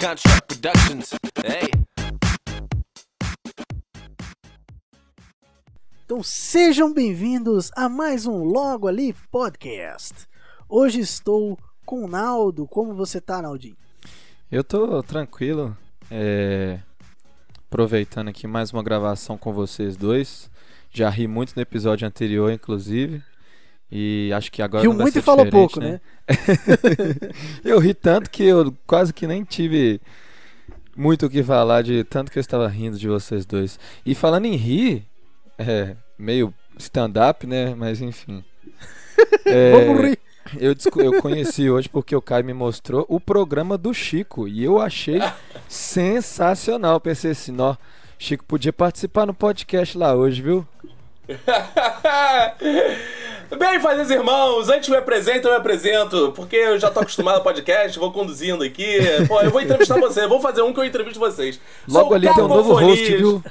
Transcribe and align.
Contract 0.00 0.46
Productions. 0.46 1.10
Hey. 1.44 1.70
Então 6.06 6.22
sejam 6.22 6.94
bem-vindos 6.94 7.70
a 7.76 7.86
mais 7.86 8.24
um 8.24 8.42
Logo 8.42 8.88
Ali 8.88 9.14
Podcast. 9.30 10.26
Hoje 10.66 11.00
estou 11.00 11.58
com 11.84 12.02
o 12.02 12.08
Naldo. 12.08 12.66
Como 12.66 12.94
você 12.94 13.20
tá, 13.20 13.42
Naldinho? 13.42 13.76
Eu 14.50 14.64
tô 14.64 15.02
tranquilo, 15.02 15.76
é, 16.10 16.80
aproveitando 17.66 18.28
aqui 18.28 18.46
mais 18.46 18.72
uma 18.72 18.82
gravação 18.82 19.36
com 19.36 19.52
vocês 19.52 19.98
dois. 19.98 20.50
Já 20.90 21.10
ri 21.10 21.28
muito 21.28 21.52
no 21.54 21.60
episódio 21.60 22.08
anterior, 22.08 22.50
inclusive. 22.50 23.22
E 23.90 24.30
acho 24.34 24.52
que 24.52 24.62
agora 24.62 24.82
Riu 24.82 24.92
muito 24.92 25.18
e 25.18 25.22
falou 25.22 25.46
pouco, 25.46 25.80
né? 25.80 26.00
eu 27.64 27.78
ri 27.80 27.92
tanto 27.92 28.30
que 28.30 28.44
eu 28.44 28.72
quase 28.86 29.12
que 29.12 29.26
nem 29.26 29.42
tive 29.42 30.00
muito 30.96 31.26
o 31.26 31.30
que 31.30 31.42
falar 31.42 31.82
de 31.82 32.04
tanto 32.04 32.30
que 32.30 32.38
eu 32.38 32.40
estava 32.40 32.68
rindo 32.68 32.98
de 32.98 33.08
vocês 33.08 33.44
dois. 33.44 33.80
E 34.06 34.14
falando 34.14 34.44
em 34.44 34.54
rir, 34.54 35.06
é, 35.58 35.96
meio 36.16 36.54
stand-up, 36.78 37.46
né? 37.46 37.74
Mas 37.74 38.00
enfim. 38.00 38.44
É, 39.44 39.84
Vamos 39.84 40.02
rir. 40.02 40.18
Eu, 40.58 40.74
eu 40.96 41.20
conheci 41.20 41.68
hoje 41.68 41.88
porque 41.88 42.16
o 42.16 42.22
Caio 42.22 42.44
me 42.44 42.54
mostrou 42.54 43.04
o 43.08 43.20
programa 43.20 43.76
do 43.76 43.92
Chico 43.92 44.48
e 44.48 44.64
eu 44.64 44.80
achei 44.80 45.20
sensacional. 45.68 46.98
Pensei 47.00 47.32
assim, 47.32 47.54
ó, 47.60 47.76
Chico 48.18 48.44
podia 48.44 48.72
participar 48.72 49.26
no 49.26 49.34
podcast 49.34 49.96
lá 49.96 50.14
hoje, 50.14 50.40
viu? 50.42 50.66
Bem, 53.58 53.80
fazeres 53.80 54.10
irmãos, 54.10 54.68
antes 54.68 54.88
me 54.88 54.96
apresento, 54.96 55.48
eu 55.48 55.52
me 55.52 55.58
apresento, 55.58 56.32
porque 56.36 56.56
eu 56.56 56.78
já 56.78 56.90
tô 56.90 57.00
acostumado 57.00 57.36
ao 57.36 57.42
podcast, 57.42 57.98
vou 57.98 58.12
conduzindo 58.12 58.62
aqui. 58.62 58.98
Pô, 59.26 59.40
eu 59.40 59.50
vou 59.50 59.60
entrevistar 59.60 59.98
você, 59.98 60.26
vou 60.26 60.40
fazer 60.40 60.62
um 60.62 60.72
que 60.72 60.80
eu 60.80 60.84
entrevisto 60.84 61.18
vocês. 61.18 61.60
Logo 61.88 62.08
Sou 62.08 62.14
ali 62.14 62.32
tem 62.32 62.44
um 62.44 62.48
novo 62.48 62.74
host, 62.74 63.16
viu? 63.16 63.42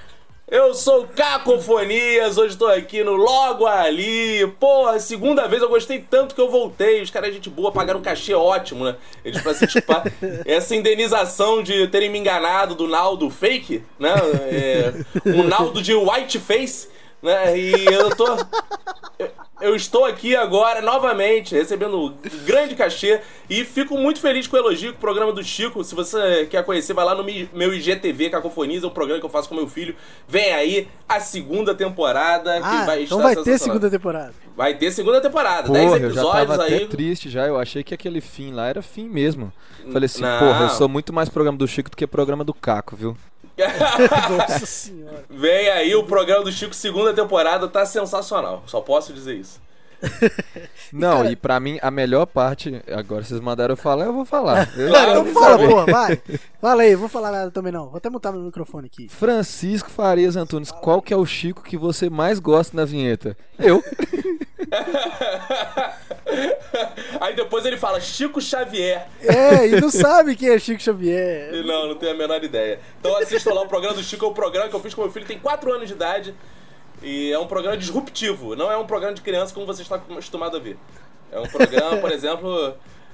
Eu 0.51 0.73
sou 0.73 1.03
o 1.03 1.07
Cacofonias, 1.07 2.39
hoje 2.39 2.57
tô 2.57 2.65
aqui 2.65 3.03
no 3.03 3.13
Logo 3.13 3.67
Ali. 3.67 4.47
Porra, 4.59 4.99
segunda 4.99 5.47
vez 5.47 5.61
eu 5.61 5.69
gostei 5.69 5.99
tanto 5.99 6.33
que 6.33 6.41
eu 6.41 6.49
voltei. 6.49 7.03
Os 7.03 7.11
caras, 7.11 7.31
gente 7.31 7.51
boa, 7.51 7.71
pagaram 7.71 7.99
um 7.99 8.01
cachê 8.01 8.33
ótimo, 8.33 8.83
né? 8.83 8.95
Eles 9.23 9.43
pra 9.43 9.53
se 9.53 9.67
tipar. 9.67 10.03
Essa 10.47 10.75
indenização 10.75 11.61
de 11.61 11.87
terem 11.89 12.09
me 12.09 12.17
enganado 12.17 12.73
do 12.73 12.87
Naldo 12.87 13.29
fake, 13.29 13.83
né? 13.99 14.11
É, 14.45 14.93
um 15.23 15.43
Naldo 15.43 15.83
de 15.83 15.93
white 15.93 16.39
face, 16.39 16.87
né? 17.21 17.57
E 17.57 17.85
eu 17.85 18.15
tô. 18.15 18.25
eu- 19.61 19.75
estou 19.75 20.05
aqui 20.05 20.35
agora 20.35 20.81
novamente 20.81 21.53
recebendo 21.53 21.97
um 21.97 22.13
grande 22.45 22.75
cachê 22.75 23.19
e 23.49 23.65
fico 23.65 23.97
muito 23.97 24.19
feliz 24.19 24.47
com 24.47 24.55
o 24.55 24.59
elogio 24.59 24.91
com 24.93 24.97
o 24.97 25.01
programa 25.01 25.33
do 25.33 25.43
Chico. 25.43 25.83
Se 25.83 25.93
você 25.93 26.45
quer 26.49 26.63
conhecer, 26.63 26.93
vai 26.93 27.03
lá 27.05 27.13
no 27.15 27.23
meu 27.53 27.73
IGTV 27.73 28.29
Cacofonias, 28.29 28.83
é 28.83 28.87
um 28.87 28.91
programa 28.91 29.19
que 29.19 29.25
eu 29.25 29.29
faço 29.29 29.49
com 29.49 29.55
meu 29.55 29.67
filho. 29.67 29.95
Vem 30.27 30.53
aí 30.53 30.87
a 31.07 31.19
segunda 31.19 31.75
temporada 31.75 32.53
que 32.57 32.65
Ah, 32.65 32.85
vai 32.85 33.03
então 33.03 33.17
estar 33.19 33.33
vai 33.35 33.43
ter 33.43 33.57
segunda 33.59 33.89
temporada. 33.89 34.33
Vai 34.55 34.73
ter 34.73 34.91
segunda 34.91 35.21
temporada, 35.21 35.69
10 35.69 35.85
Porra, 35.85 35.97
eu 35.97 36.01
já 36.01 36.07
episódios 36.21 36.47
tava 36.57 36.63
aí. 36.65 36.75
até 36.75 36.85
triste 36.87 37.29
já. 37.29 37.47
Eu 37.47 37.57
achei 37.57 37.81
que 37.83 37.93
aquele 37.93 38.19
fim 38.19 38.51
lá 38.51 38.67
era 38.67 38.81
fim 38.81 39.07
mesmo. 39.07 39.53
Falei 39.93 40.05
assim, 40.05 40.21
Não. 40.21 40.39
porra, 40.39 40.63
eu 40.65 40.69
sou 40.69 40.89
muito 40.89 41.13
mais 41.13 41.29
programa 41.29 41.57
do 41.57 41.65
Chico 41.67 41.89
do 41.89 41.95
que 41.95 42.05
programa 42.05 42.43
do 42.43 42.53
Caco, 42.53 42.95
viu? 42.95 43.15
Nossa 44.37 44.65
senhora. 44.65 45.23
Vem 45.29 45.69
aí 45.69 45.95
o 45.95 46.03
programa 46.03 46.43
do 46.43 46.51
Chico, 46.51 46.73
segunda 46.73 47.13
temporada, 47.13 47.67
tá 47.67 47.85
sensacional. 47.85 48.63
Só 48.65 48.81
posso 48.81 49.13
dizer 49.13 49.35
isso. 49.35 49.61
Não, 50.91 51.17
cara- 51.17 51.31
e 51.31 51.35
pra 51.35 51.59
mim 51.59 51.77
a 51.81 51.91
melhor 51.91 52.25
parte, 52.25 52.81
agora 52.91 53.23
vocês 53.23 53.39
mandaram 53.39 53.73
eu 53.73 53.77
falar, 53.77 54.05
eu 54.05 54.13
vou 54.13 54.25
falar. 54.25 54.67
Eu- 54.77 54.89
Claro, 54.89 55.11
então 55.11 55.25
fala, 55.33 55.57
porra, 55.67 55.85
vai. 55.85 56.21
Fala 56.61 56.81
aí, 56.83 56.95
vou 56.95 57.07
falar 57.09 57.31
nada 57.31 57.51
também 57.51 57.71
não. 57.71 57.87
Vou 57.89 57.97
até 57.97 58.09
mutar 58.09 58.31
meu 58.31 58.41
microfone 58.41 58.87
aqui. 58.87 59.07
Francisco 59.09 59.89
Farias 59.89 60.35
Antunes, 60.35 60.71
qual 60.71 61.01
que 61.01 61.13
é 61.13 61.17
o 61.17 61.25
Chico 61.25 61.61
que 61.63 61.77
você 61.77 62.09
mais 62.09 62.39
gosta 62.39 62.75
na 62.75 62.85
vinheta? 62.85 63.37
Eu. 63.57 63.83
aí 67.19 67.35
depois 67.35 67.65
ele 67.65 67.77
fala 67.77 67.99
Chico 67.99 68.41
Xavier. 68.41 69.07
É, 69.23 69.67
e 69.67 69.81
não 69.81 69.89
sabe 69.89 70.35
quem 70.35 70.49
é 70.49 70.59
Chico 70.59 70.81
Xavier. 70.81 71.51
Não, 71.65 71.87
não 71.89 71.95
tenho 71.95 72.13
a 72.13 72.15
menor 72.17 72.43
ideia. 72.43 72.79
Então 72.99 73.15
assistam 73.17 73.53
lá 73.53 73.61
o 73.61 73.67
programa 73.67 73.95
do 73.95 74.03
Chico, 74.03 74.25
é 74.25 74.27
um 74.29 74.33
programa 74.33 74.69
que 74.69 74.75
eu 74.75 74.79
fiz 74.79 74.93
com 74.93 75.01
meu 75.01 75.11
filho, 75.11 75.25
tem 75.25 75.39
4 75.39 75.71
anos 75.73 75.87
de 75.87 75.93
idade. 75.93 76.33
E 77.01 77.31
é 77.31 77.39
um 77.39 77.47
programa 77.47 77.77
disruptivo, 77.77 78.55
não 78.55 78.71
é 78.71 78.77
um 78.77 78.85
programa 78.85 79.13
de 79.13 79.21
criança 79.21 79.53
como 79.53 79.65
você 79.65 79.81
está 79.81 79.95
acostumado 79.95 80.57
a 80.57 80.59
ver. 80.59 80.77
É 81.31 81.39
um 81.39 81.47
programa, 81.47 81.97
por 81.97 82.11
exemplo, 82.11 82.73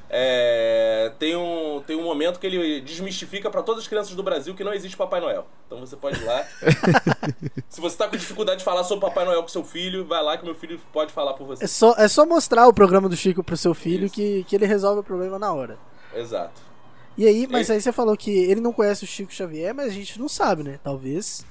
é, 0.09 1.12
tem, 1.19 1.35
um, 1.35 1.84
tem 1.85 1.95
um 1.95 2.03
momento 2.03 2.40
que 2.40 2.47
ele 2.47 2.81
desmistifica 2.81 3.50
para 3.50 3.62
todas 3.62 3.84
as 3.84 3.88
crianças 3.88 4.16
do 4.16 4.24
Brasil 4.24 4.56
que 4.56 4.63
não 4.63 4.74
existe 4.74 4.95
Papai 4.97 5.19
Noel. 5.19 5.45
Então 5.68 5.79
você 5.79 5.95
pode 5.95 6.19
ir 6.19 6.24
lá. 6.25 6.44
Se 7.69 7.81
você 7.81 7.95
está 7.95 8.07
com 8.07 8.16
dificuldade 8.18 8.59
de 8.59 8.63
falar 8.66 8.84
sobre 8.84 9.06
Papai 9.07 9.25
Noel 9.25 9.41
com 9.44 9.50
seu 9.50 9.63
filho, 9.63 10.06
vai 10.06 10.24
lá 10.24 10.38
que 10.38 10.45
meu 10.45 10.56
filho 10.56 10.79
pode 10.94 11.12
falar 11.12 11.34
por 11.34 11.45
você. 11.45 11.63
É 11.63 11.68
só, 11.68 11.94
é 11.97 12.07
só 12.07 12.25
mostrar 12.25 12.68
o 12.68 12.74
programa 12.74 13.09
do 13.09 13.16
Chico 13.16 13.44
pro 13.44 13.57
seu 13.57 13.74
filho 13.74 14.09
que, 14.09 14.44
que 14.45 14.56
ele 14.56 14.66
resolve 14.66 15.01
o 15.01 15.03
problema 15.03 15.38
na 15.38 15.53
hora. 15.53 15.78
Exato. 16.16 16.62
E 17.18 17.25
aí, 17.28 17.47
mas 17.47 17.69
E- 17.69 17.74
aí 17.74 17.81
você 17.81 17.91
falou 17.91 18.16
que 18.18 18.31
ele 18.31 18.62
não 18.62 18.74
conhece 18.74 19.03
o 19.03 19.07
Chico 19.07 19.34
Xavier, 19.34 19.74
mas 19.74 19.88
a 19.88 19.94
gente 19.94 20.19
não 20.19 20.28
sabe, 20.28 20.63
né? 20.63 20.79
Talvez. 20.84 21.45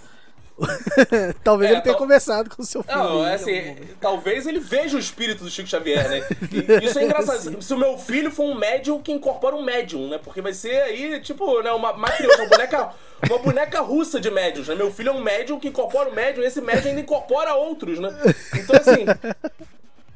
Talvez 1.43 1.71
É, 1.71 1.75
ele 1.75 1.83
tenha 1.83 1.95
tal- 1.95 2.03
conversado 2.03 2.49
com 2.55 2.63
o 2.63 2.65
seu 2.65 2.83
filho. 2.83 2.97
Não, 2.97 3.23
aí, 3.23 3.33
é 3.33 3.35
assim, 3.35 3.77
talvez 4.01 4.47
ele 4.47 4.61
veja 4.61 4.97
o 4.97 5.01
espírito 5.01 5.43
do 5.43 5.51
Chico 5.51 5.69
Xavier, 5.69 6.09
né? 6.09 6.23
E 6.81 6.85
isso 6.87 6.99
é 6.99 7.05
engraçado. 7.05 7.61
Se 7.63 7.75
o 7.75 7.79
meu 7.79 7.99
filho 7.99 8.31
for 8.31 8.45
um 8.45 8.55
médium 8.55 9.03
que 9.03 9.11
incorpora 9.13 9.57
um 9.57 9.63
médium, 9.65 10.09
né? 10.09 10.19
Porque 10.23 10.41
vai 10.41 10.53
ser 10.53 10.81
aí, 10.83 11.21
tipo, 11.21 11.61
né, 11.63 11.73
uma, 11.73 11.93
uma 11.93 12.09
uma 12.09 12.47
boneca, 12.49 12.91
uma 13.29 13.39
boneca 13.39 13.81
russa 13.81 14.21
de 14.21 14.31
médiums, 14.31 14.69
né? 14.69 14.75
Meu 14.77 14.93
filho 14.93 15.09
é 15.09 15.13
um 15.13 15.21
médium 15.23 15.59
que 15.59 15.69
incorpora 15.69 16.09
um 16.09 16.15
médium 16.15 16.45
e 16.45 16.47
esse 16.47 16.61
médium 16.61 16.91
ainda 16.91 17.01
incorpora 17.01 17.55
outros, 17.55 17.99
né? 17.99 18.17
Então, 18.55 18.77
assim. 18.77 19.05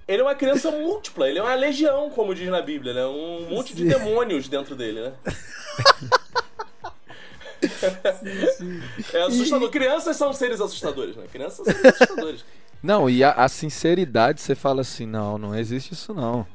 Ele 0.07 0.23
é 0.23 0.25
uma 0.25 0.35
criança 0.35 0.71
múltipla, 0.71 1.29
ele 1.29 1.39
é 1.39 1.43
uma 1.43 1.55
legião, 1.55 2.09
como 2.09 2.35
diz 2.35 2.49
na 2.49 2.63
Bíblia, 2.63 2.95
né? 2.95 3.05
Um 3.05 3.47
monte 3.51 3.75
de 3.75 3.85
demônios 3.85 4.49
dentro 4.49 4.75
dele, 4.75 5.03
né? 5.03 5.13
É 9.13 9.23
assustador. 9.23 9.71
Crianças 9.71 10.17
são 10.17 10.33
seres 10.33 10.61
assustadores, 10.61 11.17
né? 11.17 11.25
Crianças 11.31 11.57
são 11.57 11.65
seres 11.65 11.85
assustadores. 12.01 12.45
Não, 12.83 13.09
e 13.11 13.25
a, 13.25 13.33
a 13.33 13.49
sinceridade, 13.49 14.41
você 14.41 14.55
fala 14.55 14.83
assim, 14.83 15.07
não, 15.07 15.37
não 15.39 15.55
existe 15.55 15.93
isso 15.95 16.15
não. 16.15 16.47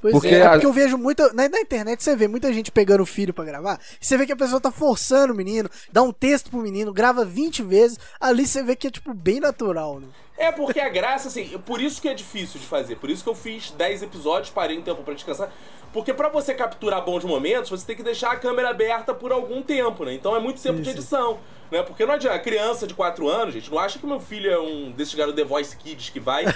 Pois 0.00 0.12
Porque 0.12 0.28
é, 0.28 0.38
é 0.38 0.46
a- 0.46 0.50
porque 0.52 0.64
eu 0.64 0.72
vejo 0.72 0.96
muita. 0.96 1.30
Na, 1.34 1.46
na 1.46 1.60
internet 1.60 2.02
você 2.02 2.16
vê 2.16 2.26
muita 2.26 2.50
gente 2.54 2.72
pegando 2.72 3.02
o 3.02 3.06
filho 3.06 3.34
pra 3.34 3.44
gravar. 3.44 3.78
E 4.00 4.06
você 4.06 4.16
vê 4.16 4.24
que 4.24 4.32
a 4.32 4.36
pessoa 4.36 4.58
tá 4.58 4.70
forçando 4.70 5.34
o 5.34 5.36
menino, 5.36 5.68
dá 5.92 6.02
um 6.02 6.10
texto 6.10 6.48
pro 6.50 6.58
menino, 6.62 6.90
grava 6.90 7.22
20 7.22 7.62
vezes. 7.62 7.98
Ali 8.18 8.46
você 8.46 8.62
vê 8.62 8.74
que 8.74 8.86
é, 8.86 8.90
tipo, 8.90 9.12
bem 9.12 9.40
natural, 9.40 10.00
né? 10.00 10.08
É 10.38 10.50
porque 10.50 10.80
a 10.80 10.88
graça, 10.88 11.28
assim, 11.28 11.46
por 11.66 11.82
isso 11.82 12.00
que 12.00 12.08
é 12.08 12.14
difícil 12.14 12.58
de 12.58 12.66
fazer. 12.66 12.96
Por 12.96 13.10
isso 13.10 13.22
que 13.22 13.28
eu 13.28 13.34
fiz 13.34 13.72
10 13.72 14.02
episódios, 14.04 14.48
parei 14.48 14.78
um 14.78 14.82
tempo 14.82 15.02
pra 15.02 15.12
descansar. 15.12 15.52
Porque 15.92 16.14
pra 16.14 16.28
você 16.28 16.54
capturar 16.54 17.04
bons 17.04 17.24
momentos, 17.24 17.70
você 17.70 17.84
tem 17.84 17.96
que 17.96 18.02
deixar 18.02 18.30
a 18.30 18.36
câmera 18.36 18.70
aberta 18.70 19.12
por 19.12 19.32
algum 19.32 19.60
tempo, 19.62 20.04
né? 20.04 20.14
Então 20.14 20.36
é 20.36 20.40
muito 20.40 20.62
tempo 20.62 20.78
de 20.78 20.90
sim. 20.90 20.96
edição. 20.96 21.38
Né? 21.70 21.82
Porque 21.82 22.04
não 22.04 22.14
adianta, 22.14 22.38
criança 22.38 22.86
de 22.86 22.94
4 22.94 23.28
anos, 23.28 23.54
gente, 23.54 23.70
não 23.70 23.78
acha 23.78 23.98
que 23.98 24.06
meu 24.06 24.18
filho 24.18 24.50
é 24.50 24.58
um 24.58 24.90
desses 24.90 25.14
garotos 25.14 25.40
The 25.40 25.46
Voice 25.46 25.76
Kids 25.76 26.10
que 26.10 26.18
vai 26.18 26.44
e 26.44 26.52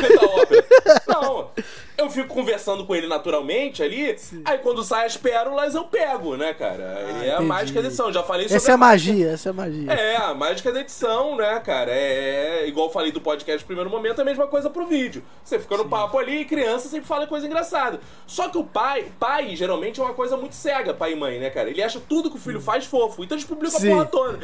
canta 0.00 0.26
ópera. 0.26 0.64
Não. 1.08 1.50
Eu 1.96 2.10
fico 2.10 2.28
conversando 2.28 2.84
com 2.84 2.94
ele 2.94 3.06
naturalmente 3.06 3.82
ali, 3.82 4.16
aí 4.44 4.58
quando 4.58 4.82
sai 4.82 5.06
as 5.06 5.16
pérolas 5.16 5.74
eu 5.74 5.84
pego, 5.84 6.36
né, 6.36 6.52
cara? 6.52 7.06
Ele 7.08 7.26
é 7.26 7.34
a 7.34 7.40
mágica 7.40 7.80
da 7.80 7.86
edição. 7.88 8.12
Já 8.12 8.22
falei 8.22 8.44
sobre 8.44 8.56
Essa 8.56 8.72
é 8.72 8.74
a 8.74 8.76
magia, 8.76 9.30
essa 9.30 9.48
é 9.48 9.50
a 9.50 9.52
magia. 9.52 9.92
é, 9.92 10.16
a 10.16 10.34
mágica 10.34 10.72
da 10.72 10.80
edição, 10.80 11.36
né, 11.36 11.60
cara? 11.60 11.92
É, 11.92 12.66
igual 12.66 12.88
eu 12.88 12.92
falei 12.92 13.12
do 13.12 13.20
podcast 13.20 13.62
no 13.62 13.66
primeiro 13.66 13.88
momento, 13.90 14.18
é 14.18 14.22
a 14.22 14.24
mesma 14.24 14.46
coisa 14.46 14.68
pro 14.68 14.86
vídeo. 14.86 15.22
Você 15.44 15.58
fica 15.58 15.76
no 15.76 15.88
papo 15.88 16.18
ali 16.18 16.40
e 16.40 16.44
criança 16.44 16.88
sempre 16.88 17.06
fala 17.06 17.26
coisa 17.26 17.46
engraçada. 17.46 18.00
Só 18.26 18.48
que 18.48 18.58
o 18.58 18.64
pai, 18.64 19.06
pai 19.18 19.54
geralmente 19.54 20.00
é 20.00 20.02
uma 20.02 20.14
coisa 20.14 20.36
muito 20.36 20.54
cega, 20.54 20.92
pai 20.92 21.12
e 21.12 21.16
mãe, 21.16 21.38
né, 21.38 21.50
cara? 21.50 21.70
Ele 21.70 21.82
acha 21.82 22.00
tudo 22.00 22.30
que 22.30 22.36
o 22.36 22.40
filho 22.40 22.60
faz 22.60 22.84
fofo. 22.86 23.22
Então 23.22 23.36
eles 23.36 23.46
publicam 23.46 23.78
Sim. 23.78 23.92
a 23.92 23.96
porra 23.96 24.06
toda. 24.06 24.38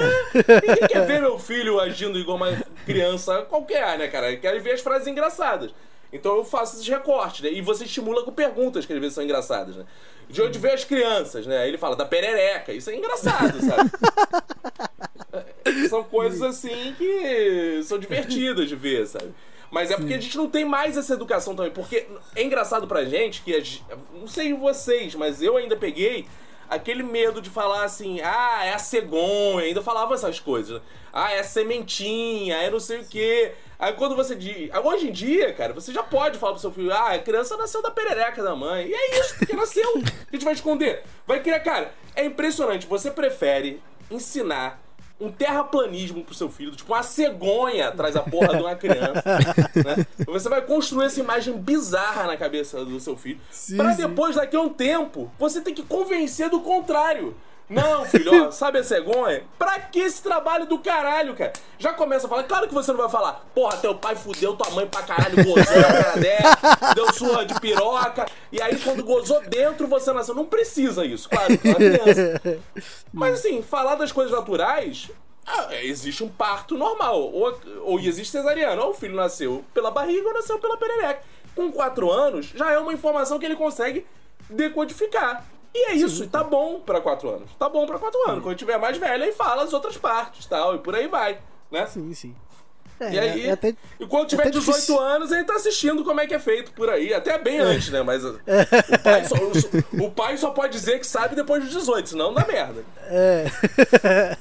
É. 0.00 0.66
Ninguém 0.66 0.88
quer 0.88 1.06
ver 1.06 1.20
meu 1.20 1.38
filho 1.38 1.78
agindo 1.80 2.18
igual 2.18 2.36
uma 2.36 2.50
criança 2.84 3.42
qualquer, 3.42 3.98
né, 3.98 4.08
cara? 4.08 4.36
Quer 4.36 4.58
ver 4.60 4.72
as 4.72 4.80
frases 4.80 5.06
engraçadas. 5.06 5.59
Então 6.12 6.36
eu 6.36 6.44
faço 6.44 6.76
esses 6.76 6.88
recortes, 6.88 7.40
né? 7.42 7.52
E 7.52 7.60
você 7.62 7.84
estimula 7.84 8.22
com 8.24 8.32
perguntas 8.32 8.84
que 8.84 8.92
às 8.92 8.98
vezes 8.98 9.14
são 9.14 9.22
engraçadas, 9.22 9.76
né? 9.76 9.84
De 10.28 10.42
onde 10.42 10.58
vê 10.58 10.70
as 10.72 10.84
crianças, 10.84 11.46
né? 11.46 11.66
Ele 11.68 11.78
fala 11.78 11.94
da 11.96 12.04
perereca. 12.04 12.72
Isso 12.72 12.90
é 12.90 12.96
engraçado, 12.96 13.60
sabe? 13.60 13.90
São 15.88 16.02
coisas 16.04 16.42
assim 16.42 16.94
que 16.96 17.80
são 17.84 17.98
divertidas 17.98 18.68
de 18.68 18.76
ver, 18.76 19.06
sabe? 19.06 19.32
Mas 19.70 19.90
é 19.90 19.96
porque 19.96 20.14
a 20.14 20.20
gente 20.20 20.36
não 20.36 20.48
tem 20.48 20.64
mais 20.64 20.96
essa 20.96 21.14
educação 21.14 21.54
também. 21.54 21.70
Porque 21.72 22.06
é 22.34 22.42
engraçado 22.42 22.86
pra 22.88 23.04
gente 23.04 23.42
que. 23.42 23.54
a 23.54 23.60
gen- 23.60 23.82
Não 24.12 24.26
sei 24.26 24.52
vocês, 24.52 25.14
mas 25.14 25.40
eu 25.42 25.56
ainda 25.56 25.76
peguei 25.76 26.26
aquele 26.70 27.02
medo 27.02 27.42
de 27.42 27.50
falar 27.50 27.84
assim, 27.84 28.20
ah, 28.20 28.64
é 28.64 28.72
a 28.72 28.78
cegonha, 28.78 29.66
ainda 29.66 29.82
falava 29.82 30.14
essas 30.14 30.38
coisas. 30.38 30.76
né? 30.76 30.80
Ah, 31.12 31.32
é 31.32 31.40
a 31.40 31.44
sementinha, 31.44 32.56
é 32.56 32.70
não 32.70 32.78
sei 32.78 33.00
o 33.00 33.04
quê. 33.04 33.52
Aí 33.78 33.92
quando 33.94 34.14
você 34.14 34.36
diz. 34.36 34.70
Hoje 34.84 35.08
em 35.08 35.12
dia, 35.12 35.52
cara, 35.52 35.72
você 35.72 35.92
já 35.92 36.02
pode 36.02 36.38
falar 36.38 36.52
pro 36.52 36.60
seu 36.60 36.70
filho, 36.70 36.92
ah, 36.92 37.12
a 37.14 37.18
criança 37.18 37.56
nasceu 37.56 37.82
da 37.82 37.90
perereca 37.90 38.42
da 38.42 38.54
mãe. 38.54 38.86
E 38.86 38.94
é 38.94 39.20
isso, 39.20 39.36
porque 39.36 39.56
nasceu. 39.56 39.90
A 39.96 40.32
gente 40.32 40.44
vai 40.44 40.54
esconder. 40.54 41.02
Vai 41.26 41.40
criar, 41.40 41.60
cara, 41.60 41.92
é 42.14 42.24
impressionante. 42.24 42.86
Você 42.86 43.10
prefere 43.10 43.82
ensinar 44.10 44.80
um 45.20 45.30
terraplanismo 45.30 46.24
pro 46.24 46.34
seu 46.34 46.48
filho, 46.48 46.74
tipo 46.74 46.92
uma 46.92 47.02
cegonha 47.02 47.88
atrás 47.88 48.14
da 48.14 48.22
porra 48.22 48.56
de 48.56 48.62
uma 48.62 48.74
criança. 48.74 49.22
né? 49.84 50.06
Você 50.26 50.48
vai 50.48 50.62
construir 50.62 51.06
essa 51.06 51.20
imagem 51.20 51.56
bizarra 51.58 52.26
na 52.26 52.36
cabeça 52.36 52.84
do 52.84 52.98
seu 52.98 53.16
filho. 53.16 53.38
Sim, 53.50 53.76
pra 53.76 53.92
sim. 53.92 54.02
depois, 54.06 54.36
daqui 54.36 54.56
a 54.56 54.60
um 54.60 54.70
tempo, 54.70 55.30
você 55.38 55.60
tem 55.60 55.74
que 55.74 55.82
convencer 55.82 56.48
do 56.48 56.60
contrário. 56.60 57.36
Não, 57.70 58.04
filho, 58.04 58.48
ó, 58.48 58.50
sabe 58.50 58.80
a 58.80 58.84
cegonha? 58.84 59.44
Pra 59.56 59.78
que 59.78 60.00
esse 60.00 60.20
trabalho 60.20 60.66
do 60.66 60.80
caralho, 60.80 61.36
cara? 61.36 61.52
Já 61.78 61.92
começa 61.92 62.26
a 62.26 62.28
falar, 62.28 62.42
claro 62.42 62.66
que 62.66 62.74
você 62.74 62.90
não 62.90 62.98
vai 62.98 63.08
falar, 63.08 63.44
porra, 63.54 63.76
teu 63.76 63.94
pai 63.94 64.16
fudeu 64.16 64.56
tua 64.56 64.70
mãe 64.70 64.88
pra 64.88 65.04
caralho, 65.04 65.36
gozou 65.36 65.76
na 65.76 66.02
cara 66.02 66.18
dela, 66.18 66.94
deu 66.96 67.12
surra 67.12 67.46
de 67.46 67.58
piroca, 67.60 68.26
e 68.50 68.60
aí 68.60 68.76
quando 68.80 69.04
gozou 69.04 69.40
dentro 69.42 69.86
você 69.86 70.12
nasceu. 70.12 70.34
Não 70.34 70.46
precisa 70.46 71.04
isso, 71.04 71.28
claro, 71.28 71.58
uma 71.64 71.74
criança. 71.76 72.42
Mas 73.12 73.38
assim, 73.38 73.62
falar 73.62 73.94
das 73.94 74.10
coisas 74.10 74.32
naturais, 74.32 75.08
ah, 75.46 75.68
existe 75.82 76.22
um 76.24 76.28
parto 76.28 76.76
normal. 76.76 77.20
Ou, 77.20 77.60
ou 77.82 78.00
existe 78.00 78.32
cesariano. 78.32 78.82
Ou 78.82 78.90
o 78.90 78.94
filho 78.94 79.14
nasceu 79.14 79.64
pela 79.72 79.90
barriga 79.90 80.28
ou 80.28 80.34
nasceu 80.34 80.58
pela 80.58 80.76
perereca. 80.76 81.22
Com 81.54 81.70
4 81.72 82.10
anos, 82.10 82.46
já 82.54 82.70
é 82.70 82.78
uma 82.78 82.92
informação 82.92 83.38
que 83.38 83.46
ele 83.46 83.56
consegue 83.56 84.06
decodificar. 84.48 85.44
E 85.74 85.90
é 85.90 85.94
isso, 85.94 86.24
e 86.24 86.28
tá 86.28 86.42
bom 86.42 86.80
pra 86.80 87.00
4 87.00 87.28
anos. 87.28 87.50
Tá 87.58 87.68
bom 87.68 87.86
pra 87.86 87.98
4 87.98 88.30
anos. 88.30 88.42
Quando 88.42 88.56
tiver 88.56 88.78
mais 88.78 88.96
velho, 88.96 89.24
aí 89.24 89.32
fala 89.32 89.62
as 89.62 89.72
outras 89.72 89.96
partes 89.96 90.46
tal, 90.46 90.74
e 90.74 90.78
por 90.78 90.94
aí 90.94 91.06
vai, 91.06 91.40
né? 91.70 91.86
Sim, 91.86 92.12
sim. 92.12 92.34
É, 93.00 93.12
E 93.14 93.18
aí, 93.18 93.46
é 93.46 93.52
até, 93.52 93.74
e 93.98 94.06
quando 94.06 94.28
tiver 94.28 94.42
até 94.42 94.50
18 94.50 94.74
difícil. 94.74 95.00
anos, 95.00 95.32
ele 95.32 95.44
tá 95.44 95.54
assistindo 95.54 96.04
como 96.04 96.20
é 96.20 96.26
que 96.26 96.34
é 96.34 96.38
feito 96.38 96.70
por 96.72 96.90
aí. 96.90 97.14
Até 97.14 97.38
bem 97.38 97.58
antes, 97.58 97.88
né? 97.90 98.02
Mas 98.02 98.22
o, 98.24 98.38
pai 99.02 99.24
só, 99.24 99.34
o- 99.36 100.04
o 100.06 100.10
pai 100.10 100.36
só 100.36 100.50
pode 100.50 100.72
dizer 100.74 100.98
que 100.98 101.06
sabe 101.06 101.34
depois 101.34 101.64
dos 101.64 101.72
18, 101.72 102.10
senão 102.10 102.34
dá 102.34 102.44
merda. 102.46 102.84
É. 103.08 103.46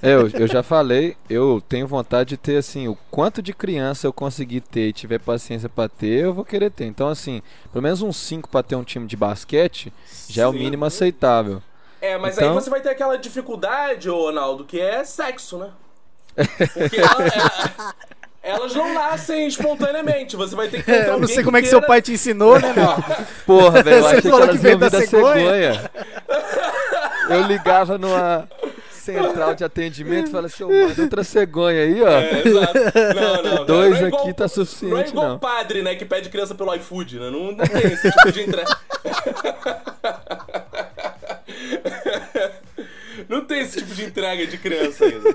É, 0.01 0.13
eu, 0.13 0.27
eu 0.29 0.47
já 0.47 0.61
falei, 0.61 1.15
eu 1.29 1.63
tenho 1.69 1.87
vontade 1.87 2.29
de 2.29 2.37
ter, 2.37 2.57
assim, 2.57 2.87
o 2.87 2.97
quanto 3.09 3.41
de 3.41 3.53
criança 3.53 4.05
eu 4.05 4.11
conseguir 4.13 4.61
ter 4.61 4.87
e 4.89 4.93
tiver 4.93 5.19
paciência 5.19 5.69
pra 5.69 5.87
ter, 5.87 6.25
eu 6.25 6.33
vou 6.33 6.43
querer 6.43 6.69
ter. 6.69 6.85
Então, 6.85 7.07
assim, 7.07 7.41
pelo 7.71 7.81
menos 7.81 8.01
uns 8.01 8.17
5 8.17 8.49
pra 8.49 8.61
ter 8.61 8.75
um 8.75 8.83
time 8.83 9.07
de 9.07 9.15
basquete 9.15 9.93
já 10.27 10.43
é 10.43 10.47
o 10.47 10.51
Sim. 10.51 10.59
mínimo 10.59 10.83
aceitável. 10.85 11.63
É, 12.01 12.17
mas 12.17 12.35
Então- 12.37 12.49
aí 12.49 12.53
você 12.53 12.69
vai 12.69 12.81
ter 12.81 12.89
aquela 12.89 13.17
dificuldade, 13.17 14.09
ô 14.09 14.17
Ronaldo, 14.25 14.65
que 14.65 14.79
é 14.79 15.03
sexo, 15.05 15.57
né? 15.57 15.69
Porque 16.73 16.97
ela- 16.97 17.25
ela- 17.25 17.95
elas 18.41 18.73
não 18.75 18.93
nascem 18.93 19.47
espontaneamente. 19.47 20.35
Você 20.35 20.55
vai 20.55 20.67
ter 20.67 20.83
que 20.83 20.91
encontrar 20.91 21.13
Eu 21.13 21.19
não 21.19 21.27
sei 21.27 21.43
como 21.43 21.57
é 21.57 21.61
que 21.61 21.67
queira- 21.67 21.79
seu 21.79 21.87
pai 21.87 22.01
te 22.01 22.13
ensinou, 22.13 22.59
né, 22.59 22.73
não? 22.75 23.03
Porra, 23.45 23.83
velho, 23.83 23.97
eu 23.97 24.01
Você 24.09 24.15
achei 24.17 24.31
que 24.31 24.47
que 24.51 24.57
veio 24.57 24.77
da 24.77 24.89
cegonha. 24.89 25.73
cegonha. 25.73 25.91
Eu 27.29 27.43
ligava 27.43 27.97
numa 27.97 28.47
central 28.91 29.55
de 29.55 29.63
atendimento 29.63 30.27
e 30.27 30.31
falava 30.31 30.47
assim, 30.47 30.63
ô, 30.63 30.69
manda 30.69 31.01
outra 31.01 31.23
cegonha 31.23 31.81
aí, 31.81 32.01
ó. 32.01 32.07
É, 32.09 32.41
exato. 32.47 32.73
Não, 33.15 33.43
não. 33.57 33.65
Dois 33.65 33.89
não 33.91 34.05
é 34.05 34.07
aqui 34.09 34.17
igual- 34.17 34.33
tá 34.33 34.47
suficiente, 34.47 34.91
Não 34.93 34.99
é 35.01 35.07
igual 35.07 35.27
não. 35.29 35.39
padre, 35.39 35.81
né, 35.81 35.95
que 35.95 36.05
pede 36.05 36.29
criança 36.29 36.53
pelo 36.55 36.73
iFood, 36.75 37.19
né? 37.19 37.29
Não, 37.29 37.51
não 37.51 37.57
tem 37.57 37.91
esse 37.91 38.11
tipo 38.11 38.31
de 38.31 38.41
entrega. 38.43 38.77
Não 43.29 43.45
tem 43.45 43.61
esse 43.61 43.77
tipo 43.77 43.93
de 43.93 44.05
entrega 44.05 44.47
de 44.47 44.57
criança 44.57 45.05
ainda. 45.05 45.29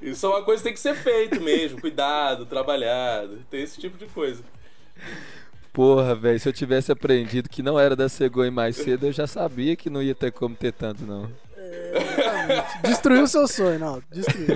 Isso 0.00 0.24
é 0.24 0.28
uma 0.30 0.42
coisa 0.42 0.62
que 0.62 0.68
tem 0.68 0.72
que 0.72 0.80
ser 0.80 0.94
feito 0.94 1.38
mesmo. 1.42 1.78
Cuidado, 1.78 2.46
trabalhado. 2.46 3.44
Tem 3.50 3.62
esse 3.62 3.78
tipo 3.78 3.98
de 3.98 4.06
coisa. 4.06 4.42
Porra, 5.74 6.14
velho, 6.14 6.40
se 6.40 6.48
eu 6.48 6.54
tivesse 6.54 6.90
aprendido 6.90 7.50
que 7.50 7.62
não 7.62 7.78
era 7.78 7.94
da 7.94 8.08
cegonha 8.08 8.50
mais 8.50 8.76
cedo, 8.76 9.06
eu 9.06 9.12
já 9.12 9.26
sabia 9.26 9.76
que 9.76 9.90
não 9.90 10.02
ia 10.02 10.14
ter 10.14 10.32
como 10.32 10.56
ter 10.56 10.72
tanto, 10.72 11.04
não. 11.04 11.30
Destruiu 12.82 13.24
o 13.24 13.28
seu 13.28 13.46
sonho, 13.46 13.78
não. 13.78 14.02
Destruiu. 14.10 14.54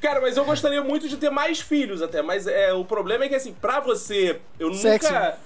Cara, 0.00 0.22
mas 0.22 0.36
eu 0.36 0.44
gostaria 0.44 0.82
muito 0.82 1.06
de 1.06 1.18
ter 1.18 1.30
mais 1.30 1.60
filhos 1.60 2.00
até. 2.00 2.22
Mas 2.22 2.46
é, 2.46 2.72
o 2.72 2.84
problema 2.84 3.24
é 3.24 3.28
que, 3.28 3.34
assim, 3.34 3.52
pra 3.52 3.80
você, 3.80 4.40
eu 4.58 4.70
nunca. 4.70 5.38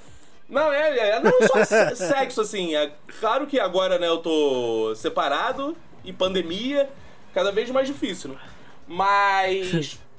Não, 0.49 0.73
é, 0.73 0.99
é 1.11 1.21
não 1.21 1.33
só 1.47 1.65
se- 1.65 1.97
sexo, 2.09 2.41
assim. 2.43 2.75
É 2.75 2.93
claro 3.21 3.47
que 3.47 3.59
agora, 3.59 3.99
né, 3.99 4.09
eu 4.09 4.19
tô 4.19 4.95
separado 4.95 5.77
e 6.05 6.13
pandemia, 6.13 6.89
cada 7.33 7.51
vez 7.53 7.71
mais 7.71 7.87
difícil, 7.87 8.31
né? 8.31 8.37
Mas. 8.87 9.99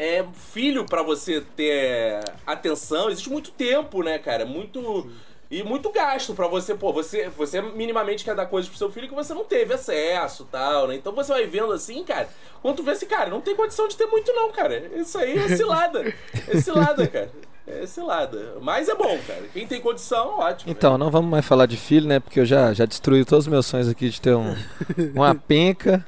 É, 0.00 0.24
filho 0.52 0.84
pra 0.86 1.02
você 1.02 1.40
ter 1.56 2.20
atenção, 2.46 3.10
existe 3.10 3.28
muito 3.28 3.50
tempo, 3.50 4.00
né, 4.00 4.16
cara? 4.16 4.46
Muito. 4.46 5.10
E 5.50 5.60
muito 5.64 5.90
gasto 5.90 6.34
pra 6.34 6.46
você, 6.46 6.72
pô, 6.72 6.92
você, 6.92 7.28
você 7.30 7.60
minimamente 7.60 8.22
quer 8.22 8.36
dar 8.36 8.46
coisas 8.46 8.68
pro 8.68 8.78
seu 8.78 8.92
filho 8.92 9.08
que 9.08 9.14
você 9.14 9.34
não 9.34 9.42
teve 9.44 9.74
acesso 9.74 10.46
tal, 10.52 10.86
né? 10.86 10.94
Então 10.94 11.12
você 11.12 11.32
vai 11.32 11.46
vendo 11.46 11.72
assim, 11.72 12.04
cara, 12.04 12.28
quando 12.62 12.76
tu 12.76 12.82
vê 12.84 12.92
assim, 12.92 13.06
cara, 13.06 13.28
não 13.28 13.40
tem 13.40 13.56
condição 13.56 13.88
de 13.88 13.96
ter 13.96 14.06
muito 14.06 14.32
não, 14.34 14.52
cara. 14.52 14.78
Isso 14.94 15.18
aí 15.18 15.36
é 15.36 15.48
cilada. 15.56 16.14
É 16.46 16.60
cilada, 16.60 17.04
cara. 17.08 17.32
É 17.70 17.86
cilada. 17.86 18.54
Mas 18.62 18.88
é 18.88 18.94
bom, 18.94 19.18
cara. 19.26 19.42
Quem 19.52 19.66
tem 19.66 19.80
condição, 19.80 20.38
ótimo. 20.38 20.70
né? 20.70 20.76
Então, 20.76 20.96
não 20.96 21.10
vamos 21.10 21.30
mais 21.30 21.44
falar 21.44 21.66
de 21.66 21.76
filho, 21.76 22.06
né? 22.08 22.18
Porque 22.18 22.40
eu 22.40 22.46
já, 22.46 22.72
já 22.72 22.84
destruí 22.86 23.24
todos 23.24 23.46
os 23.46 23.50
meus 23.50 23.66
sonhos 23.66 23.88
aqui 23.88 24.08
de 24.08 24.20
ter 24.20 24.34
um, 24.34 24.54
uma 25.14 25.34
penca. 25.34 26.04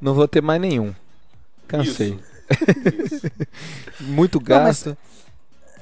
Não 0.00 0.14
vou 0.14 0.26
ter 0.28 0.42
mais 0.42 0.60
nenhum. 0.60 0.94
Cansei. 1.66 2.18
Isso. 2.50 3.14
Isso. 3.16 3.26
Muito 4.00 4.38
Não, 4.40 4.56
mas- 4.56 4.82
gasto. 4.84 4.96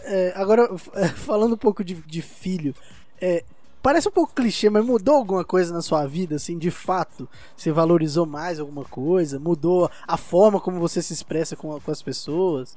É, 0.09 0.33
agora, 0.37 0.69
é, 0.95 1.09
falando 1.09 1.55
um 1.55 1.59
pouco 1.59 1.83
de, 1.83 1.95
de 1.95 2.23
filho, 2.23 2.73
é, 3.21 3.43
parece 3.83 4.09
um 4.09 4.13
pouco 4.13 4.33
clichê, 4.35 4.71
mas 4.71 4.85
mudou 4.85 5.17
alguma 5.17 5.45
coisa 5.45 5.75
na 5.75 5.83
sua 5.83 6.07
vida, 6.07 6.37
assim, 6.37 6.57
de 6.59 6.71
fato? 6.71 7.29
Você 7.57 7.73
valorizou 7.73 8.25
mais 8.25 8.61
alguma 8.61 8.85
coisa? 8.85 9.39
Mudou 9.41 9.91
a 10.07 10.17
forma 10.17 10.61
como 10.61 10.79
você 10.79 11.03
se 11.03 11.13
expressa 11.13 11.57
com, 11.57 11.81
com 11.81 11.91
as 11.91 12.03
pessoas? 12.03 12.77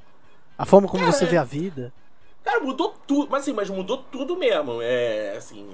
A 0.58 0.66
forma 0.66 0.88
como 0.88 1.04
Cara, 1.04 1.12
você 1.12 1.24
vê 1.24 1.36
a 1.36 1.44
vida? 1.44 1.92
Cara, 2.50 2.60
mudou 2.60 2.94
tudo. 3.06 3.30
Mas 3.30 3.42
assim, 3.42 3.52
mas 3.52 3.70
mudou 3.70 3.98
tudo 3.98 4.36
mesmo. 4.36 4.82
É 4.82 5.36
assim. 5.36 5.70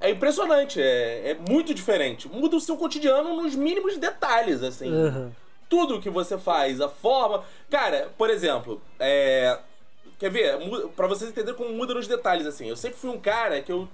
É 0.00 0.10
impressionante, 0.10 0.80
é, 0.80 1.30
é 1.30 1.34
muito 1.34 1.74
diferente. 1.74 2.28
Muda 2.28 2.56
o 2.56 2.60
seu 2.60 2.76
cotidiano 2.76 3.34
nos 3.42 3.54
mínimos 3.54 3.98
detalhes, 3.98 4.62
assim. 4.62 4.90
Aham. 4.90 5.32
Tudo 5.68 6.00
que 6.00 6.08
você 6.08 6.38
faz, 6.38 6.80
a 6.80 6.88
forma. 6.88 7.44
Cara, 7.68 8.10
por 8.16 8.30
exemplo, 8.30 8.80
é. 8.98 9.58
Quer 10.18 10.30
ver? 10.30 10.58
Pra 10.96 11.06
vocês 11.06 11.30
entenderem 11.30 11.56
como 11.56 11.74
muda 11.74 11.94
nos 11.94 12.08
detalhes, 12.08 12.46
assim. 12.46 12.68
Eu 12.68 12.76
sempre 12.76 12.98
fui 12.98 13.10
um 13.10 13.20
cara 13.20 13.60
que 13.60 13.70
eu 13.70 13.86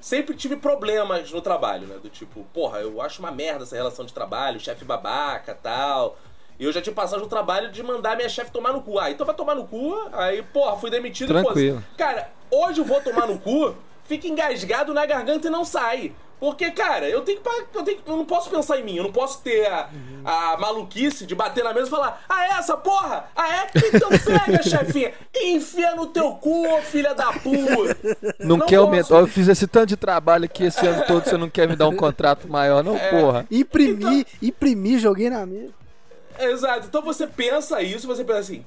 sempre 0.00 0.36
tive 0.36 0.56
problemas 0.56 1.32
no 1.32 1.40
trabalho, 1.40 1.86
né? 1.86 1.98
Do 2.00 2.08
tipo, 2.08 2.44
porra, 2.54 2.78
eu 2.80 3.02
acho 3.02 3.18
uma 3.20 3.32
merda 3.32 3.64
essa 3.64 3.74
relação 3.74 4.04
de 4.04 4.14
trabalho, 4.14 4.60
chefe 4.60 4.84
babaca 4.84 5.54
tal. 5.54 6.16
E 6.58 6.64
eu 6.64 6.72
já 6.72 6.80
tinha 6.80 6.94
passado 6.94 7.20
no 7.20 7.26
trabalho 7.26 7.70
de 7.70 7.82
mandar 7.82 8.16
minha 8.16 8.28
chefe 8.28 8.50
tomar 8.50 8.72
no 8.72 8.80
cu. 8.82 8.98
Ah, 8.98 9.10
então 9.10 9.26
vai 9.26 9.34
tomar 9.34 9.54
no 9.54 9.64
cu, 9.66 9.94
aí, 10.12 10.42
porra, 10.42 10.76
fui 10.76 10.90
demitido 10.90 11.30
e 11.30 11.42
Tranquilo. 11.42 11.76
fosse. 11.76 11.96
Cara, 11.98 12.30
hoje 12.50 12.80
eu 12.80 12.84
vou 12.84 13.00
tomar 13.00 13.26
no 13.26 13.38
cu, 13.38 13.74
fica 14.04 14.26
engasgado 14.26 14.94
na 14.94 15.04
garganta 15.04 15.48
e 15.48 15.50
não 15.50 15.64
sai. 15.64 16.12
Porque, 16.38 16.70
cara, 16.70 17.08
eu 17.08 17.22
tenho 17.22 17.40
que, 17.40 17.48
eu 17.78 17.82
tenho 17.82 17.98
eu 18.06 18.16
não 18.18 18.24
posso 18.26 18.50
pensar 18.50 18.78
em 18.78 18.84
mim, 18.84 18.96
eu 18.96 19.04
não 19.04 19.10
posso 19.12 19.40
ter 19.40 19.66
a, 19.66 19.88
a 20.22 20.56
maluquice 20.58 21.24
de 21.24 21.34
bater 21.34 21.64
na 21.64 21.72
mesa 21.72 21.86
e 21.86 21.90
falar: 21.90 22.22
Ah, 22.28 22.44
é 22.46 22.58
essa 22.58 22.76
porra? 22.76 23.24
Ah, 23.34 23.48
é? 23.62 23.66
Então 23.94 24.10
pega, 24.10 24.60
chefinha, 24.62 25.14
e 25.34 25.52
enfia 25.54 25.94
no 25.94 26.08
teu 26.08 26.32
cu, 26.32 26.68
ô 26.74 26.82
filha 26.82 27.14
da 27.14 27.32
puta. 27.32 27.96
Não, 28.38 28.58
não 28.58 28.66
quer 28.66 28.76
aumentar. 28.76 29.16
Eu 29.16 29.26
fiz 29.26 29.48
esse 29.48 29.66
tanto 29.66 29.86
de 29.86 29.96
trabalho 29.96 30.44
aqui 30.44 30.64
esse 30.64 30.86
ano 30.86 31.04
todo, 31.06 31.24
você 31.24 31.38
não 31.38 31.48
quer 31.48 31.66
me 31.66 31.74
dar 31.74 31.88
um 31.88 31.96
contrato 31.96 32.46
maior, 32.46 32.84
não, 32.84 32.96
É. 32.98 33.08
porra. 33.10 33.46
Imprimi, 33.50 34.26
imprimi, 34.42 34.98
joguei 34.98 35.30
na 35.30 35.46
mesa. 35.46 35.72
Exato, 36.38 36.86
então 36.86 37.02
você 37.02 37.26
pensa 37.26 37.82
isso, 37.82 38.06
você 38.06 38.24
pensa 38.24 38.40
assim. 38.40 38.64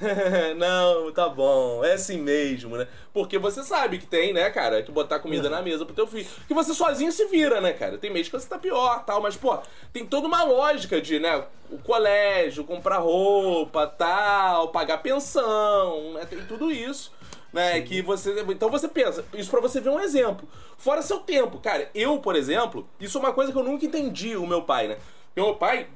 não, 0.56 1.10
tá 1.12 1.28
bom, 1.28 1.84
é 1.84 1.94
assim 1.94 2.18
mesmo, 2.18 2.76
né? 2.76 2.86
Porque 3.12 3.36
você 3.36 3.64
sabe 3.64 3.98
que 3.98 4.06
tem, 4.06 4.32
né, 4.32 4.48
cara, 4.50 4.82
que 4.82 4.92
botar 4.92 5.18
comida 5.18 5.50
na 5.50 5.60
mesa 5.60 5.84
pro 5.84 5.94
teu 5.94 6.06
filho. 6.06 6.26
Que 6.46 6.54
você 6.54 6.72
sozinho 6.72 7.10
se 7.10 7.26
vira, 7.26 7.60
né, 7.60 7.72
cara? 7.72 7.98
Tem 7.98 8.10
mês 8.10 8.28
que 8.28 8.38
você 8.38 8.48
tá 8.48 8.58
pior 8.58 9.04
tal, 9.04 9.20
mas, 9.20 9.36
pô, 9.36 9.58
tem 9.92 10.06
toda 10.06 10.28
uma 10.28 10.44
lógica 10.44 11.00
de, 11.00 11.18
né, 11.18 11.44
o 11.70 11.78
colégio, 11.78 12.64
comprar 12.64 12.98
roupa, 12.98 13.86
tal, 13.88 14.68
pagar 14.68 14.98
pensão, 14.98 16.12
né? 16.14 16.24
Tem 16.26 16.44
tudo 16.46 16.70
isso. 16.70 17.12
Né, 17.50 17.80
que 17.80 18.02
você. 18.02 18.44
Então 18.50 18.68
você 18.70 18.86
pensa, 18.86 19.24
isso 19.32 19.50
pra 19.50 19.60
você 19.60 19.80
ver 19.80 19.88
um 19.88 19.98
exemplo. 19.98 20.46
Fora 20.76 21.00
seu 21.00 21.18
tempo. 21.20 21.58
Cara, 21.58 21.90
eu, 21.94 22.18
por 22.18 22.36
exemplo, 22.36 22.86
isso 23.00 23.16
é 23.16 23.20
uma 23.22 23.32
coisa 23.32 23.50
que 23.50 23.58
eu 23.58 23.64
nunca 23.64 23.86
entendi 23.86 24.36
o 24.36 24.46
meu 24.46 24.62
pai, 24.62 24.86
né? 24.86 24.98
Meu 25.34 25.54
pai, 25.54 25.86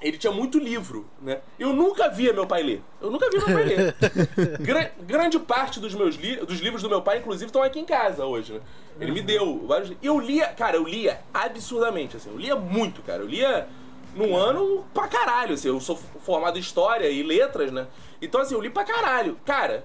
ele 0.00 0.16
tinha 0.16 0.32
muito 0.32 0.58
livro, 0.58 1.08
né? 1.20 1.40
Eu 1.58 1.72
nunca 1.72 2.08
via 2.08 2.32
meu 2.32 2.46
pai 2.46 2.62
ler. 2.62 2.82
Eu 3.00 3.10
nunca 3.10 3.28
vi 3.30 3.36
meu 3.38 3.46
pai 3.46 3.64
ler. 3.64 3.96
Gra- 4.60 4.92
grande 5.00 5.38
parte 5.38 5.80
dos 5.80 5.94
meus 5.94 6.14
li 6.14 6.36
dos 6.36 6.60
livros 6.60 6.82
do 6.82 6.88
meu 6.88 7.02
pai, 7.02 7.18
inclusive, 7.18 7.46
estão 7.46 7.62
aqui 7.62 7.80
em 7.80 7.84
casa 7.84 8.24
hoje, 8.24 8.52
né? 8.52 8.60
Ele 9.00 9.12
me 9.12 9.20
deu 9.20 9.66
vários. 9.66 9.92
Eu 10.02 10.18
lia, 10.20 10.46
cara, 10.48 10.76
eu 10.76 10.84
lia 10.84 11.20
absurdamente, 11.34 12.16
assim. 12.16 12.30
Eu 12.30 12.38
lia 12.38 12.54
muito, 12.56 13.02
cara. 13.02 13.22
Eu 13.22 13.26
lia 13.28 13.68
num 14.14 14.36
ano 14.36 14.84
pra 14.94 15.08
caralho, 15.08 15.54
assim. 15.54 15.68
Eu 15.68 15.80
sou 15.80 15.96
formado 16.24 16.56
em 16.56 16.60
história 16.60 17.08
e 17.08 17.22
letras, 17.22 17.70
né? 17.72 17.86
Então, 18.22 18.40
assim, 18.40 18.54
eu 18.54 18.60
li 18.60 18.70
pra 18.70 18.84
caralho. 18.84 19.38
Cara, 19.44 19.84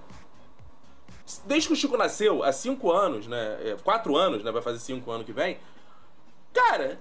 desde 1.45 1.67
que 1.67 1.73
o 1.73 1.77
Chico 1.77 1.95
nasceu, 1.97 2.43
há 2.43 2.51
cinco 2.51 2.91
anos, 2.91 3.27
né? 3.27 3.57
é, 3.63 3.77
Quatro 3.83 4.15
anos, 4.15 4.43
né? 4.43 4.51
Vai 4.51 4.61
fazer 4.61 4.79
cinco 4.79 5.09
anos 5.11 5.25
que 5.25 5.33
vem. 5.33 5.57
Cara, 6.53 6.99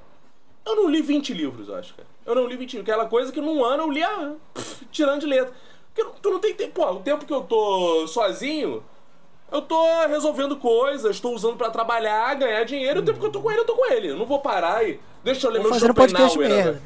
eu 0.65 0.77
não 0.77 0.89
li 0.89 1.03
20 1.03 1.33
livros, 1.35 1.69
eu 1.69 1.75
acho, 1.75 1.95
cara. 1.95 2.09
Eu 2.25 2.35
não 2.35 2.47
li 2.47 2.57
20 2.57 2.75
livros. 2.77 2.89
Aquela 2.93 3.09
coisa 3.09 3.33
que 3.33 3.41
num 3.41 3.65
ano 3.65 3.85
eu 3.85 3.91
lia 3.91 4.37
pff, 4.55 4.85
tirando 4.93 5.21
de 5.21 5.27
letra. 5.27 5.53
Porque 5.95 6.11
tu 6.23 6.31
não 6.31 6.39
tem 6.39 6.55
tempo. 6.55 6.73
Pô, 6.75 6.91
o 6.93 7.01
tempo 7.01 7.27
que 7.27 7.33
eu 7.33 7.43
tô 7.43 8.07
sozinho, 8.07 8.83
eu 9.51 9.61
tô 9.63 9.85
resolvendo 10.07 10.57
coisas, 10.57 11.21
tô 11.21 11.31
usando 11.31 11.57
pra 11.57 11.71
trabalhar, 11.71 12.35
ganhar 12.35 12.65
dinheiro. 12.65 13.01
O 13.01 13.05
tempo 13.05 13.19
que 13.21 13.27
eu 13.27 13.33
tô 13.33 13.41
com 13.43 13.51
ele, 13.51 13.61
eu 13.61 13.67
tô 13.67 13.75
com 13.75 13.91
ele. 13.93 14.09
Eu 14.11 14.17
não 14.17 14.27
vou 14.27 14.39
parar 14.41 14.87
e. 14.89 14.99
Deixa 15.25 15.47
eu 15.47 15.51
ler 15.51 15.61
Vou 15.61 15.71
meu 15.71 15.79
Schopenhauer. 15.81 16.39
merda. 16.49 16.73
né? 16.73 16.81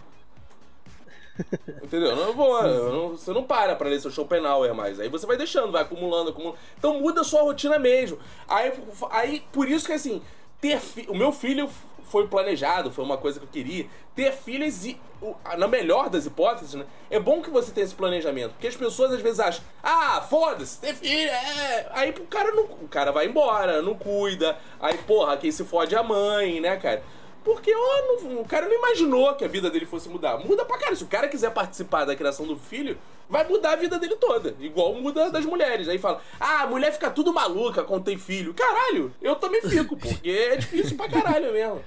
Entendeu? 1.82 2.08
Eu 2.10 2.16
não 2.16 2.32
vou, 2.32 2.58
eu 2.62 2.92
não- 2.92 3.08
você 3.10 3.30
não 3.32 3.42
para 3.42 3.76
pra 3.76 3.88
ler 3.88 4.00
seu 4.00 4.10
Schopenhauer 4.10 4.74
mais. 4.74 4.98
Aí 4.98 5.08
você 5.08 5.26
vai 5.26 5.36
deixando, 5.36 5.70
vai 5.70 5.82
acumulando, 5.82 6.30
acumulando. 6.30 6.58
Então 6.78 6.98
muda 7.00 7.20
a 7.20 7.24
sua 7.24 7.42
rotina 7.42 7.78
mesmo. 7.78 8.18
Aí, 8.48 8.72
aí 9.10 9.42
por 9.52 9.68
isso 9.68 9.86
que 9.86 9.92
assim, 9.92 10.22
ter 10.68 10.80
fi- 10.80 11.06
o 11.08 11.14
meu 11.14 11.32
filho 11.32 11.68
foi 12.08 12.26
planejado, 12.28 12.90
foi 12.92 13.04
uma 13.04 13.16
coisa 13.18 13.38
que 13.40 13.44
eu 13.46 13.50
queria. 13.50 13.86
Ter 14.14 14.32
filhos, 14.32 14.84
e, 14.86 14.98
na 15.58 15.66
melhor 15.66 16.08
das 16.08 16.24
hipóteses, 16.24 16.74
né? 16.74 16.84
É 17.10 17.18
bom 17.18 17.42
que 17.42 17.50
você 17.50 17.72
tenha 17.72 17.84
esse 17.84 17.94
planejamento. 17.94 18.52
Porque 18.52 18.68
as 18.68 18.76
pessoas 18.76 19.12
às 19.12 19.20
vezes 19.20 19.40
acham, 19.40 19.64
ah, 19.82 20.20
foda-se, 20.28 20.80
ter 20.80 20.94
filho, 20.94 21.28
é. 21.30 21.88
Aí 21.90 22.10
o 22.10 22.26
cara, 22.26 22.52
não, 22.52 22.64
o 22.64 22.88
cara 22.88 23.10
vai 23.10 23.26
embora, 23.26 23.82
não 23.82 23.94
cuida. 23.94 24.56
Aí, 24.80 24.96
porra, 24.98 25.36
quem 25.36 25.50
se 25.50 25.64
fode 25.64 25.94
é 25.94 25.98
a 25.98 26.02
mãe, 26.02 26.60
né, 26.60 26.76
cara? 26.76 27.02
Porque 27.46 27.72
ó, 27.72 28.22
não- 28.24 28.40
o 28.40 28.44
cara 28.44 28.66
não 28.66 28.74
imaginou 28.74 29.32
que 29.36 29.44
a 29.44 29.48
vida 29.48 29.70
dele 29.70 29.86
fosse 29.86 30.08
mudar. 30.08 30.36
Muda 30.38 30.64
pra 30.64 30.76
cara. 30.78 30.96
Se 30.96 31.04
o 31.04 31.06
cara 31.06 31.28
quiser 31.28 31.52
participar 31.52 32.04
da 32.04 32.16
criação 32.16 32.44
do 32.44 32.56
filho, 32.56 32.98
vai 33.28 33.46
mudar 33.48 33.74
a 33.74 33.76
vida 33.76 34.00
dele 34.00 34.16
toda. 34.16 34.56
Igual 34.58 34.92
muda 34.94 35.30
das 35.30 35.44
mulheres. 35.44 35.88
Aí 35.88 35.96
fala, 35.96 36.20
ah, 36.40 36.62
a 36.62 36.66
mulher 36.66 36.92
fica 36.92 37.08
tudo 37.08 37.32
maluca 37.32 37.84
quando 37.84 38.02
tem 38.02 38.18
filho. 38.18 38.52
Caralho, 38.52 39.14
eu 39.22 39.36
também 39.36 39.62
fico, 39.62 39.96
porque 39.96 40.28
é 40.28 40.56
difícil 40.56 40.96
pra 40.96 41.08
caralho 41.08 41.52
mesmo. 41.52 41.84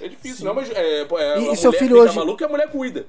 É 0.00 0.06
difícil, 0.06 0.44
não, 0.44 0.54
mas 0.54 0.70
é, 0.70 1.00
é, 1.00 1.40
E- 1.40 1.48
a 1.50 1.56
seu 1.56 1.72
filho 1.72 1.98
hoje- 1.98 2.14
maluca 2.14 2.46
a 2.46 2.48
mulher 2.48 2.70
cuida. 2.70 3.08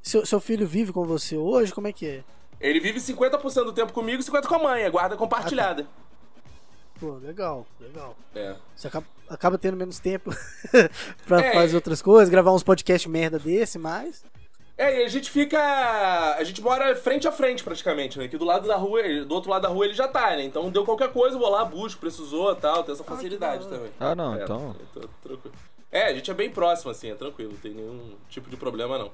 Seu, 0.00 0.24
seu 0.24 0.38
filho 0.38 0.64
vive 0.68 0.92
com 0.92 1.04
você 1.04 1.36
hoje? 1.36 1.74
Como 1.74 1.88
é 1.88 1.92
que 1.92 2.06
é? 2.06 2.22
Ele 2.60 2.78
vive 2.78 3.00
50% 3.00 3.64
do 3.64 3.72
tempo 3.72 3.92
comigo 3.92 4.20
e 4.20 4.24
50% 4.24 4.46
com 4.46 4.54
a 4.54 4.58
mãe, 4.60 4.82
é 4.84 4.90
guarda 4.90 5.16
compartilhada. 5.16 5.84
Pô, 7.04 7.18
legal, 7.18 7.66
legal. 7.80 8.16
É. 8.34 8.54
Você 8.74 8.88
acaba, 8.88 9.06
acaba 9.28 9.58
tendo 9.58 9.76
menos 9.76 9.98
tempo 9.98 10.30
pra 11.26 11.40
É. 11.40 11.52
fazer 11.52 11.76
outras 11.76 12.00
coisas, 12.02 12.28
gravar 12.28 12.52
uns 12.52 12.62
podcasts 12.62 13.10
merda 13.10 13.38
desse, 13.38 13.78
mas. 13.78 14.24
É, 14.76 15.02
e 15.02 15.04
a 15.04 15.08
gente 15.08 15.30
fica. 15.30 15.56
A 16.36 16.42
gente 16.42 16.60
mora 16.60 16.96
frente 16.96 17.28
a 17.28 17.32
frente 17.32 17.62
praticamente, 17.62 18.18
né? 18.18 18.26
Que 18.26 18.36
do 18.36 18.44
lado 18.44 18.66
da 18.66 18.74
rua, 18.76 19.00
do 19.24 19.32
outro 19.34 19.48
lado 19.50 19.62
da 19.62 19.68
rua 19.68 19.84
ele 19.84 19.94
já 19.94 20.08
tá, 20.08 20.30
né? 20.36 20.42
Então 20.42 20.68
deu 20.70 20.84
qualquer 20.84 21.12
coisa, 21.12 21.36
eu 21.36 21.40
vou 21.40 21.48
lá, 21.48 21.64
busco, 21.64 22.00
precisou 22.00 22.54
tal, 22.56 22.82
tem 22.82 22.92
essa 22.92 23.04
facilidade 23.04 23.64
da 23.64 23.66
hora. 23.68 23.76
também. 23.76 23.92
Ah, 24.00 24.14
não, 24.16 24.34
É, 24.34 24.42
então. 24.42 24.74
eu 24.94 25.02
tô 25.02 25.08
tranquilo. 25.28 25.54
É, 25.92 26.06
a 26.06 26.14
gente 26.14 26.28
é 26.28 26.34
bem 26.34 26.50
próximo, 26.50 26.90
assim, 26.90 27.08
é 27.08 27.14
tranquilo, 27.14 27.52
não 27.52 27.58
tem 27.60 27.72
nenhum 27.72 28.16
tipo 28.28 28.50
de 28.50 28.56
problema, 28.56 28.98
não. 28.98 29.12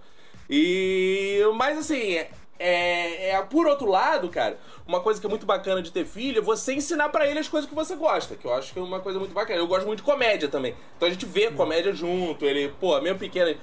E. 0.49 1.41
Mas 1.55 1.77
assim, 1.79 2.25
é, 2.61 3.31
é, 3.31 3.43
por 3.43 3.67
outro 3.67 3.89
lado, 3.89 4.29
cara, 4.29 4.59
uma 4.87 5.01
coisa 5.01 5.19
que 5.19 5.27
é 5.27 5.31
muito 5.31 5.47
bacana 5.47 5.81
de 5.81 5.91
ter 5.91 6.05
filho 6.05 6.39
é 6.39 6.43
você 6.43 6.75
ensinar 6.75 7.09
pra 7.09 7.27
ele 7.27 7.39
as 7.39 7.49
coisas 7.49 7.69
que 7.69 7.75
você 7.75 7.97
gosta, 7.97 8.37
que 8.37 8.45
eu 8.45 8.53
acho 8.53 8.75
que 8.75 8.79
é 8.79 8.83
uma 8.83 9.01
coisa 9.01 9.19
muito 9.19 9.33
bacana. 9.33 9.59
Eu 9.59 9.67
gosto 9.67 9.87
muito 9.87 10.01
de 10.01 10.05
comédia 10.05 10.47
também. 10.47 10.75
Então 10.97 11.09
a 11.09 11.11
gente 11.11 11.25
vê 11.25 11.51
comédia 11.51 11.95
junto, 11.95 12.45
ele, 12.45 12.69
pô, 12.79 13.01
mesmo 13.01 13.19
pequeno, 13.19 13.59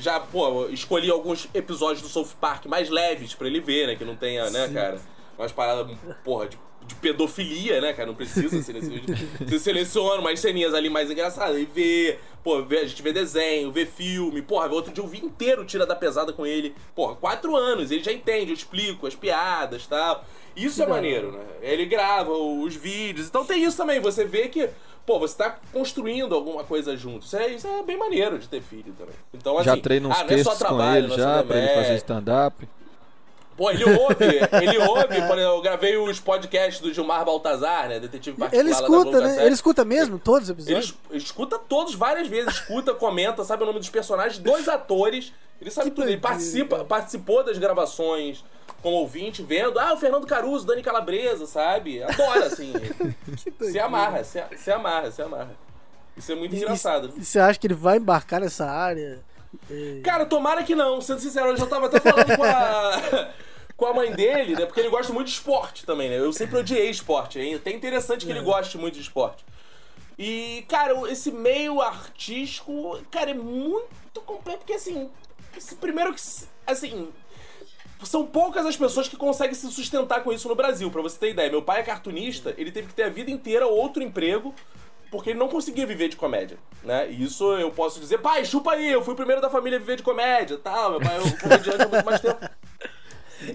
já, 0.00 0.18
pô, 0.18 0.66
escolhi 0.70 1.08
alguns 1.08 1.48
episódios 1.54 2.02
do 2.02 2.08
South 2.08 2.34
Park 2.40 2.66
mais 2.66 2.90
leves 2.90 3.32
pra 3.32 3.46
ele 3.46 3.60
ver, 3.60 3.86
né? 3.86 3.94
Que 3.94 4.04
não 4.04 4.16
tenha, 4.16 4.50
né, 4.50 4.68
cara, 4.74 5.00
umas 5.38 5.52
paradas, 5.52 5.96
porra, 6.24 6.48
de, 6.48 6.58
de 6.86 6.94
pedofilia, 6.94 7.80
né, 7.80 7.92
cara? 7.92 8.06
Não 8.06 8.14
precisa 8.14 8.62
ser 8.62 8.72
nesse 8.72 8.88
vídeo. 8.88 9.28
Você 9.40 9.58
seleciona 9.58 10.20
umas 10.20 10.38
ceninhas 10.38 10.72
ali 10.72 10.88
mais 10.88 11.10
engraçadas 11.10 11.58
e 11.58 11.64
vê, 11.64 12.18
pô, 12.42 12.62
vê, 12.62 12.78
a 12.78 12.86
gente 12.86 13.02
vê 13.02 13.12
desenho, 13.12 13.72
vê 13.72 13.84
filme, 13.84 14.40
porra, 14.40 14.68
outro 14.68 14.92
dia 14.92 15.02
eu 15.02 15.08
vi 15.08 15.18
inteiro 15.18 15.64
Tira 15.64 15.84
da 15.84 15.96
Pesada 15.96 16.32
com 16.32 16.46
ele. 16.46 16.74
Porra, 16.94 17.16
quatro 17.16 17.56
anos, 17.56 17.90
ele 17.90 18.02
já 18.02 18.12
entende, 18.12 18.50
eu 18.50 18.54
explico 18.54 19.06
as 19.06 19.14
piadas 19.14 19.84
e 19.84 19.88
tal. 19.88 20.24
Isso 20.56 20.82
é 20.82 20.86
maneiro, 20.86 21.32
né? 21.32 21.44
Ele 21.60 21.84
grava 21.84 22.32
os 22.32 22.74
vídeos. 22.74 23.26
Então 23.26 23.44
tem 23.44 23.62
isso 23.62 23.76
também, 23.76 24.00
você 24.00 24.24
vê 24.24 24.48
que, 24.48 24.70
pô, 25.04 25.18
você 25.18 25.36
tá 25.36 25.58
construindo 25.72 26.34
alguma 26.34 26.64
coisa 26.64 26.96
junto. 26.96 27.26
Isso 27.26 27.36
é, 27.36 27.48
isso 27.48 27.66
é 27.66 27.82
bem 27.82 27.98
maneiro 27.98 28.38
de 28.38 28.48
ter 28.48 28.62
filho 28.62 28.94
também. 28.96 29.14
Então, 29.34 29.58
assim, 29.58 29.66
já 29.66 29.76
treino 29.76 30.08
uns 30.08 30.16
ah, 30.16 30.20
é 30.20 30.22
só 30.22 30.26
textos 30.26 30.52
com 30.52 30.58
trabalho, 30.58 31.06
ele 31.06 31.12
é 31.12 31.16
só 31.16 31.22
já, 31.22 31.42
pra 31.42 31.58
ele 31.58 31.66
fazer 31.66 31.80
remédio. 31.80 31.96
stand-up. 31.96 32.68
Pô, 33.56 33.70
ele 33.70 33.84
ouve, 33.84 34.24
ele 34.62 34.78
ouve, 34.78 35.06
por 35.06 35.14
exemplo, 35.38 35.40
eu 35.40 35.62
gravei 35.62 35.96
os 35.96 36.20
podcasts 36.20 36.80
do 36.82 36.92
Gilmar 36.92 37.24
Baltazar, 37.24 37.88
né? 37.88 37.98
Detetive 38.00 38.36
particular 38.36 38.60
Ele 38.60 38.70
escuta, 38.70 39.20
né? 39.20 39.44
Ele 39.46 39.54
escuta 39.54 39.84
mesmo 39.84 40.18
todos 40.18 40.50
os 40.50 40.66
Ele 40.68 40.76
episódios? 40.78 40.94
es- 41.10 41.22
escuta 41.24 41.58
todos 41.58 41.94
várias 41.94 42.28
vezes, 42.28 42.52
escuta, 42.54 42.92
comenta, 42.92 43.44
sabe 43.44 43.62
o 43.62 43.66
nome 43.66 43.78
dos 43.78 43.88
personagens, 43.88 44.38
dois 44.38 44.68
atores. 44.68 45.32
Ele 45.60 45.70
sabe 45.70 45.88
Que 45.90 45.96
tudo. 45.96 46.08
Ele 46.08 46.18
participa, 46.18 46.84
participou 46.84 47.42
das 47.42 47.56
gravações 47.56 48.44
como 48.82 48.96
ouvinte, 48.96 49.42
vendo. 49.42 49.78
Ah, 49.80 49.94
o 49.94 49.96
Fernando 49.96 50.26
Caruso, 50.26 50.66
Dani 50.66 50.82
Calabresa, 50.82 51.46
sabe? 51.46 52.02
Adora, 52.02 52.44
assim. 52.46 52.74
se 53.70 53.78
amarra, 53.80 54.22
se, 54.22 54.42
se 54.58 54.70
amarra, 54.70 55.10
se 55.10 55.22
amarra. 55.22 55.56
Isso 56.14 56.30
é 56.30 56.34
muito 56.34 56.54
E- 56.54 56.58
engraçado. 56.58 57.10
E 57.16 57.24
você 57.24 57.38
acha 57.38 57.58
que 57.58 57.66
ele 57.66 57.74
vai 57.74 57.96
embarcar 57.96 58.40
nessa 58.40 58.66
área? 58.66 59.18
É, 59.70 60.00
Cara, 60.04 60.26
tomara 60.26 60.62
que 60.62 60.74
não. 60.74 61.00
Sendo 61.00 61.20
sincero, 61.20 61.48
eu 61.48 61.56
já 61.56 61.66
tava 61.66 61.86
até 61.86 61.98
falando 62.00 62.36
com 62.36 62.44
a, 62.44 63.28
com 63.76 63.86
a 63.86 63.94
mãe 63.94 64.12
dele, 64.12 64.54
né? 64.54 64.64
Porque 64.66 64.80
ele 64.80 64.88
gosta 64.88 65.12
muito 65.12 65.26
de 65.26 65.34
esporte 65.34 65.84
também, 65.84 66.08
né? 66.08 66.18
Eu 66.18 66.32
sempre 66.32 66.58
odiei 66.58 66.88
esporte. 66.88 67.38
É 67.38 67.54
até 67.54 67.72
interessante 67.72 68.24
que 68.24 68.32
ele 68.32 68.40
goste 68.40 68.78
muito 68.78 68.94
de 68.94 69.02
esporte. 69.02 69.44
E, 70.18 70.64
cara, 70.66 70.94
esse 71.10 71.30
meio 71.30 71.80
artístico, 71.82 72.98
cara, 73.10 73.30
é 73.30 73.34
muito 73.34 74.20
complexo. 74.24 74.60
Porque, 74.60 74.72
assim, 74.72 75.10
primeiro 75.78 76.14
que, 76.14 76.20
assim, 76.66 77.12
são 78.02 78.26
poucas 78.26 78.64
as 78.64 78.76
pessoas 78.76 79.08
que 79.08 79.16
conseguem 79.16 79.54
se 79.54 79.70
sustentar 79.70 80.22
com 80.22 80.32
isso 80.32 80.48
no 80.48 80.54
Brasil, 80.54 80.90
pra 80.90 81.02
você 81.02 81.18
ter 81.18 81.30
ideia. 81.30 81.50
Meu 81.50 81.62
pai 81.62 81.80
é 81.80 81.82
cartunista, 81.82 82.54
ele 82.56 82.72
teve 82.72 82.88
que 82.88 82.94
ter 82.94 83.02
a 83.02 83.08
vida 83.10 83.30
inteira 83.30 83.66
outro 83.66 84.02
emprego 84.02 84.54
porque 85.10 85.30
ele 85.30 85.38
não 85.38 85.48
conseguia 85.48 85.86
viver 85.86 86.08
de 86.08 86.16
comédia, 86.16 86.58
né? 86.82 87.08
E 87.10 87.22
isso 87.22 87.52
eu 87.56 87.70
posso 87.70 88.00
dizer, 88.00 88.18
pai, 88.18 88.44
chupa 88.44 88.72
aí, 88.72 88.90
eu 88.90 89.02
fui 89.02 89.14
o 89.14 89.16
primeiro 89.16 89.40
da 89.40 89.48
família 89.48 89.76
a 89.76 89.80
viver 89.80 89.96
de 89.96 90.02
comédia, 90.02 90.58
tal, 90.58 90.90
meu 90.90 91.00
pai 91.00 91.16
é 91.16 91.20
um 91.20 91.30
comediante 91.38 91.82
há 91.82 91.88
muito 91.88 92.04
mais 92.04 92.20
tempo. 92.20 92.40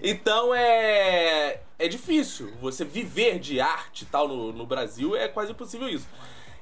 Então 0.03 0.53
é 0.53 1.59
é 1.79 1.87
difícil 1.87 2.51
você 2.61 2.85
viver 2.85 3.39
de 3.39 3.59
arte 3.59 4.03
e 4.03 4.05
tal 4.05 4.27
no, 4.27 4.51
no 4.53 4.65
Brasil, 4.65 5.15
é 5.15 5.27
quase 5.27 5.51
impossível 5.51 5.89
isso. 5.89 6.07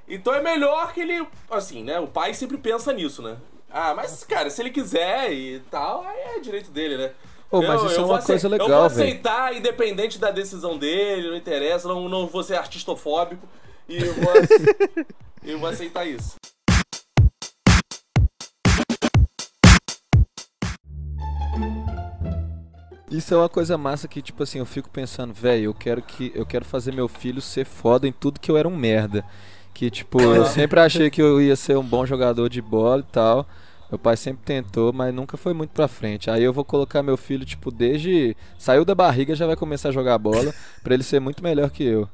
Então 0.08 0.34
é 0.34 0.42
melhor 0.42 0.94
que 0.94 1.02
ele, 1.02 1.28
assim, 1.52 1.84
né? 1.84 2.00
O 2.00 2.08
pai 2.08 2.34
sempre 2.34 2.58
pensa 2.58 2.92
nisso, 2.94 3.22
né? 3.22 3.38
Ah, 3.70 3.94
mas 3.94 4.24
cara, 4.24 4.50
se 4.50 4.62
ele 4.62 4.72
quiser 4.72 5.32
e 5.32 5.60
tal, 5.70 6.04
aí 6.04 6.38
é 6.38 6.40
direito 6.40 6.72
dele, 6.72 6.98
né? 6.98 7.12
Pô, 7.50 7.62
mas 7.62 7.82
isso 7.84 7.94
é 7.94 7.98
vou 7.98 8.06
uma 8.12 8.18
ace- 8.20 8.28
coisa 8.28 8.48
Eu 8.48 8.58
vou 8.58 8.68
legal, 8.68 8.84
aceitar, 8.86 9.56
independente 9.56 10.18
da 10.20 10.32
decisão 10.32 10.78
dele, 10.78 11.30
não 11.30 11.36
interessa, 11.36 11.88
não, 11.88 12.08
não 12.08 12.28
vou 12.28 12.44
ser 12.44 12.56
artistofóbico 12.56 13.48
e 13.88 13.98
eu 13.98 14.14
vou, 14.14 14.32
eu 15.44 15.60
vou 15.60 15.68
aceitar 15.70 16.06
isso. 16.08 16.36
Isso 23.12 23.34
é 23.34 23.38
uma 23.38 23.50
coisa 23.50 23.78
massa 23.78 24.08
que, 24.08 24.22
tipo 24.22 24.44
assim, 24.44 24.60
eu 24.60 24.66
fico 24.66 24.90
pensando, 24.90 25.34
velho, 25.34 25.66
eu 25.66 25.74
quero 25.74 26.02
que. 26.02 26.32
Eu 26.36 26.46
quero 26.46 26.64
fazer 26.64 26.94
meu 26.94 27.08
filho 27.08 27.42
ser 27.42 27.66
foda 27.66 28.08
em 28.08 28.12
tudo 28.12 28.40
que 28.40 28.52
eu 28.52 28.58
era 28.58 28.68
um 28.68 28.76
merda. 28.76 29.26
Que, 29.74 29.90
tipo, 29.90 30.22
eu 30.22 30.46
sempre 30.46 30.80
achei 30.80 31.10
que 31.10 31.22
eu 31.22 31.42
ia 31.42 31.56
ser 31.56 31.78
um 31.78 31.84
bom 31.84 32.06
jogador 32.06 32.50
de 32.50 32.62
bola 32.62 33.02
e 33.02 33.12
tal. 33.12 33.48
Meu 33.90 33.98
pai 33.98 34.16
sempre 34.16 34.44
tentou, 34.46 34.94
mas 34.94 35.14
nunca 35.14 35.36
foi 35.38 35.54
muito 35.54 35.72
pra 35.72 35.88
frente. 35.88 36.30
Aí 36.30 36.44
eu 36.44 36.54
vou 36.54 36.64
colocar 36.64 37.02
meu 37.02 37.18
filho, 37.18 37.46
tipo, 37.46 37.72
desde. 37.72 38.36
Saiu 38.58 38.86
da 38.86 38.94
barriga 38.94 39.34
já 39.36 39.48
vai 39.48 39.56
começar 39.56 39.90
a 39.90 39.92
jogar 39.94 40.18
bola, 40.20 40.54
pra 40.84 40.94
ele 40.94 41.04
ser 41.04 41.20
muito 41.20 41.44
melhor 41.44 41.72
que 41.72 41.84
eu. 41.84 42.08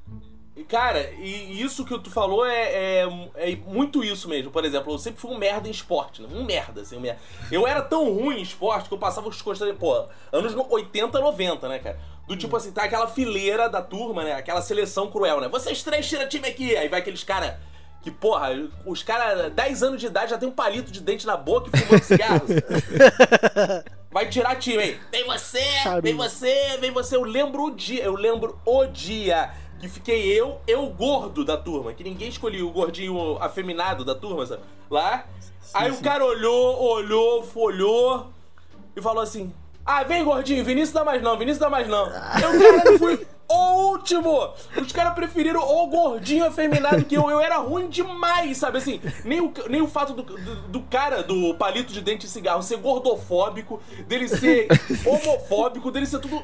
Cara, 0.64 1.12
e 1.20 1.62
isso 1.62 1.84
que 1.84 2.00
tu 2.00 2.10
falou 2.10 2.46
é, 2.46 3.02
é, 3.04 3.08
é 3.36 3.56
muito 3.68 4.04
isso 4.04 4.30
mesmo. 4.30 4.52
Por 4.52 4.64
exemplo, 4.64 4.94
eu 4.94 4.98
sempre 4.98 5.20
fui 5.20 5.30
um 5.32 5.38
merda 5.38 5.68
em 5.68 5.72
esporte, 5.72 6.22
né? 6.22 6.30
Um 6.32 6.46
merda, 6.46 6.82
assim, 6.82 6.96
um 6.96 7.02
merda. 7.02 7.20
Eu 7.52 7.68
era 7.68 7.82
tão 7.82 8.10
ruim 8.14 8.40
em 8.40 8.42
esporte 8.42 8.88
que 8.88 8.94
eu 8.94 8.98
passava 8.98 9.28
os 9.28 9.42
constantes, 9.42 9.78
pô, 9.78 10.06
anos 10.32 10.56
no- 10.56 10.66
80, 10.72 11.20
90, 11.20 11.68
né, 11.68 11.80
cara? 11.80 12.00
Do 12.26 12.38
tipo 12.38 12.56
assim, 12.56 12.72
tá 12.72 12.84
aquela 12.84 13.08
fileira 13.08 13.70
da 13.70 13.82
turma, 13.82 14.24
né? 14.24 14.34
Aquela 14.34 14.62
seleção 14.62 15.12
cruel, 15.12 15.42
né? 15.42 15.50
Vocês 15.50 15.84
três 15.84 16.08
tira 16.08 16.26
time 16.26 16.48
aqui. 16.48 16.76
Aí 16.76 16.88
vai 16.88 17.02
aqueles 17.02 17.24
cara 17.24 17.60
que, 18.02 18.10
porra, 18.10 18.50
os 18.86 19.04
caras, 19.04 19.52
10 19.52 19.84
anos 19.84 20.00
de 20.00 20.08
idade 20.08 20.32
já 20.32 20.38
tem 20.38 20.48
um 20.48 20.52
palito 20.54 20.92
de 20.92 21.02
dente 21.02 21.26
na 21.28 21.36
boca 21.36 21.70
e 21.74 21.78
fumando 21.78 22.04
cigarro. 22.04 22.42
vai 24.10 24.30
tirar 24.30 24.56
time 24.56 24.78
aí. 24.82 25.00
Vem 25.12 25.26
você, 25.26 25.64
vem 26.02 26.16
você, 26.16 26.78
vem 26.80 26.92
você. 26.92 27.16
Eu 27.16 27.24
lembro 27.24 27.64
o 27.66 27.72
dia, 27.72 28.04
eu 28.04 28.16
lembro 28.16 28.60
o 28.66 28.86
dia 28.86 29.52
que 29.86 29.90
fiquei 29.90 30.24
eu, 30.32 30.60
eu 30.68 30.88
gordo 30.88 31.46
da 31.46 31.56
turma, 31.56 31.94
que 31.94 32.04
ninguém 32.04 32.30
escolheu 32.30 32.68
o 32.68 32.72
gordinho 32.72 33.38
afeminado 33.42 34.04
da 34.04 34.16
turma, 34.16 34.46
sabe? 34.46 34.64
Lá. 34.90 35.26
aí 35.74 35.92
o 35.92 36.02
cara 36.02 36.26
olhou, 36.26 36.82
olhou, 36.82 37.44
folhou 37.44 38.32
e 38.96 39.02
falou 39.02 39.22
assim: 39.22 39.54
Ah, 39.86 40.04
vem 40.04 40.24
gordinho, 40.24 40.64
Vinícius 40.64 40.94
dá 40.94 41.04
mais 41.04 41.22
não, 41.22 41.38
Vinícius 41.38 41.60
dá 41.60 41.70
mais 41.70 41.88
não. 41.88 42.06
Eu, 42.08 42.60
cara, 42.60 42.98
fui 42.98 43.28
o 43.48 43.92
último! 43.92 44.54
Os 44.82 44.92
caras 44.92 45.14
preferiram 45.14 45.62
o 45.62 45.88
gordinho 45.88 46.46
afeminado 46.46 47.06
que 47.06 47.16
eu. 47.16 47.30
Eu 47.30 47.40
era 47.40 47.58
ruim 47.58 47.88
demais, 47.88 48.58
sabe 48.58 48.80
assim? 48.80 49.00
Nem 49.24 49.40
o, 49.40 49.54
nem 49.70 49.82
o 49.82 49.88
fato 49.88 50.14
do, 50.14 50.24
do, 50.24 50.56
do 50.68 50.82
cara 50.82 51.22
do 51.22 51.54
palito 51.54 51.94
de 51.94 52.02
dente 52.02 52.26
e 52.26 52.30
cigarro 52.30 52.64
ser 52.64 52.78
gordofóbico, 52.78 53.82
dele 54.08 54.28
ser 54.28 54.68
homofóbico, 55.06 55.92
dele 55.92 56.08
ser 56.08 56.20
tudo. 56.20 56.42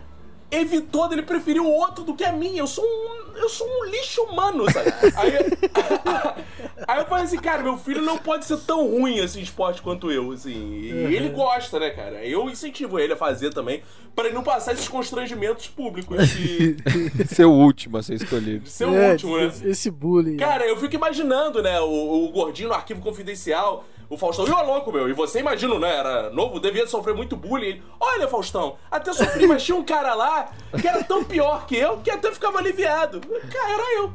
Evitou 0.52 1.08
dele 1.08 1.22
preferir 1.22 1.62
o 1.62 1.68
outro 1.70 2.04
do 2.04 2.14
que 2.14 2.24
a 2.26 2.32
mim. 2.34 2.58
Eu 2.58 2.68
sou 2.68 2.84
um. 2.84 3.38
Eu 3.38 3.48
sou 3.50 3.66
um 3.68 3.86
lixo 3.86 4.22
humano, 4.24 4.70
sabe? 4.72 4.92
Aí, 5.16 5.34
aí 6.88 7.00
eu 7.00 7.06
falei 7.06 7.24
assim, 7.24 7.38
cara, 7.38 7.64
meu 7.64 7.78
filho 7.78 8.02
não 8.02 8.18
pode 8.18 8.46
ser 8.46 8.58
tão 8.58 8.86
ruim 8.88 9.20
assim, 9.20 9.42
esporte 9.42 9.82
quanto 9.82 10.12
eu, 10.12 10.32
assim. 10.32 10.52
E 10.52 11.16
ele 11.16 11.30
gosta, 11.30 11.80
né, 11.80 11.90
cara? 11.92 12.24
Eu 12.26 12.50
incentivo 12.50 13.00
ele 13.00 13.14
a 13.14 13.18
fazer 13.18 13.52
também, 13.54 13.82
pra 14.16 14.26
ele 14.26 14.34
não 14.36 14.44
passar 14.44 14.74
esses 14.74 14.88
constrangimentos 14.88 15.68
públicos 15.68 16.28
de, 16.30 16.78
Ser 17.34 17.46
o 17.46 17.52
último 17.52 17.98
a 17.98 18.04
ser 18.04 18.16
escolhido. 18.16 18.68
ser 18.68 18.86
o 18.86 18.96
É, 18.96 19.12
último, 19.12 19.38
né? 19.38 19.48
esse, 19.48 19.68
esse 19.70 19.90
bullying. 19.92 20.38
Cara, 20.38 20.66
eu 20.68 20.78
fico 20.78 20.94
imaginando, 20.96 21.62
né, 21.64 21.80
o, 21.80 22.26
o 22.26 22.30
gordinho 22.32 22.70
no 22.70 22.76
arquivo 22.76 23.02
confidencial, 23.02 23.86
o 24.14 24.18
Faustão, 24.18 24.46
e 24.46 24.52
o 24.52 24.62
louco, 24.66 24.92
meu, 24.92 25.08
e 25.10 25.14
você 25.14 25.40
imagina, 25.40 25.80
né, 25.80 25.96
era 25.96 26.30
novo, 26.32 26.60
devia 26.60 26.86
sofrer 26.86 27.16
muito 27.16 27.38
bullying. 27.38 27.82
Olha, 28.00 28.28
Faustão, 28.28 28.76
até 28.92 29.14
sofri, 29.14 29.48
mas 29.48 29.64
tinha 29.64 29.78
um 29.78 29.84
cara 29.86 30.14
lá 30.14 30.52
que 30.80 30.86
era 30.88 31.02
tão 31.04 31.24
pior 31.24 31.66
que 31.66 31.78
eu 31.78 31.98
que 32.00 32.12
até 32.12 32.32
ficava 32.32 32.60
aliviado. 32.60 33.22
Cara, 33.22 33.72
era 33.74 33.96
eu. 33.98 34.14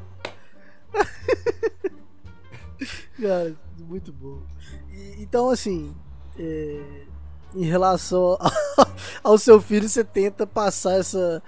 Cara, 3.20 3.54
muito 3.78 4.12
bom. 4.12 4.42
E- 4.92 5.22
então, 5.22 5.48
assim, 5.48 5.94
é, 6.38 6.80
em 7.54 7.64
relação 7.64 8.36
ao, 8.38 8.38
ao 9.32 9.38
seu 9.38 9.60
filho, 9.60 9.88
você 9.88 10.04
tenta 10.04 10.46
passar 10.46 10.98
essa. 10.98 11.42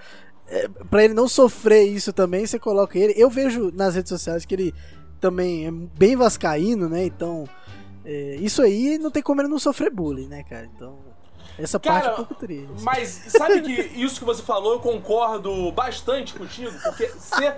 É, 0.47 0.67
pra 0.89 1.03
ele 1.05 1.13
não 1.13 1.27
sofrer 1.27 1.83
isso 1.83 2.11
também, 2.11 2.45
você 2.47 2.57
coloca 2.57 2.97
ele. 2.97 3.13
Eu 3.15 3.29
vejo 3.29 3.71
nas 3.71 3.93
redes 3.93 4.09
sociais 4.09 4.45
que 4.45 4.55
ele 4.55 4.73
também 5.19 5.67
é 5.67 5.71
bem 5.71 6.15
vascaíno, 6.15 6.89
né? 6.89 7.05
Então, 7.05 7.47
é, 8.05 8.35
isso 8.39 8.61
aí 8.61 8.97
não 8.97 9.11
tem 9.11 9.21
como 9.21 9.41
ele 9.41 9.49
não 9.49 9.59
sofrer 9.59 9.91
bullying, 9.91 10.27
né, 10.27 10.43
cara? 10.43 10.69
Então, 10.75 10.97
essa 11.57 11.79
parte 11.79 11.97
é 11.97 12.01
Cara, 12.01 12.13
um 12.13 12.15
pouco 12.17 12.35
triste. 12.35 12.81
Mas 12.81 13.09
sabe 13.27 13.61
que 13.61 13.73
isso 13.99 14.19
que 14.19 14.25
você 14.25 14.41
falou, 14.41 14.73
eu 14.73 14.79
concordo 14.79 15.71
bastante 15.71 16.33
contigo, 16.33 16.71
porque 16.83 17.07
ser 17.19 17.55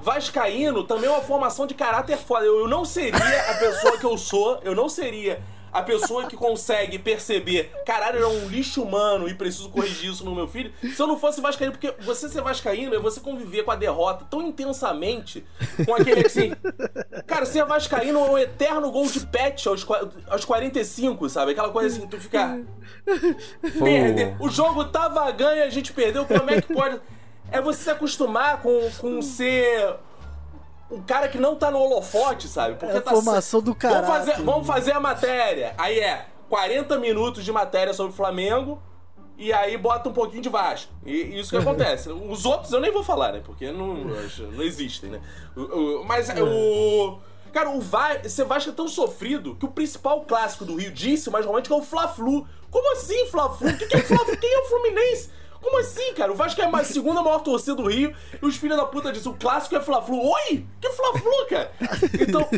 vascaíno 0.00 0.84
também 0.84 1.08
é 1.08 1.12
uma 1.12 1.22
formação 1.22 1.66
de 1.66 1.74
caráter 1.74 2.16
foda. 2.16 2.46
Eu, 2.46 2.60
eu 2.60 2.68
não 2.68 2.84
seria 2.84 3.50
a 3.50 3.54
pessoa 3.58 3.98
que 3.98 4.04
eu 4.04 4.16
sou, 4.16 4.58
eu 4.64 4.74
não 4.74 4.88
seria 4.88 5.42
a 5.72 5.82
pessoa 5.82 6.26
que 6.26 6.36
consegue 6.36 6.98
perceber, 6.98 7.72
caralho, 7.86 8.22
é 8.22 8.26
um 8.26 8.48
lixo 8.48 8.82
humano 8.82 9.28
e 9.28 9.34
preciso 9.34 9.68
corrigir 9.70 10.10
isso 10.10 10.24
no 10.24 10.34
meu 10.34 10.46
filho, 10.46 10.72
se 10.80 11.00
eu 11.00 11.06
não 11.06 11.18
fosse 11.18 11.40
vascaíno, 11.40 11.72
porque 11.72 11.94
você 12.00 12.28
ser 12.28 12.42
vascaíno 12.42 12.94
é 12.94 12.98
você 12.98 13.20
conviver 13.20 13.62
com 13.62 13.70
a 13.70 13.76
derrota 13.76 14.26
tão 14.28 14.42
intensamente, 14.42 15.44
com 15.86 15.94
aquele 15.94 16.26
assim... 16.26 16.52
Cara, 17.26 17.46
ser 17.46 17.64
vascaíno 17.64 18.18
é 18.18 18.30
um 18.30 18.38
eterno 18.38 18.90
gol 18.90 19.06
de 19.06 19.20
pet 19.20 19.68
aos, 19.68 19.86
aos 20.28 20.44
45, 20.44 21.28
sabe? 21.28 21.52
Aquela 21.52 21.70
coisa 21.70 21.96
assim, 21.96 22.06
tu 22.06 22.18
ficar... 22.18 22.58
Perder. 23.78 24.36
O 24.40 24.48
jogo 24.48 24.84
tava 24.86 25.30
ganho 25.30 25.58
e 25.58 25.62
a 25.62 25.70
gente 25.70 25.92
perdeu. 25.92 26.24
Como 26.26 26.50
é 26.50 26.60
que 26.60 26.72
pode? 26.72 27.00
É 27.50 27.60
você 27.60 27.84
se 27.84 27.90
acostumar 27.90 28.60
com, 28.60 28.90
com 28.98 29.20
ser 29.22 29.96
um 30.90 31.02
cara 31.02 31.28
que 31.28 31.38
não 31.38 31.54
tá 31.56 31.70
no 31.70 31.78
holofote, 31.78 32.48
sabe? 32.48 32.76
Porque 32.76 32.94
É 32.94 32.98
a 32.98 33.02
tá 33.02 33.10
formação 33.12 33.60
do 33.60 33.74
Vamos 33.80 34.08
fazer, 34.08 34.42
vamos 34.42 34.66
fazer 34.66 34.92
a 34.92 35.00
matéria. 35.00 35.74
Aí 35.78 35.98
é 36.00 36.26
40 36.48 36.98
minutos 36.98 37.44
de 37.44 37.52
matéria 37.52 37.92
sobre 37.94 38.12
o 38.12 38.16
Flamengo. 38.16 38.80
E 39.38 39.54
aí 39.54 39.78
bota 39.78 40.10
um 40.10 40.12
pouquinho 40.12 40.42
de 40.42 40.50
Vasco. 40.50 40.92
E 41.06 41.38
isso 41.40 41.50
que 41.50 41.56
acontece. 41.62 42.10
Os 42.10 42.44
outros 42.44 42.72
eu 42.72 42.80
nem 42.80 42.90
vou 42.92 43.02
falar, 43.02 43.32
né? 43.32 43.40
Porque 43.42 43.70
não, 43.72 43.94
não 44.52 44.62
existem, 44.62 45.08
né? 45.10 45.20
O- 45.56 46.00
o- 46.00 46.04
Mas 46.04 46.28
o. 46.42 47.18
Cara, 47.52 47.70
o 47.70 47.80
Va 47.80 48.10
Vasco 48.46 48.70
é 48.70 48.72
tão 48.72 48.86
sofrido 48.86 49.56
que 49.56 49.64
o 49.64 49.70
principal 49.70 50.20
clássico 50.22 50.64
do 50.64 50.76
Rio 50.76 50.92
disse, 50.92 51.30
mas 51.30 51.44
realmente 51.44 51.72
é 51.72 51.74
o 51.74 51.82
Fla-Flu. 51.82 52.46
Como 52.70 52.92
assim, 52.92 53.26
Fla-Flu? 53.26 53.70
O 53.70 53.76
que, 53.76 53.86
que 53.86 53.96
é 53.96 54.02
Fla-Flu? 54.02 54.36
Quem 54.36 54.52
é 54.54 54.58
o 54.60 54.64
Fluminense? 54.66 55.30
Como 55.60 55.78
assim, 55.78 56.14
cara? 56.14 56.32
O 56.32 56.34
Vasco 56.34 56.60
é 56.60 56.64
a 56.64 56.70
mais- 56.70 56.88
segunda 56.92 57.22
maior 57.22 57.40
torcida 57.40 57.74
do 57.74 57.88
Rio 57.88 58.14
e 58.42 58.46
os 58.46 58.56
filhos 58.56 58.76
da 58.76 58.84
puta 58.86 59.12
dizem 59.12 59.30
o 59.30 59.36
clássico 59.36 59.76
é 59.76 59.80
Fla-Flu. 59.80 60.18
Oi? 60.18 60.66
Que 60.80 60.90
Fla-Flu, 60.90 61.46
cara? 61.48 61.70
Então, 62.20 62.48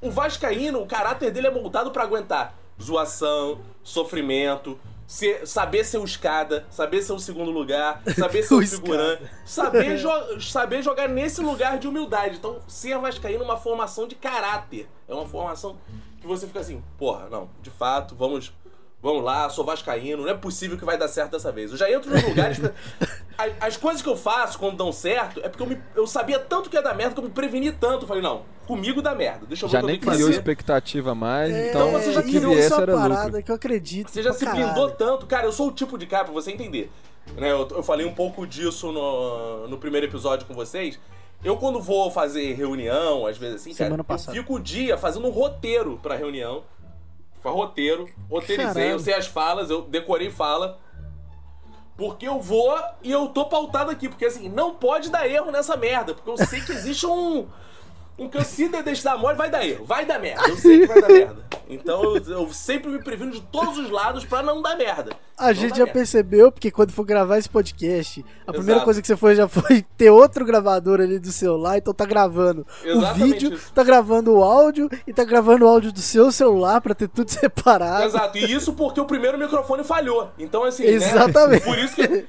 o 0.00 0.10
Vascaíno, 0.10 0.80
o 0.82 0.86
caráter 0.86 1.30
dele 1.30 1.46
é 1.46 1.50
montado 1.50 1.90
pra 1.90 2.02
aguentar 2.04 2.54
zoação, 2.80 3.60
sofrimento, 3.82 4.78
ser- 5.06 5.46
saber 5.46 5.84
ser 5.84 5.98
o 5.98 6.04
escada, 6.04 6.66
saber 6.70 7.02
ser 7.02 7.12
o 7.12 7.18
segundo 7.18 7.50
lugar, 7.50 8.02
saber 8.18 8.42
ser 8.42 8.54
O 8.54 8.58
o 8.58 8.66
figurante, 8.66 9.22
saber, 9.44 9.96
jo- 9.98 10.40
saber 10.40 10.82
jogar 10.82 11.08
nesse 11.08 11.40
lugar 11.40 11.78
de 11.78 11.86
humildade. 11.86 12.36
Então, 12.38 12.60
ser 12.66 12.98
Vascaíno 12.98 13.42
é 13.42 13.44
uma 13.44 13.56
formação 13.58 14.08
de 14.08 14.14
caráter. 14.14 14.88
É 15.06 15.14
uma 15.14 15.26
formação 15.28 15.76
que 16.20 16.26
você 16.26 16.46
fica 16.46 16.60
assim, 16.60 16.82
porra, 16.98 17.28
não, 17.30 17.50
de 17.60 17.70
fato, 17.70 18.14
vamos. 18.16 18.52
Vamos 19.02 19.24
lá, 19.24 19.50
sou 19.50 19.64
vascaíno, 19.64 20.22
não 20.22 20.28
é 20.30 20.34
possível 20.34 20.78
que 20.78 20.84
vai 20.84 20.96
dar 20.96 21.08
certo 21.08 21.32
dessa 21.32 21.50
vez. 21.50 21.72
Eu 21.72 21.76
já 21.76 21.90
entro 21.90 22.08
nos 22.10 22.22
lugares. 22.22 22.58
pra- 22.58 22.70
As, 23.36 23.52
as 23.60 23.76
coisas 23.76 24.00
que 24.02 24.08
eu 24.08 24.16
faço 24.16 24.58
quando 24.58 24.76
dão 24.76 24.92
certo 24.92 25.40
é 25.42 25.48
porque 25.48 25.62
eu, 25.62 25.66
me- 25.66 25.82
eu 25.96 26.06
sabia 26.06 26.38
tanto 26.38 26.70
que 26.70 26.76
ia 26.76 26.82
dar 26.82 26.94
merda 26.94 27.14
que 27.14 27.18
eu 27.20 27.24
me 27.24 27.30
preveni 27.30 27.72
tanto. 27.72 28.04
Eu 28.04 28.06
falei, 28.08 28.22
não, 28.22 28.42
comigo 28.66 29.02
dá 29.02 29.14
merda. 29.14 29.46
Deixa 29.46 29.64
eu 29.64 29.68
ver 29.68 29.72
Já 29.72 29.78
o 29.78 29.80
que 29.80 29.86
eu 29.86 29.90
nem 29.90 29.98
criou 29.98 30.14
fazer. 30.18 30.30
expectativa 30.30 31.14
mais, 31.14 31.52
É, 31.52 31.70
então 31.70 31.90
você 31.90 32.12
já 32.12 32.22
criou 32.22 32.56
era 32.56 32.70
parada 32.86 33.24
lucro. 33.26 33.42
que 33.42 33.50
eu 33.50 33.54
acredito. 33.56 34.10
Você 34.10 34.22
já 34.22 34.32
se 34.32 34.44
caralho. 34.44 34.66
blindou 34.66 34.90
tanto. 34.90 35.26
Cara, 35.26 35.46
eu 35.46 35.52
sou 35.52 35.68
o 35.68 35.72
tipo 35.72 35.98
de 35.98 36.06
cara, 36.06 36.24
pra 36.24 36.32
você 36.34 36.52
entender. 36.52 36.88
Né, 37.36 37.50
eu, 37.50 37.66
eu 37.68 37.82
falei 37.82 38.06
um 38.06 38.14
pouco 38.14 38.46
disso 38.46 38.92
no, 38.92 39.66
no 39.66 39.78
primeiro 39.78 40.06
episódio 40.06 40.46
com 40.46 40.54
vocês. 40.54 41.00
Eu, 41.42 41.56
quando 41.56 41.80
vou 41.80 42.08
fazer 42.10 42.52
reunião, 42.54 43.26
às 43.26 43.36
vezes 43.38 43.56
assim, 43.62 43.72
Semana 43.74 43.96
cara, 43.96 44.04
passada. 44.04 44.36
eu 44.36 44.42
fico 44.42 44.54
o 44.56 44.60
dia 44.60 44.96
fazendo 44.96 45.26
um 45.26 45.30
roteiro 45.30 45.98
pra 46.02 46.14
reunião. 46.14 46.62
Roteiro, 47.50 48.08
roteirizei, 48.30 48.72
Caralho. 48.72 48.90
eu 48.92 48.98
sei 48.98 49.14
as 49.14 49.26
falas, 49.26 49.70
eu 49.70 49.82
decorei 49.82 50.30
fala. 50.30 50.78
Porque 51.96 52.26
eu 52.26 52.40
vou 52.40 52.76
e 53.02 53.10
eu 53.10 53.28
tô 53.28 53.44
pautado 53.46 53.90
aqui. 53.90 54.08
Porque 54.08 54.24
assim, 54.24 54.48
não 54.48 54.74
pode 54.74 55.10
dar 55.10 55.28
erro 55.28 55.50
nessa 55.50 55.76
merda. 55.76 56.14
Porque 56.14 56.30
eu 56.30 56.46
sei 56.46 56.60
que 56.60 56.72
existe 56.72 57.06
um. 57.06 57.46
Um 58.22 58.28
que 58.28 58.38
eu 58.38 58.44
se 58.44 58.68
deixar 58.68 59.14
dar 59.14 59.18
mole, 59.18 59.36
vai 59.36 59.50
dar 59.50 59.66
erro. 59.66 59.84
Vai 59.84 60.06
dar 60.06 60.18
merda. 60.20 60.48
Eu 60.48 60.56
sei 60.56 60.80
que 60.80 60.86
vai 60.86 61.00
dar 61.00 61.08
merda. 61.08 61.42
Então 61.68 62.02
eu, 62.04 62.16
eu 62.16 62.52
sempre 62.52 62.90
me 62.90 63.02
previno 63.02 63.30
de 63.32 63.40
todos 63.40 63.78
os 63.78 63.90
lados 63.90 64.24
pra 64.24 64.42
não 64.42 64.60
dar 64.62 64.76
merda. 64.76 65.12
A 65.38 65.46
Não 65.48 65.54
gente 65.54 65.70
já 65.76 65.84
merda. 65.84 65.92
percebeu, 65.92 66.52
porque 66.52 66.70
quando 66.70 66.92
for 66.92 67.04
gravar 67.04 67.38
esse 67.38 67.48
podcast, 67.48 68.24
a 68.46 68.52
primeira 68.52 68.74
Exato. 68.74 68.84
coisa 68.84 69.00
que 69.00 69.06
você 69.08 69.16
foi 69.16 69.34
já 69.34 69.48
foi 69.48 69.82
ter 69.96 70.10
outro 70.10 70.44
gravador 70.44 71.00
ali 71.00 71.18
do 71.18 71.32
celular, 71.32 71.78
então 71.78 71.92
tá 71.94 72.04
gravando 72.04 72.66
o 72.84 72.86
Exatamente 72.88 73.32
vídeo, 73.32 73.54
isso. 73.54 73.72
tá 73.72 73.82
gravando 73.82 74.32
o 74.34 74.44
áudio 74.44 74.88
e 75.06 75.12
tá 75.12 75.24
gravando 75.24 75.64
o 75.64 75.68
áudio 75.68 75.90
do 75.92 76.00
seu 76.00 76.30
celular 76.30 76.80
pra 76.80 76.94
ter 76.94 77.08
tudo 77.08 77.28
separado. 77.32 78.04
Exato, 78.04 78.38
e 78.38 78.52
isso 78.52 78.72
porque 78.74 79.00
o 79.00 79.04
primeiro 79.06 79.38
microfone 79.38 79.82
falhou. 79.82 80.30
Então, 80.38 80.62
assim. 80.64 80.84
Exatamente. 80.84 81.66
Né? 81.66 81.74
Por 81.74 81.78
isso 81.82 81.94
que. 81.96 82.24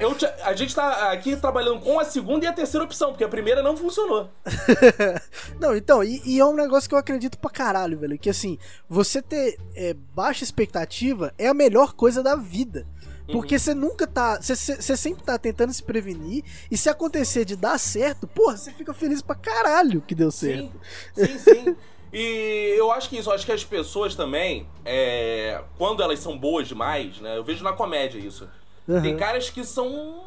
Eu, 0.00 0.14
te- 0.14 0.26
a 0.26 0.54
gente 0.54 0.74
tá 0.74 1.10
aqui 1.10 1.36
trabalhando 1.36 1.80
com 1.80 1.98
a 1.98 2.04
segunda 2.04 2.44
e 2.44 2.48
a 2.48 2.52
terceira 2.52 2.84
opção, 2.84 3.10
porque 3.10 3.24
a 3.24 3.28
primeira 3.28 3.62
não 3.62 3.76
funcionou. 3.76 4.30
Não, 5.60 5.74
então, 5.76 6.04
e, 6.04 6.22
e 6.24 6.38
é 6.38 6.44
um 6.44 6.54
negócio 6.54 6.88
que 6.88 6.94
eu 6.94 6.98
acredito 6.98 7.36
pra 7.38 7.50
caralho, 7.50 7.98
velho. 7.98 8.18
Que 8.18 8.30
assim, 8.30 8.58
você 8.88 9.20
ter 9.20 9.58
é, 9.74 9.94
baixa 10.14 10.44
expectativa 10.44 11.34
é 11.36 11.48
a 11.48 11.54
melhor 11.54 11.94
coisa 11.94 12.22
da 12.22 12.36
vida. 12.36 12.86
Porque 13.30 13.56
Uhum. 13.56 13.58
você 13.58 13.74
nunca 13.74 14.06
tá. 14.06 14.40
Você, 14.40 14.96
sempre 14.96 15.22
tá 15.22 15.36
tentando 15.36 15.72
se 15.72 15.82
prevenir. 15.82 16.42
E 16.70 16.76
se 16.78 16.88
acontecer 16.88 17.44
de 17.44 17.56
dar 17.56 17.76
certo, 17.78 18.26
porra, 18.26 18.56
você 18.56 18.72
fica 18.72 18.94
feliz 18.94 19.20
pra 19.20 19.34
caralho 19.34 20.00
que 20.00 20.14
deu 20.14 20.30
certo. 20.30 20.72
Sim, 21.14 21.26
sim, 21.26 21.38
sim. 21.38 21.76
E 22.10 22.74
eu 22.78 22.90
acho 22.90 23.10
que 23.10 23.18
isso, 23.18 23.28
eu 23.28 23.34
acho 23.34 23.44
que 23.44 23.52
as 23.52 23.62
pessoas 23.62 24.14
também, 24.14 24.66
é, 24.82 25.60
quando 25.76 26.02
elas 26.02 26.18
são 26.20 26.38
boas 26.38 26.66
demais, 26.66 27.20
né? 27.20 27.36
Eu 27.36 27.44
vejo 27.44 27.62
na 27.62 27.74
comédia 27.74 28.18
isso. 28.18 28.48
Tem 28.88 29.12
Aham. 29.12 29.16
caras 29.16 29.50
que 29.50 29.62
são. 29.64 30.24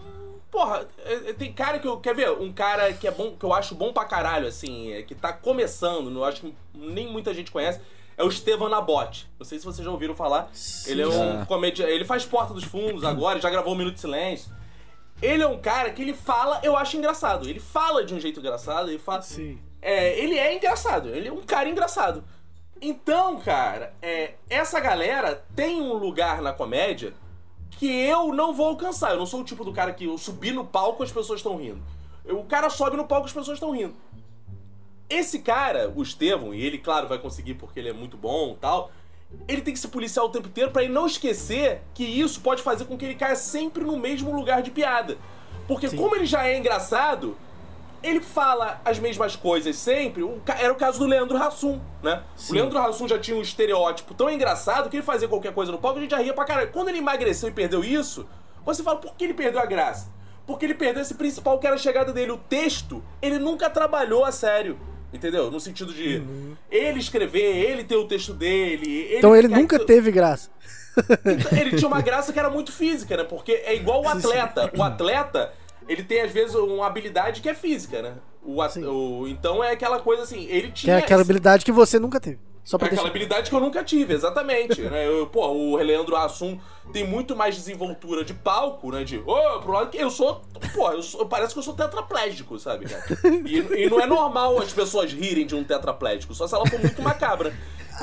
Porra, 0.51 0.85
é, 1.03 1.13
é, 1.29 1.33
tem 1.33 1.51
cara 1.51 1.79
que 1.79 1.87
eu. 1.87 1.97
Quer 1.97 2.13
ver? 2.13 2.29
Um 2.31 2.53
cara 2.53 2.93
que 2.93 3.07
é 3.07 3.11
bom, 3.11 3.35
que 3.35 3.43
eu 3.43 3.51
acho 3.51 3.73
bom 3.73 3.91
pra 3.91 4.05
caralho, 4.05 4.47
assim, 4.47 4.93
é, 4.93 5.01
que 5.01 5.15
tá 5.15 5.33
começando, 5.33 6.11
não 6.11 6.23
acho 6.23 6.41
que 6.41 6.55
nem 6.75 7.11
muita 7.11 7.33
gente 7.33 7.49
conhece. 7.49 7.81
É 8.15 8.23
o 8.23 8.27
Estevan 8.27 8.69
Nabote. 8.69 9.27
Não 9.39 9.45
sei 9.45 9.57
se 9.57 9.65
vocês 9.65 9.83
já 9.83 9.89
ouviram 9.89 10.13
falar. 10.13 10.51
Ele 10.85 11.01
é 11.01 11.07
um 11.07 11.43
comediante. 11.45 11.91
Ele 11.91 12.05
faz 12.05 12.23
Porta 12.23 12.53
dos 12.53 12.63
Fundos 12.63 13.03
agora, 13.03 13.41
já 13.41 13.49
gravou 13.49 13.73
um 13.73 13.77
Minuto 13.77 13.95
de 13.95 14.01
Silêncio. 14.01 14.51
Ele 15.19 15.41
é 15.41 15.47
um 15.47 15.59
cara 15.59 15.89
que 15.91 16.01
ele 16.01 16.13
fala, 16.13 16.59
eu 16.61 16.77
acho 16.77 16.97
engraçado. 16.97 17.49
Ele 17.49 17.59
fala 17.59 18.03
de 18.03 18.13
um 18.13 18.19
jeito 18.19 18.39
engraçado, 18.39 18.89
ele 18.89 18.99
fala. 18.99 19.23
Sim. 19.23 19.57
É, 19.81 20.19
ele 20.19 20.37
é 20.37 20.55
engraçado, 20.55 21.09
ele 21.09 21.29
é 21.29 21.31
um 21.31 21.41
cara 21.41 21.67
engraçado. 21.67 22.23
Então, 22.79 23.39
cara, 23.39 23.93
é, 24.01 24.33
essa 24.49 24.79
galera 24.79 25.43
tem 25.55 25.81
um 25.81 25.93
lugar 25.93 26.41
na 26.41 26.53
comédia 26.53 27.13
que 27.71 27.87
eu 27.87 28.33
não 28.33 28.53
vou 28.53 28.67
alcançar. 28.67 29.11
Eu 29.11 29.17
não 29.17 29.25
sou 29.25 29.41
o 29.41 29.43
tipo 29.43 29.63
do 29.63 29.73
cara 29.73 29.93
que 29.93 30.05
eu 30.05 30.17
subi 30.17 30.51
no 30.51 30.65
palco 30.65 31.01
as 31.03 31.11
pessoas 31.11 31.39
estão 31.39 31.55
rindo. 31.57 31.81
Eu- 32.25 32.39
O 32.39 32.43
cara 32.45 32.69
sobe 32.69 32.95
no 32.97 33.05
palco 33.05 33.25
as 33.25 33.33
pessoas 33.33 33.55
estão 33.57 33.71
rindo. 33.71 33.93
Esse 35.09 35.39
cara, 35.39 35.91
o 35.93 36.01
Estevão, 36.01 36.53
e 36.53 36.61
ele, 36.63 36.77
claro, 36.77 37.07
vai 37.07 37.17
conseguir 37.19 37.55
porque 37.55 37.79
ele 37.79 37.89
é 37.89 37.93
muito 37.93 38.15
bom 38.15 38.53
e 38.53 38.55
tal, 38.61 38.91
ele 39.47 39.61
tem 39.61 39.73
que 39.73 39.79
se 39.79 39.87
policiar 39.89 40.23
o 40.25 40.29
tempo 40.29 40.47
inteiro 40.47 40.71
pra 40.71 40.83
ele 40.83 40.93
não 40.93 41.05
esquecer 41.05 41.81
que 41.93 42.03
isso 42.03 42.39
pode 42.41 42.61
fazer 42.61 42.85
com 42.85 42.97
que 42.97 43.03
ele 43.05 43.15
caia 43.15 43.35
sempre 43.35 43.83
no 43.83 43.97
mesmo 43.97 44.33
lugar 44.33 44.61
de 44.61 44.71
piada. 44.71 45.17
Porque 45.67 45.89
como 45.95 46.15
ele 46.15 46.25
já 46.25 46.47
é 46.47 46.57
engraçado, 46.57 47.35
ele 48.03 48.19
fala 48.19 48.81
as 48.83 48.99
mesmas 48.99 49.35
coisas 49.35 49.75
sempre. 49.75 50.23
Era 50.59 50.71
o 50.73 50.75
caso 50.75 50.99
do 50.99 51.05
Leandro 51.05 51.37
Hassum, 51.37 51.79
né? 52.01 52.23
Sim. 52.35 52.53
O 52.53 52.55
Leandro 52.55 52.79
Hassum 52.79 53.07
já 53.07 53.19
tinha 53.19 53.37
um 53.37 53.41
estereótipo 53.41 54.13
tão 54.13 54.29
engraçado 54.29 54.89
que 54.89 54.97
ele 54.97 55.03
fazia 55.03 55.27
qualquer 55.27 55.53
coisa 55.53 55.71
no 55.71 55.77
palco 55.77 55.99
a 55.99 56.01
gente 56.01 56.11
já 56.11 56.17
ria 56.17 56.33
pra 56.33 56.45
caralho. 56.45 56.71
Quando 56.71 56.89
ele 56.89 56.97
emagreceu 56.97 57.49
e 57.49 57.51
perdeu 57.51 57.83
isso, 57.83 58.27
você 58.65 58.83
fala, 58.83 58.97
por 58.97 59.15
que 59.15 59.23
ele 59.23 59.33
perdeu 59.33 59.59
a 59.59 59.65
graça? 59.65 60.07
Porque 60.45 60.65
ele 60.65 60.73
perdeu 60.73 61.01
esse 61.01 61.13
principal 61.13 61.59
que 61.59 61.67
era 61.67 61.75
a 61.75 61.79
chegada 61.79 62.11
dele. 62.11 62.31
O 62.31 62.37
texto, 62.37 63.03
ele 63.21 63.37
nunca 63.37 63.69
trabalhou 63.69 64.25
a 64.25 64.31
sério. 64.31 64.77
Entendeu? 65.13 65.51
No 65.51 65.59
sentido 65.59 65.93
de 65.93 66.23
ele 66.69 66.99
escrever, 66.99 67.41
ele 67.41 67.83
ter 67.83 67.97
o 67.97 68.07
texto 68.07 68.33
dele. 68.33 68.89
Ele 68.89 69.17
Então 69.17 69.35
ele 69.35 69.47
nunca 69.49 69.77
teve 69.77 70.09
graça. 70.09 70.49
então, 71.25 71.57
ele 71.57 71.75
tinha 71.77 71.87
uma 71.87 72.01
graça 72.01 72.33
que 72.33 72.39
era 72.39 72.49
muito 72.49 72.71
física, 72.71 73.15
né? 73.17 73.23
Porque 73.23 73.51
é 73.51 73.75
igual 73.75 74.03
o 74.03 74.07
atleta. 74.07 74.71
O 74.75 74.83
atleta, 74.83 75.53
ele 75.87 76.03
tem 76.03 76.21
às 76.21 76.31
vezes 76.31 76.55
uma 76.55 76.85
habilidade 76.87 77.41
que 77.41 77.49
é 77.49 77.53
física, 77.53 78.01
né? 78.01 78.13
O, 78.43 78.61
at- 78.61 78.77
o- 78.77 79.27
então 79.27 79.63
é 79.63 79.71
aquela 79.71 79.99
coisa 79.99 80.23
assim, 80.23 80.45
ele 80.49 80.67
Que 80.67 80.73
tinha 80.73 80.95
é 80.95 80.99
aquela 80.99 81.21
habilidade 81.21 81.63
que 81.65 81.71
você 81.71 81.99
nunca 81.99 82.19
teve. 82.19 82.39
Só 82.63 82.77
é 82.77 82.79
pra 82.79 82.87
aquela 82.87 83.01
deixar. 83.01 83.09
habilidade 83.09 83.49
que 83.49 83.55
eu 83.55 83.59
nunca 83.59 83.83
tive, 83.83 84.13
exatamente. 84.13 84.81
né? 84.81 85.07
Eu, 85.07 85.25
pô, 85.27 85.47
o 85.47 85.75
Leandro 85.77 86.15
Assum 86.15 86.59
tem 86.93 87.05
muito 87.05 87.35
mais 87.35 87.55
desenvoltura 87.55 88.23
de 88.23 88.33
palco, 88.35 88.91
né? 88.91 89.03
De, 89.03 89.17
ô, 89.17 89.59
pro 89.61 89.71
lado 89.71 89.89
que 89.89 89.97
eu 89.97 90.11
sou. 90.11 90.41
Pô, 90.73 90.91
eu 90.91 91.01
sou- 91.01 91.25
parece 91.25 91.53
que 91.53 91.59
eu 91.59 91.63
sou 91.63 91.73
tetraplégico, 91.73 92.59
sabe, 92.59 92.85
cara? 92.85 93.03
E, 93.45 93.57
e 93.85 93.89
não 93.89 93.99
é 93.99 94.05
normal 94.05 94.59
as 94.59 94.71
pessoas 94.71 95.11
rirem 95.11 95.45
de 95.47 95.55
um 95.55 95.63
tetraplégico, 95.63 96.33
só 96.35 96.45
se 96.47 96.53
ela 96.53 96.65
for 96.67 96.79
muito 96.79 97.01
macabra. 97.01 97.51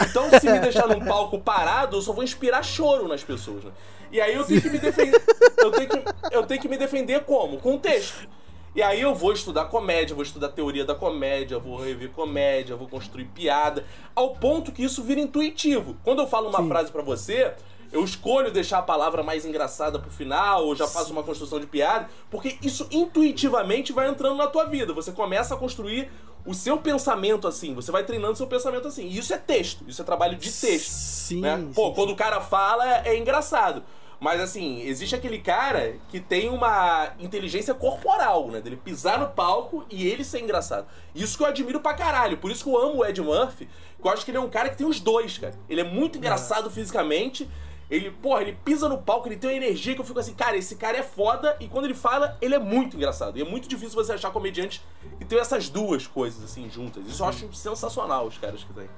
Então, 0.01 0.29
se 0.39 0.51
me 0.51 0.59
deixar 0.61 0.87
num 0.89 1.05
palco 1.05 1.39
parado, 1.39 1.97
eu 1.97 2.03
só 2.03 2.13
vou 2.13 2.23
inspirar 2.25 2.63
choro 2.63 3.07
nas 3.09 3.23
pessoas, 3.25 3.63
né? 3.65 3.71
E 4.11 4.21
aí 4.21 4.35
eu 4.35 4.45
tenho 4.45 4.61
que 4.61 4.71
me 4.71 4.79
defender. 4.79 5.23
Eu 5.59 5.73
tenho 5.73 5.89
que, 5.89 6.05
eu 6.31 6.47
tenho 6.47 6.61
que 6.61 6.69
me 6.69 6.79
defender 6.79 7.25
como? 7.25 7.59
Com 7.59 7.77
texto. 7.77 8.29
E 8.77 8.81
aí 8.81 9.01
eu 9.01 9.13
vou 9.13 9.33
estudar 9.33 9.65
comédia, 9.65 10.15
vou 10.15 10.23
estudar 10.23 10.51
teoria 10.51 10.85
da 10.85 10.95
comédia, 10.95 11.59
vou 11.59 11.77
rever 11.79 12.11
comédia, 12.11 12.77
vou 12.77 12.87
construir 12.87 13.25
piada, 13.25 13.85
ao 14.15 14.37
ponto 14.37 14.71
que 14.71 14.85
isso 14.85 15.03
vira 15.03 15.21
intuitivo. 15.21 15.97
Quando 16.05 16.23
eu 16.23 16.29
falo 16.29 16.49
uma 16.49 16.61
Sim. 16.61 16.69
frase 16.69 16.93
pra 16.93 17.03
você, 17.03 17.55
eu 17.91 18.05
escolho 18.05 18.53
deixar 18.53 18.79
a 18.79 18.83
palavra 18.83 19.23
mais 19.23 19.45
engraçada 19.45 19.99
pro 19.99 20.11
final, 20.11 20.65
ou 20.65 20.77
já 20.77 20.87
faço 20.87 21.11
uma 21.11 21.23
construção 21.23 21.59
de 21.59 21.67
piada, 21.67 22.09
porque 22.31 22.57
isso 22.63 22.87
intuitivamente 22.91 23.93
vai 23.93 24.09
entrando 24.09 24.37
na 24.37 24.47
tua 24.47 24.65
vida. 24.67 24.93
Você 24.93 25.11
começa 25.11 25.55
a 25.55 25.59
construir 25.59 26.09
o 26.47 26.55
seu 26.55 26.79
pensamento 26.79 27.49
assim, 27.49 27.75
você 27.75 27.91
vai 27.91 28.05
treinando 28.05 28.37
seu 28.37 28.47
pensamento 28.47 28.87
assim. 28.87 29.07
E 29.07 29.19
isso 29.19 29.35
é 29.35 29.39
texto, 29.39 29.85
isso 29.89 30.01
é 30.01 30.05
trabalho 30.05 30.37
de 30.37 30.53
texto. 30.53 30.91
Sim, 30.91 31.41
né? 31.41 31.69
Pô, 31.75 31.89
sim. 31.89 31.95
quando 31.95 32.11
o 32.11 32.17
cara 32.17 32.41
fala, 32.41 33.07
é 33.07 33.17
engraçado. 33.19 33.83
Mas 34.21 34.41
assim, 34.41 34.81
existe 34.83 35.15
aquele 35.15 35.39
cara 35.39 35.97
que 36.09 36.19
tem 36.19 36.49
uma 36.49 37.13
inteligência 37.21 37.73
corporal, 37.73 38.49
né? 38.49 38.61
Dele 38.61 38.77
pisar 38.77 39.19
no 39.21 39.29
palco 39.29 39.85
e 39.89 40.09
ele 40.09 40.25
ser 40.25 40.41
engraçado. 40.41 40.89
Isso 41.15 41.37
que 41.37 41.45
eu 41.45 41.49
admiro 41.49 41.81
pra 41.81 41.95
caralho. 41.95 42.37
Por 42.37 42.51
isso 42.51 42.65
que 42.65 42.71
eu 42.71 42.79
amo 42.79 42.99
o 42.99 43.07
Ed 43.07 43.21
Murphy, 43.23 43.69
que 44.01 44.07
eu 44.07 44.11
acho 44.11 44.25
que 44.25 44.33
ele 44.33 44.39
é 44.39 44.41
um 44.41 44.51
cara 44.51 44.71
que 44.71 44.77
tem 44.77 44.87
os 44.87 44.99
dois, 44.99 45.39
cara. 45.39 45.55
Ele 45.69 45.83
é 45.83 45.85
muito 45.85 46.19
engraçado 46.19 46.69
fisicamente. 46.69 47.49
Ele, 47.89 48.11
porra, 48.11 48.43
ele 48.43 48.59
pisa 48.65 48.89
no 48.89 48.99
palco, 48.99 49.29
ele 49.29 49.37
tem 49.37 49.51
uma 49.51 49.57
energia 49.57 49.95
que 49.95 50.01
eu 50.01 50.05
fico 50.05 50.19
assim, 50.19 50.35
cara, 50.35 50.57
esse 50.59 50.77
cara 50.77 50.99
é 50.99 51.03
foda, 51.03 51.57
e 51.59 51.67
quando 51.69 51.87
ele 51.87 51.95
fala, 51.95 52.37
ele 52.39 52.55
é 52.55 52.59
muito 52.59 52.97
engraçado. 52.97 53.39
E 53.39 53.41
é 53.41 53.45
muito 53.47 53.67
difícil 53.67 53.95
você 53.95 54.13
achar 54.13 54.31
comediante 54.31 54.83
que 55.19 55.25
tem 55.25 55.39
essas 55.39 55.71
duas 55.71 56.07
coisas, 56.07 56.45
assim, 56.45 56.69
juntas. 56.69 57.07
Isso 57.07 57.23
eu 57.23 57.27
acho 57.27 57.51
sensacional, 57.55 58.27
os 58.27 58.37
caras 58.37 58.63
que 58.63 58.75
tem. 58.75 58.91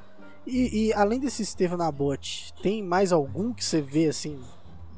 E, 0.45 0.89
e 0.89 0.93
além 0.95 1.21
desse 1.21 1.43
Estevão 1.43 1.79
Nabote, 1.79 2.53
tem 2.63 2.83
mais 2.83 3.13
algum 3.13 3.53
que 3.53 3.65
você 3.65 3.81
vê 3.81 4.09
assim 4.09 4.41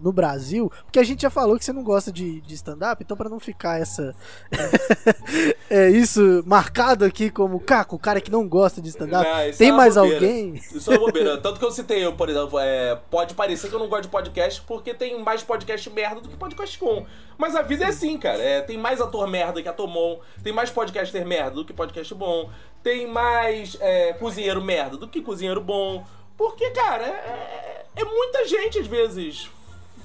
no 0.03 0.12
Brasil? 0.12 0.71
Porque 0.85 0.99
a 0.99 1.05
gente 1.05 1.23
já 1.23 1.31
falou 1.31 1.59
que 1.59 1.65
você 1.65 1.73
não 1.73 1.83
gosta 1.83 2.11
de, 2.12 2.41
de 2.41 2.55
stand-up, 2.55 3.03
então 3.03 3.17
pra 3.17 3.29
não 3.29 3.41
ficar 3.41 3.81
essa 3.81 4.15
é 5.71 5.88
isso 5.91 6.43
marcado 6.47 7.05
aqui 7.05 7.31
como 7.31 7.61
Caco, 7.61 7.97
o 7.97 7.99
cara 7.99 8.21
que 8.21 8.31
não 8.31 8.47
gosta 8.47 8.81
de 8.81 8.88
stand-up. 8.88 9.27
Tem 9.57 9.69
é 9.71 9.73
mais 9.73 9.95
bobeira. 9.95 10.17
alguém? 10.17 10.55
Isso 10.55 10.93
é 10.93 10.99
bobeira. 10.99 11.38
Tanto 11.38 11.59
que 11.59 11.65
eu 11.65 11.71
citei, 11.71 12.05
eu, 12.05 12.15
por 12.15 12.29
exemplo, 12.29 12.59
é, 12.59 12.97
pode 13.11 13.35
parecer 13.35 13.69
que 13.69 13.75
eu 13.75 13.79
não 13.79 13.88
gosto 13.88 14.05
de 14.05 14.09
podcast 14.09 14.61
porque 14.62 14.93
tem 14.93 15.21
mais 15.23 15.43
podcast 15.43 15.88
merda 15.91 16.21
do 16.21 16.29
que 16.29 16.37
podcast 16.37 16.79
bom. 16.79 17.07
Mas 17.38 17.57
a 17.57 17.62
vida 17.62 17.85
é 17.85 17.88
assim, 17.88 18.19
cara. 18.19 18.43
É, 18.43 18.61
tem 18.61 18.77
mais 18.77 19.01
ator 19.01 19.27
merda 19.27 19.62
que 19.62 19.69
ator 19.69 19.88
bom. 19.88 20.21
Tem 20.43 20.53
mais 20.53 20.71
podcaster 20.71 21.27
merda 21.27 21.57
do 21.57 21.65
que 21.65 21.73
podcast 21.73 22.15
bom. 22.15 22.51
Tem 22.83 23.07
mais 23.07 23.77
é, 23.81 24.12
cozinheiro 24.15 24.62
merda 24.62 24.97
do 24.97 25.09
que 25.09 25.21
cozinheiro 25.23 25.61
bom. 25.61 26.05
Porque, 26.37 26.71
cara, 26.71 27.05
é, 27.05 27.85
é 27.97 28.05
muita 28.05 28.47
gente 28.47 28.79
às 28.79 28.87
vezes 28.87 29.51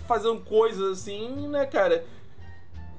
fazendo 0.07 0.39
coisas 0.41 0.99
assim, 0.99 1.47
né, 1.47 1.65
cara? 1.65 2.03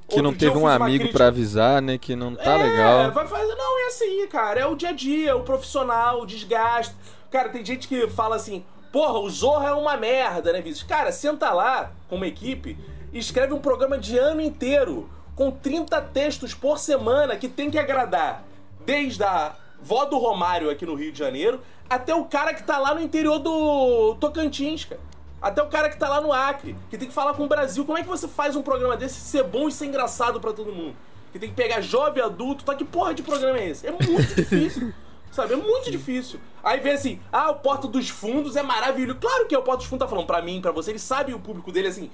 Que 0.08 0.22
não 0.22 0.30
Outro 0.30 0.38
dia 0.38 0.48
teve 0.48 0.62
um 0.62 0.66
amigo 0.66 0.98
crítica- 1.04 1.18
pra 1.18 1.26
avisar, 1.26 1.82
né? 1.82 1.98
Que 1.98 2.16
não 2.16 2.34
tá 2.34 2.52
é, 2.58 2.62
legal. 2.62 3.12
vai 3.12 3.26
fazer. 3.28 3.54
Não, 3.54 3.78
é 3.84 3.86
assim, 3.88 4.26
cara. 4.28 4.60
É 4.60 4.66
o 4.66 4.74
dia 4.74 4.88
a 4.88 4.92
dia, 4.92 5.36
o 5.36 5.42
profissional, 5.42 6.22
o 6.22 6.26
desgaste. 6.26 6.94
Cara, 7.30 7.50
tem 7.50 7.64
gente 7.64 7.86
que 7.86 8.08
fala 8.08 8.36
assim, 8.36 8.64
porra, 8.90 9.18
o 9.18 9.28
Zorra 9.28 9.68
é 9.68 9.72
uma 9.74 9.96
merda, 9.98 10.50
né, 10.52 10.62
Vinícius? 10.62 10.88
Cara, 10.88 11.12
senta 11.12 11.50
lá 11.52 11.92
com 12.08 12.16
uma 12.16 12.26
equipe 12.26 12.78
e 13.12 13.18
escreve 13.18 13.52
um 13.52 13.60
programa 13.60 13.98
de 13.98 14.16
ano 14.16 14.40
inteiro, 14.40 15.10
com 15.36 15.50
30 15.50 16.00
textos 16.00 16.54
por 16.54 16.78
semana 16.78 17.36
que 17.36 17.48
tem 17.48 17.70
que 17.70 17.78
agradar. 17.78 18.44
Desde 18.86 19.22
a 19.22 19.54
vó 19.80 20.06
do 20.06 20.16
Romário 20.16 20.70
aqui 20.70 20.86
no 20.86 20.94
Rio 20.94 21.12
de 21.12 21.18
Janeiro, 21.18 21.60
até 21.88 22.14
o 22.14 22.24
cara 22.24 22.54
que 22.54 22.62
tá 22.62 22.78
lá 22.78 22.94
no 22.94 23.00
interior 23.02 23.38
do 23.38 24.16
Tocantins, 24.18 24.86
cara. 24.86 25.00
Até 25.40 25.62
o 25.62 25.66
cara 25.66 25.88
que 25.88 25.96
tá 25.96 26.08
lá 26.08 26.20
no 26.20 26.32
Acre, 26.32 26.76
que 26.90 26.98
tem 26.98 27.08
que 27.08 27.14
falar 27.14 27.34
com 27.34 27.44
o 27.44 27.48
Brasil. 27.48 27.84
Como 27.84 27.96
é 27.96 28.02
que 28.02 28.08
você 28.08 28.26
faz 28.26 28.56
um 28.56 28.62
programa 28.62 28.96
desse 28.96 29.20
ser 29.20 29.44
bom 29.44 29.68
e 29.68 29.72
ser 29.72 29.86
engraçado 29.86 30.40
pra 30.40 30.52
todo 30.52 30.72
mundo? 30.72 30.96
Que 31.32 31.38
tem 31.38 31.48
que 31.48 31.54
pegar 31.54 31.80
jovem, 31.80 32.22
adulto, 32.22 32.64
tá? 32.64 32.74
Que 32.74 32.84
porra 32.84 33.14
de 33.14 33.22
programa 33.22 33.58
é 33.58 33.68
esse? 33.68 33.86
É 33.86 33.92
muito 33.92 34.34
difícil. 34.34 34.92
Sabe? 35.30 35.52
É 35.52 35.56
muito 35.56 35.90
difícil. 35.90 36.40
Aí 36.64 36.80
vem 36.80 36.94
assim, 36.94 37.20
ah, 37.30 37.50
o 37.50 37.56
Porta 37.56 37.86
dos 37.86 38.08
Fundos 38.08 38.56
é 38.56 38.62
maravilhoso. 38.62 39.18
Claro 39.20 39.46
que 39.46 39.54
é 39.54 39.58
o 39.58 39.62
Porta 39.62 39.78
dos 39.78 39.86
Fundos 39.86 40.04
tá 40.04 40.08
falando 40.08 40.26
pra 40.26 40.42
mim, 40.42 40.60
pra 40.60 40.72
você. 40.72 40.90
Ele 40.90 40.98
sabe 40.98 41.34
o 41.34 41.38
público 41.38 41.70
dele, 41.70 41.88
assim, 41.88 42.10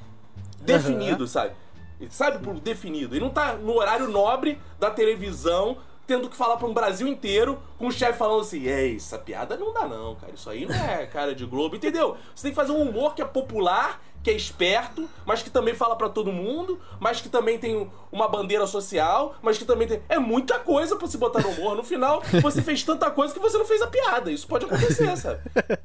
definido, 0.61 1.27
sabe? 1.27 1.55
Ele 2.01 2.11
sabe 2.11 2.39
o 2.39 2.41
público 2.41 2.65
definido. 2.65 3.15
Ele 3.15 3.25
não 3.25 3.31
tá 3.31 3.55
no 3.55 3.77
horário 3.77 4.09
nobre 4.09 4.61
da 4.79 4.91
televisão, 4.91 5.79
tendo 6.07 6.29
que 6.29 6.37
falar 6.37 6.57
pra 6.57 6.67
um 6.67 6.75
Brasil 6.75 7.07
inteiro, 7.09 7.61
com 7.79 7.87
o 7.87 7.93
chefe 7.93 8.19
falando 8.19 8.43
assim, 8.43 8.67
é, 8.69 8.95
essa 8.95 9.19
piada 9.19 9.57
não 9.57 9.73
dá 9.73 9.87
não, 9.87 10.15
cara. 10.17 10.33
Isso 10.35 10.49
aí 10.51 10.67
não 10.67 10.75
é 10.75 11.07
cara 11.07 11.35
de 11.35 11.47
Globo, 11.47 11.77
entendeu? 11.77 12.17
Você 12.35 12.43
tem 12.43 12.53
que 12.53 12.57
fazer 12.57 12.73
um 12.73 12.83
humor 12.83 13.15
que 13.15 13.23
é 13.23 13.25
popular, 13.25 14.03
que 14.23 14.31
é 14.31 14.33
esperto, 14.33 15.09
mas 15.27 15.43
que 15.43 15.51
também 15.51 15.75
fala 15.75 15.97
pra 15.97 16.09
todo 16.09 16.33
mundo, 16.33 16.81
mas 16.99 17.21
que 17.21 17.29
também 17.29 17.59
tem 17.59 17.91
uma 18.11 18.27
bandeira 18.27 18.67
social, 18.67 19.35
mas 19.43 19.59
que 19.59 19.65
também 19.65 19.87
tem... 19.87 20.03
É 20.09 20.19
muita 20.19 20.59
coisa 20.59 20.97
pra 20.97 21.07
se 21.07 21.19
botar 21.19 21.43
no 21.43 21.51
humor. 21.51 21.77
No 21.77 21.83
final, 21.83 22.23
você 22.41 22.63
fez 22.63 22.83
tanta 22.83 23.11
coisa 23.11 23.35
que 23.35 23.41
você 23.41 23.59
não 23.59 23.67
fez 23.67 23.83
a 23.83 23.87
piada. 23.87 24.31
Isso 24.31 24.47
pode 24.47 24.65
acontecer, 24.65 25.15
sabe? 25.17 25.41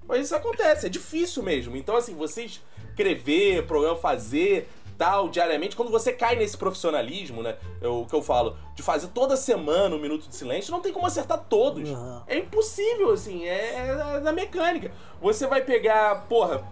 Mas 0.08 0.26
isso 0.26 0.36
acontece, 0.36 0.86
é 0.86 0.90
difícil 0.90 1.44
mesmo. 1.44 1.76
Então, 1.76 1.98
assim, 1.98 2.16
você 2.16 2.46
escrever, 3.00 3.66
programa 3.66 3.96
fazer, 3.98 4.70
tal, 5.00 5.30
diariamente, 5.30 5.78
quando 5.78 5.90
você 5.90 6.12
cai 6.12 6.36
nesse 6.36 6.58
profissionalismo, 6.58 7.42
né? 7.42 7.56
é 7.82 7.88
O 7.88 8.06
que 8.06 8.14
eu 8.14 8.22
falo, 8.22 8.58
de 8.76 8.84
fazer 8.84 9.08
toda 9.08 9.38
semana 9.38 9.96
um 9.96 10.00
minuto 10.00 10.28
de 10.28 10.36
silêncio, 10.36 10.74
não 10.74 10.82
tem 10.82 10.92
como 10.92 11.06
acertar 11.08 11.40
todos. 11.50 11.90
Uhum. 11.90 12.22
É 12.28 12.38
impossível, 12.38 13.14
assim, 13.14 13.46
é, 13.46 14.18
é 14.18 14.20
da 14.20 14.34
mecânica. 14.34 14.92
Você 15.22 15.48
vai 15.48 15.62
pegar, 15.62 16.28
porra. 16.28 16.68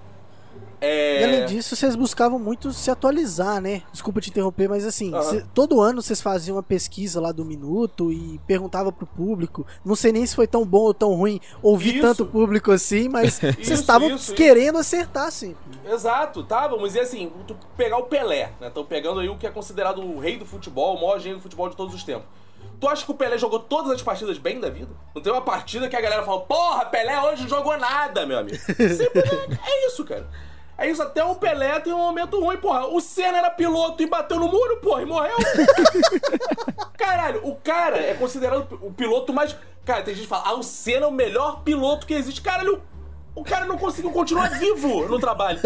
É... 0.79 1.21
E 1.21 1.23
além 1.23 1.45
disso, 1.47 1.75
vocês 1.75 1.95
buscavam 1.95 2.37
muito 2.37 2.71
se 2.71 2.91
atualizar, 2.91 3.59
né? 3.59 3.81
Desculpa 3.91 4.21
te 4.21 4.29
interromper, 4.29 4.69
mas 4.69 4.85
assim, 4.85 5.13
Aham. 5.13 5.23
cê- 5.23 5.43
todo 5.53 5.81
ano 5.81 6.01
vocês 6.01 6.21
faziam 6.21 6.55
uma 6.55 6.63
pesquisa 6.63 7.19
lá 7.19 7.31
do 7.31 7.43
minuto 7.43 8.11
e 8.11 8.39
perguntavam 8.45 8.91
pro 8.91 9.07
público. 9.07 9.65
Não 9.83 9.95
sei 9.95 10.11
nem 10.11 10.25
se 10.25 10.35
foi 10.35 10.45
tão 10.45 10.63
bom 10.65 10.81
ou 10.81 10.93
tão 10.93 11.13
ruim 11.15 11.41
ouvir 11.63 11.95
Isso. 11.95 12.01
tanto 12.01 12.25
público 12.25 12.71
assim, 12.71 13.09
mas 13.09 13.35
vocês 13.39 13.57
Isso, 13.57 13.73
estavam 13.73 14.09
isso, 14.11 14.33
querendo 14.33 14.77
acertar 14.77 15.31
sempre. 15.31 15.57
Exato, 15.85 16.43
tá? 16.43 16.67
Vamos 16.67 16.89
dizer 16.89 17.01
assim, 17.01 17.31
tu 17.47 17.55
pegar 17.75 17.97
o 17.97 18.03
Pelé, 18.03 18.51
né? 18.61 18.67
Estão 18.67 18.85
pegando 18.85 19.19
aí 19.19 19.29
o 19.29 19.37
que 19.37 19.47
é 19.47 19.49
considerado 19.49 20.01
o 20.01 20.19
rei 20.19 20.37
do 20.37 20.45
futebol, 20.45 20.95
o 20.95 21.01
maior 21.01 21.19
gênio 21.19 21.37
do 21.37 21.41
futebol 21.43 21.69
de 21.69 21.75
todos 21.75 21.95
os 21.95 22.03
tempos. 22.03 22.27
Tu 22.79 22.87
acha 22.87 23.03
que 23.03 23.09
o 23.09 23.15
Pelé 23.15 23.39
jogou 23.39 23.59
todas 23.59 23.91
as 23.91 24.03
partidas 24.03 24.37
bem 24.37 24.59
da 24.59 24.69
vida? 24.69 24.91
Não 25.15 25.21
tem 25.21 25.31
uma 25.33 25.41
partida 25.41 25.89
que 25.89 25.95
a 25.95 26.01
galera 26.01 26.21
fala, 26.23 26.41
porra, 26.41 26.85
Pelé 26.85 27.19
hoje 27.23 27.41
não 27.43 27.49
jogou 27.49 27.75
nada, 27.77 28.23
meu 28.27 28.37
amigo. 28.37 28.57
Sempre 28.67 29.21
é, 29.21 29.69
é 29.71 29.87
isso, 29.87 30.05
cara. 30.05 30.27
É 30.77 30.89
isso, 30.89 31.01
até 31.01 31.23
o 31.23 31.33
Pelé 31.35 31.79
tem 31.79 31.91
um 31.91 31.97
momento 31.97 32.39
ruim, 32.39 32.57
porra. 32.57 32.85
O 32.87 32.99
Senna 33.01 33.39
era 33.39 33.49
piloto 33.49 34.03
e 34.03 34.05
bateu 34.07 34.39
no 34.39 34.47
muro, 34.47 34.77
porra, 34.77 35.01
e 35.01 35.05
morreu. 35.05 35.35
Caralho, 36.97 37.41
o 37.47 37.55
cara 37.55 37.97
é 37.97 38.13
considerado 38.13 38.67
o 38.81 38.91
piloto 38.91 39.33
mais. 39.33 39.55
Cara, 39.85 40.03
tem 40.03 40.13
gente 40.13 40.23
que 40.23 40.29
fala, 40.29 40.43
ah, 40.47 40.53
o 40.53 40.63
Senna 40.63 41.05
é 41.05 41.07
o 41.07 41.11
melhor 41.11 41.61
piloto 41.63 42.05
que 42.05 42.13
existe. 42.13 42.41
Caralho, 42.41 42.81
O 43.35 43.43
cara 43.43 43.65
não 43.65 43.77
conseguiu 43.77 44.11
continuar 44.11 44.49
vivo 44.49 45.07
no 45.07 45.19
trabalho. 45.19 45.59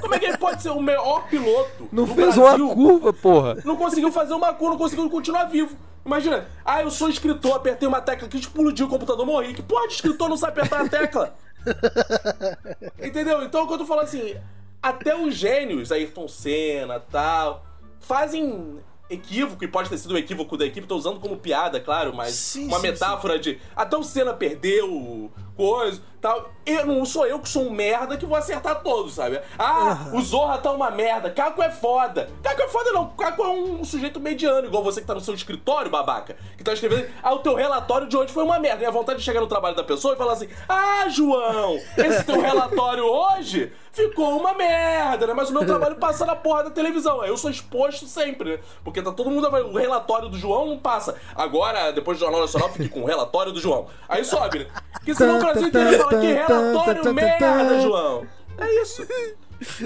Como 0.00 0.14
é 0.14 0.18
que 0.18 0.24
ele 0.26 0.38
pode 0.38 0.62
ser 0.62 0.70
o 0.70 0.80
melhor 0.80 1.28
piloto? 1.28 1.86
Não 1.92 2.04
do 2.04 2.14
fez 2.14 2.34
Brasil? 2.34 2.66
uma 2.66 2.74
curva, 2.74 3.12
porra. 3.12 3.56
Não 3.64 3.76
conseguiu 3.76 4.10
fazer 4.10 4.32
uma 4.34 4.54
curva, 4.54 4.72
não 4.72 4.78
conseguiu 4.78 5.08
continuar 5.10 5.44
vivo. 5.44 5.76
Imagina, 6.04 6.46
ah, 6.64 6.80
eu 6.82 6.90
sou 6.90 7.10
escritor, 7.10 7.54
apertei 7.54 7.86
uma 7.86 8.00
tecla 8.00 8.26
que 8.26 8.38
explodiu 8.38 8.86
o 8.86 8.88
computador, 8.88 9.26
morri. 9.26 9.52
Que 9.52 9.62
porra 9.62 9.86
de 9.86 9.94
escritor 9.94 10.28
não 10.30 10.36
sabe 10.36 10.52
apertar 10.52 10.80
a 10.80 10.88
tecla? 10.88 11.34
Entendeu? 13.02 13.42
Então, 13.42 13.66
quando 13.66 13.80
eu 13.80 13.86
falo 13.86 14.00
assim, 14.00 14.36
até 14.82 15.16
os 15.16 15.34
gênios, 15.34 15.92
Ayrton 15.92 16.28
Senna 16.28 17.00
tal, 17.00 17.64
fazem 18.00 18.78
equívoco, 19.08 19.64
e 19.64 19.68
pode 19.68 19.90
ter 19.90 19.98
sido 19.98 20.14
um 20.14 20.16
equívoco 20.16 20.56
da 20.56 20.64
equipe, 20.64 20.86
tô 20.86 20.96
usando 20.96 21.18
como 21.18 21.36
piada, 21.36 21.80
claro, 21.80 22.14
mas 22.14 22.32
Sim, 22.34 22.68
uma 22.68 22.78
sim, 22.78 22.82
metáfora 22.86 23.38
de 23.38 23.60
até 23.74 23.96
o 23.96 24.04
Senna 24.04 24.32
perdeu 24.32 25.30
coisa 25.56 26.00
tal. 26.20 26.50
Eu 26.66 26.86
não 26.86 27.04
sou 27.04 27.26
eu 27.26 27.38
que 27.40 27.48
sou 27.48 27.64
um 27.64 27.70
merda 27.70 28.16
que 28.16 28.26
vou 28.26 28.36
acertar 28.36 28.82
todos, 28.82 29.14
sabe? 29.14 29.40
Ah, 29.58 30.10
o 30.12 30.20
Zorra 30.20 30.58
tá 30.58 30.70
uma 30.70 30.90
merda, 30.90 31.30
Caco 31.30 31.62
é 31.62 31.70
foda. 31.70 32.30
Caco 32.42 32.62
é 32.62 32.68
foda 32.68 32.92
não, 32.92 33.08
Caco 33.10 33.42
é 33.42 33.48
um 33.48 33.84
sujeito 33.84 34.20
mediano, 34.20 34.66
igual 34.66 34.82
você 34.82 35.00
que 35.00 35.06
tá 35.06 35.14
no 35.14 35.20
seu 35.20 35.34
escritório, 35.34 35.90
babaca, 35.90 36.36
que 36.56 36.62
tá 36.62 36.72
escrevendo, 36.72 37.08
ah, 37.22 37.34
o 37.34 37.38
teu 37.38 37.54
relatório 37.54 38.06
de 38.06 38.16
hoje 38.16 38.32
foi 38.32 38.44
uma 38.44 38.58
merda. 38.58 38.84
E 38.84 38.86
a 38.86 38.90
vontade 38.90 39.18
de 39.18 39.24
chegar 39.24 39.40
no 39.40 39.46
trabalho 39.46 39.74
da 39.74 39.82
pessoa 39.82 40.14
e 40.14 40.16
falar 40.16 40.34
assim, 40.34 40.48
ah, 40.68 41.08
João, 41.08 41.80
esse 41.96 42.24
teu 42.24 42.40
relatório 42.40 43.04
hoje 43.04 43.72
ficou 43.92 44.38
uma 44.38 44.54
merda, 44.54 45.26
né? 45.26 45.34
Mas 45.34 45.50
o 45.50 45.52
meu 45.52 45.66
trabalho 45.66 45.96
passa 45.96 46.24
na 46.24 46.36
porra 46.36 46.64
da 46.64 46.70
televisão. 46.70 47.24
Eu 47.24 47.36
sou 47.36 47.50
exposto 47.50 48.06
sempre, 48.06 48.52
né? 48.52 48.58
Porque 48.84 49.02
tá 49.02 49.10
todo 49.10 49.30
mundo. 49.30 49.48
O 49.48 49.76
relatório 49.76 50.28
do 50.28 50.38
João 50.38 50.66
não 50.66 50.78
passa. 50.78 51.16
Agora, 51.34 51.90
depois 51.90 52.16
do 52.18 52.20
Jornal 52.20 52.40
Nacional, 52.40 52.68
fique 52.70 52.88
com 52.88 53.02
o 53.02 53.06
relatório 53.06 53.52
do 53.52 53.60
João. 53.60 53.88
Aí 54.08 54.24
sobe, 54.24 54.60
né? 54.60 54.66
Porque 54.92 55.14
senão 55.14 55.38
o 55.38 55.40
Brasil 55.40 55.68
inteiro 55.68 55.98
fala 55.98 56.09
que 56.18 56.32
relatório 56.32 57.14
merda, 57.14 57.80
João. 57.80 58.26
É 58.58 58.82
isso. 58.82 59.06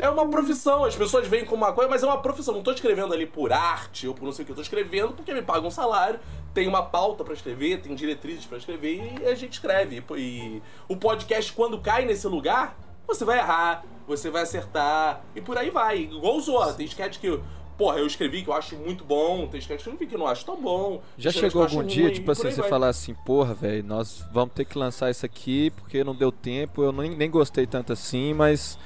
É 0.00 0.08
uma 0.08 0.28
profissão, 0.28 0.84
as 0.84 0.94
pessoas 0.94 1.26
veem 1.26 1.44
como 1.44 1.64
uma 1.64 1.72
coisa, 1.72 1.90
mas 1.90 2.02
é 2.02 2.06
uma 2.06 2.22
profissão. 2.22 2.54
Não 2.54 2.62
tô 2.62 2.70
escrevendo 2.70 3.12
ali 3.12 3.26
por 3.26 3.52
arte 3.52 4.06
ou 4.06 4.14
por 4.14 4.24
não 4.24 4.32
sei 4.32 4.44
o 4.44 4.46
que. 4.46 4.52
Eu 4.52 4.56
tô 4.56 4.62
escrevendo 4.62 5.12
porque 5.12 5.34
me 5.34 5.42
pagam 5.42 5.66
um 5.66 5.70
salário, 5.70 6.20
tem 6.52 6.68
uma 6.68 6.82
pauta 6.82 7.24
pra 7.24 7.34
escrever, 7.34 7.80
tem 7.80 7.94
diretrizes 7.94 8.46
pra 8.46 8.58
escrever 8.58 9.14
e 9.20 9.26
a 9.26 9.34
gente 9.34 9.54
escreve. 9.54 10.02
E 10.16 10.62
o 10.88 10.96
podcast, 10.96 11.52
quando 11.52 11.80
cai 11.80 12.04
nesse 12.04 12.26
lugar, 12.28 12.76
você 13.06 13.24
vai 13.24 13.38
errar, 13.38 13.84
você 14.06 14.30
vai 14.30 14.42
acertar 14.42 15.24
e 15.34 15.40
por 15.40 15.58
aí 15.58 15.70
vai. 15.70 15.98
Igual 15.98 16.36
o 16.36 16.40
Zorra, 16.40 16.72
tem 16.72 16.86
sketch 16.86 17.18
que. 17.18 17.40
Porra, 17.76 17.98
eu 17.98 18.06
escrevi 18.06 18.42
que 18.42 18.48
eu 18.48 18.54
acho 18.54 18.76
muito 18.76 19.04
bom, 19.04 19.48
tem 19.48 19.58
sketch 19.58 19.82
que 19.82 19.88
eu 19.88 19.92
não 19.92 19.98
vi 19.98 20.06
que 20.06 20.14
eu 20.14 20.18
não 20.18 20.28
acho 20.28 20.44
tão 20.44 20.60
bom. 20.60 21.02
Já 21.18 21.32
chegou 21.32 21.62
algum 21.62 21.82
dia, 21.82 22.04
ruim, 22.04 22.12
tipo 22.12 22.30
assim, 22.30 22.42
você 22.50 22.60
vai. 22.60 22.70
falar 22.70 22.88
assim, 22.88 23.14
porra, 23.26 23.52
velho, 23.52 23.82
nós 23.84 24.24
vamos 24.32 24.54
ter 24.54 24.64
que 24.64 24.78
lançar 24.78 25.10
isso 25.10 25.26
aqui 25.26 25.70
porque 25.70 26.04
não 26.04 26.14
deu 26.14 26.30
tempo, 26.30 26.82
eu 26.84 26.92
nem, 26.92 27.10
nem 27.16 27.28
gostei 27.28 27.66
tanto 27.66 27.92
assim, 27.92 28.32
mas 28.32 28.78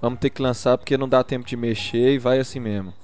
vamos 0.00 0.20
ter 0.20 0.30
que 0.30 0.40
lançar 0.40 0.78
porque 0.78 0.96
não 0.96 1.08
dá 1.08 1.24
tempo 1.24 1.44
de 1.44 1.56
mexer 1.56 2.12
e 2.14 2.18
vai 2.18 2.38
assim 2.38 2.60
mesmo. 2.60 2.94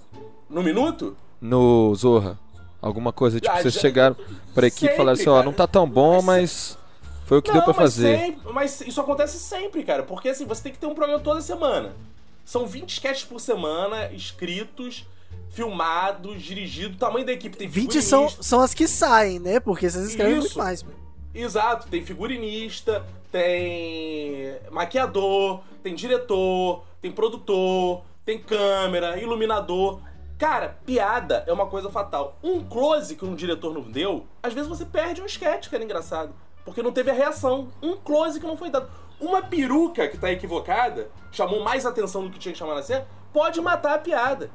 No 0.49 0.63
minuto? 0.63 1.17
No 1.41 1.93
Zorra, 1.97 2.39
alguma 2.81 3.13
coisa, 3.13 3.41
tipo, 3.41 3.53
Ah, 3.53 3.61
vocês 3.61 3.75
já- 3.75 3.81
chegaram 3.81 4.15
pra 4.55 4.69
equipe 4.69 4.93
e 4.93 4.97
falaram 4.97 5.15
assim, 5.21 5.29
ó, 5.29 5.35
cara. 5.35 5.45
não 5.47 5.53
tá 5.53 5.67
tão 5.67 5.89
bom, 5.89 6.23
Mas- 6.23 6.25
mas 6.25 6.79
foi 7.27 7.39
o 7.39 7.43
que 7.43 7.49
não, 7.49 7.57
deu 7.57 7.65
pra 7.65 7.75
mas 7.83 7.95
fazer. 7.95 8.17
sempre- 8.17 8.53
mas 8.53 8.81
isso 8.83 9.01
acontece 9.01 9.41
sempre, 9.41 9.83
cara. 9.83 10.05
Porque 10.05 10.29
assim, 10.29 10.47
você 10.47 10.63
tem 10.63 10.73
que 10.73 10.79
ter 10.79 10.87
um 10.87 10.95
programa 10.95 11.19
toda 11.21 11.41
semana. 11.41 11.97
São 12.45 12.65
20 12.67 12.91
sketches 12.91 13.25
por 13.25 13.41
semana, 13.41 14.13
escritos, 14.13 15.05
filmados, 15.51 16.43
dirigidos. 16.43 16.97
O 16.97 16.99
tamanho 16.99 17.27
da 17.27 17.33
equipe 17.33 17.57
tem 17.57 17.69
20 17.69 18.03
são, 18.03 18.29
são 18.29 18.61
as 18.61 18.75
que 18.75 18.89
saem, 18.89 19.39
né? 19.39 19.61
Porque 19.61 19.89
vocês 19.89 20.07
escrevem 20.07 20.39
Isso. 20.39 20.49
muito 20.49 20.59
mais. 20.59 20.83
mano. 20.83 20.97
Exato, 21.35 21.89
tem 21.89 22.05
figurinista, 22.05 23.05
tem 23.31 24.59
maquiador, 24.71 25.61
tem 25.83 25.95
diretor, 25.95 26.85
tem 27.01 27.11
produtor, 27.11 28.03
tem 28.25 28.39
câmera, 28.39 29.19
iluminador. 29.19 30.01
Cara, 30.39 30.77
piada 30.85 31.45
é 31.47 31.53
uma 31.53 31.67
coisa 31.67 31.89
fatal. 31.89 32.37
Um 32.43 32.63
close 32.65 33.15
que 33.17 33.25
um 33.25 33.35
diretor 33.35 33.73
não 33.73 33.83
deu, 33.83 34.27
às 34.43 34.53
vezes 34.53 34.69
você 34.69 34.85
perde 34.85 35.23
um 35.23 35.27
sketch, 35.27 35.69
que 35.69 35.75
era 35.75 35.85
engraçado. 35.85 36.35
Porque 36.65 36.83
não 36.83 36.93
teve 36.93 37.11
a 37.11 37.15
reação. 37.15 37.69
Um 37.83 37.97
close 37.97 38.39
que 38.39 38.47
não 38.47 38.57
foi 38.57 38.71
dado. 38.71 38.89
Uma 39.21 39.43
peruca 39.43 40.09
que 40.09 40.19
tá 40.19 40.31
equivocada, 40.33 41.09
chamou 41.31 41.63
mais 41.63 41.87
atenção 41.87 42.25
do 42.25 42.31
que 42.31 42.39
tinha 42.39 42.53
que 42.53 42.59
chamar 42.59 42.75
na 42.75 42.83
cena, 42.83 43.07
pode 43.33 43.61
matar 43.61 43.95
a 43.95 43.99
piada. 43.99 44.51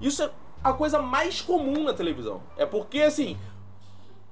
Isso 0.00 0.22
é 0.22 0.30
a 0.62 0.72
coisa 0.72 1.00
mais 1.00 1.40
comum 1.40 1.84
na 1.84 1.92
televisão. 1.92 2.42
É 2.56 2.64
porque, 2.64 3.00
assim, 3.00 3.36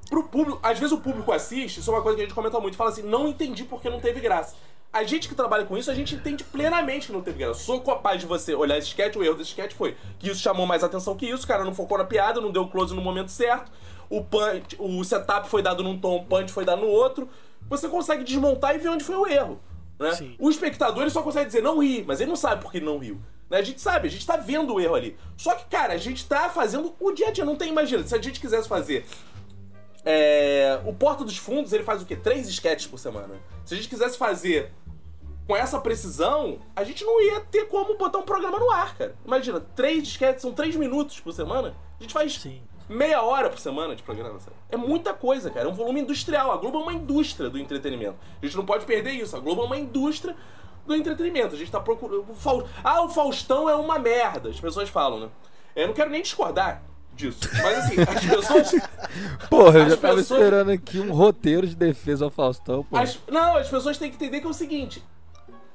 pro 0.08 0.24
público, 0.24 0.58
às 0.62 0.78
vezes 0.78 0.92
o 0.92 0.98
público 0.98 1.32
assiste, 1.32 1.80
isso 1.80 1.90
é 1.90 1.94
uma 1.94 2.02
coisa 2.02 2.16
que 2.16 2.22
a 2.22 2.24
gente 2.26 2.34
comenta 2.34 2.58
muito, 2.60 2.76
fala 2.76 2.90
assim, 2.90 3.02
não 3.02 3.28
entendi 3.28 3.64
porque 3.64 3.88
não 3.88 4.00
teve 4.00 4.20
graça. 4.20 4.54
A 4.92 5.04
gente 5.04 5.26
que 5.26 5.34
trabalha 5.34 5.64
com 5.64 5.76
isso, 5.76 5.90
a 5.90 5.94
gente 5.94 6.14
entende 6.14 6.44
plenamente 6.44 7.06
que 7.06 7.12
não 7.14 7.22
teve 7.22 7.38
graça. 7.38 7.60
Sou 7.60 7.80
capaz 7.80 8.20
de 8.20 8.26
você 8.26 8.54
olhar 8.54 8.76
esse 8.76 8.88
sketch, 8.88 9.16
o 9.16 9.24
erro 9.24 9.36
desse 9.36 9.50
sketch 9.50 9.72
foi 9.72 9.96
que 10.18 10.28
isso 10.28 10.40
chamou 10.40 10.66
mais 10.66 10.84
atenção 10.84 11.16
que 11.16 11.26
isso, 11.26 11.44
o 11.44 11.48
cara 11.48 11.64
não 11.64 11.74
focou 11.74 11.96
na 11.96 12.04
piada, 12.04 12.42
não 12.42 12.50
deu 12.50 12.68
close 12.68 12.94
no 12.94 13.00
momento 13.00 13.30
certo, 13.30 13.72
o 14.10 14.22
punch, 14.22 14.76
o 14.78 15.02
setup 15.02 15.48
foi 15.48 15.62
dado 15.62 15.82
num 15.82 15.98
tom, 15.98 16.16
o 16.16 16.24
punch 16.26 16.52
foi 16.52 16.66
dado 16.66 16.82
no 16.82 16.88
outro. 16.88 17.26
Você 17.70 17.88
consegue 17.88 18.22
desmontar 18.22 18.74
e 18.74 18.78
ver 18.78 18.90
onde 18.90 19.02
foi 19.02 19.16
o 19.16 19.26
erro. 19.26 19.58
Né? 20.02 20.12
Sim. 20.14 20.34
O 20.38 20.50
espectador 20.50 21.02
ele 21.02 21.10
só 21.10 21.22
consegue 21.22 21.46
dizer 21.46 21.62
não 21.62 21.78
ri, 21.78 22.04
mas 22.06 22.20
ele 22.20 22.28
não 22.28 22.36
sabe 22.36 22.60
por 22.60 22.72
que 22.72 22.80
não 22.80 22.98
riu. 22.98 23.20
Né? 23.48 23.58
A 23.58 23.62
gente 23.62 23.80
sabe, 23.80 24.08
a 24.08 24.10
gente 24.10 24.26
tá 24.26 24.36
vendo 24.36 24.74
o 24.74 24.80
erro 24.80 24.94
ali. 24.94 25.16
Só 25.36 25.54
que, 25.54 25.64
cara, 25.66 25.94
a 25.94 25.98
gente 25.98 26.26
tá 26.26 26.50
fazendo 26.50 26.94
o 26.98 27.12
dia 27.12 27.28
a 27.28 27.30
dia. 27.30 27.44
Não 27.44 27.56
tem, 27.56 27.68
imagina, 27.68 28.06
se 28.06 28.14
a 28.14 28.20
gente 28.20 28.40
quisesse 28.40 28.68
fazer 28.68 29.06
é, 30.04 30.80
o 30.84 30.92
Porta 30.92 31.24
dos 31.24 31.36
Fundos, 31.36 31.72
ele 31.72 31.84
faz 31.84 32.02
o 32.02 32.06
quê? 32.06 32.16
Três 32.16 32.48
sketches 32.48 32.88
por 32.88 32.98
semana. 32.98 33.34
Se 33.64 33.74
a 33.74 33.76
gente 33.76 33.88
quisesse 33.88 34.18
fazer 34.18 34.72
com 35.46 35.56
essa 35.56 35.80
precisão, 35.80 36.60
a 36.74 36.84
gente 36.84 37.04
não 37.04 37.20
ia 37.20 37.40
ter 37.40 37.66
como 37.66 37.96
botar 37.96 38.18
um 38.18 38.24
programa 38.24 38.58
no 38.58 38.70
ar, 38.70 38.96
cara. 38.96 39.14
Imagina, 39.24 39.60
três 39.60 40.04
sketches, 40.08 40.42
são 40.42 40.52
três 40.52 40.74
minutos 40.74 41.20
por 41.20 41.32
semana. 41.32 41.74
A 41.98 42.02
gente 42.02 42.12
faz 42.12 42.40
Sim. 42.40 42.62
Meia 42.88 43.22
hora 43.22 43.48
por 43.50 43.58
semana 43.58 43.94
de 43.96 44.02
programa, 44.02 44.38
sabe? 44.40 44.56
É 44.70 44.76
muita 44.76 45.12
coisa, 45.14 45.50
cara. 45.50 45.66
É 45.66 45.70
um 45.70 45.74
volume 45.74 46.00
industrial. 46.00 46.52
A 46.52 46.56
Globo 46.56 46.78
é 46.78 46.82
uma 46.82 46.92
indústria 46.92 47.48
do 47.50 47.58
entretenimento. 47.58 48.16
A 48.40 48.44
gente 48.46 48.56
não 48.56 48.64
pode 48.66 48.84
perder 48.84 49.12
isso. 49.12 49.36
A 49.36 49.40
Globo 49.40 49.62
é 49.62 49.66
uma 49.66 49.76
indústria 49.78 50.36
do 50.86 50.94
entretenimento. 50.94 51.54
A 51.54 51.58
gente 51.58 51.70
tá 51.70 51.80
procurando. 51.80 52.24
Ah, 52.82 53.02
o 53.02 53.08
Faustão 53.08 53.68
é 53.68 53.74
uma 53.74 53.98
merda. 53.98 54.48
As 54.50 54.60
pessoas 54.60 54.88
falam, 54.88 55.20
né? 55.20 55.28
Eu 55.74 55.86
não 55.86 55.94
quero 55.94 56.10
nem 56.10 56.22
discordar 56.22 56.82
disso. 57.14 57.40
Mas 57.62 57.78
assim, 57.78 57.96
as 58.00 58.24
pessoas. 58.26 58.72
Porra, 59.48 59.78
eu 59.80 59.90
já 59.90 59.96
tava 59.96 60.16
pessoas- 60.16 60.40
esperando 60.40 60.70
aqui 60.70 60.98
um 61.00 61.12
roteiro 61.12 61.66
de 61.66 61.74
defesa 61.76 62.24
ao 62.24 62.30
Faustão, 62.30 62.84
pô. 62.84 62.96
As- 62.96 63.18
não, 63.30 63.56
as 63.56 63.68
pessoas 63.68 63.96
têm 63.98 64.10
que 64.10 64.16
entender 64.16 64.40
que 64.40 64.46
é 64.46 64.50
o 64.50 64.54
seguinte: 64.54 65.02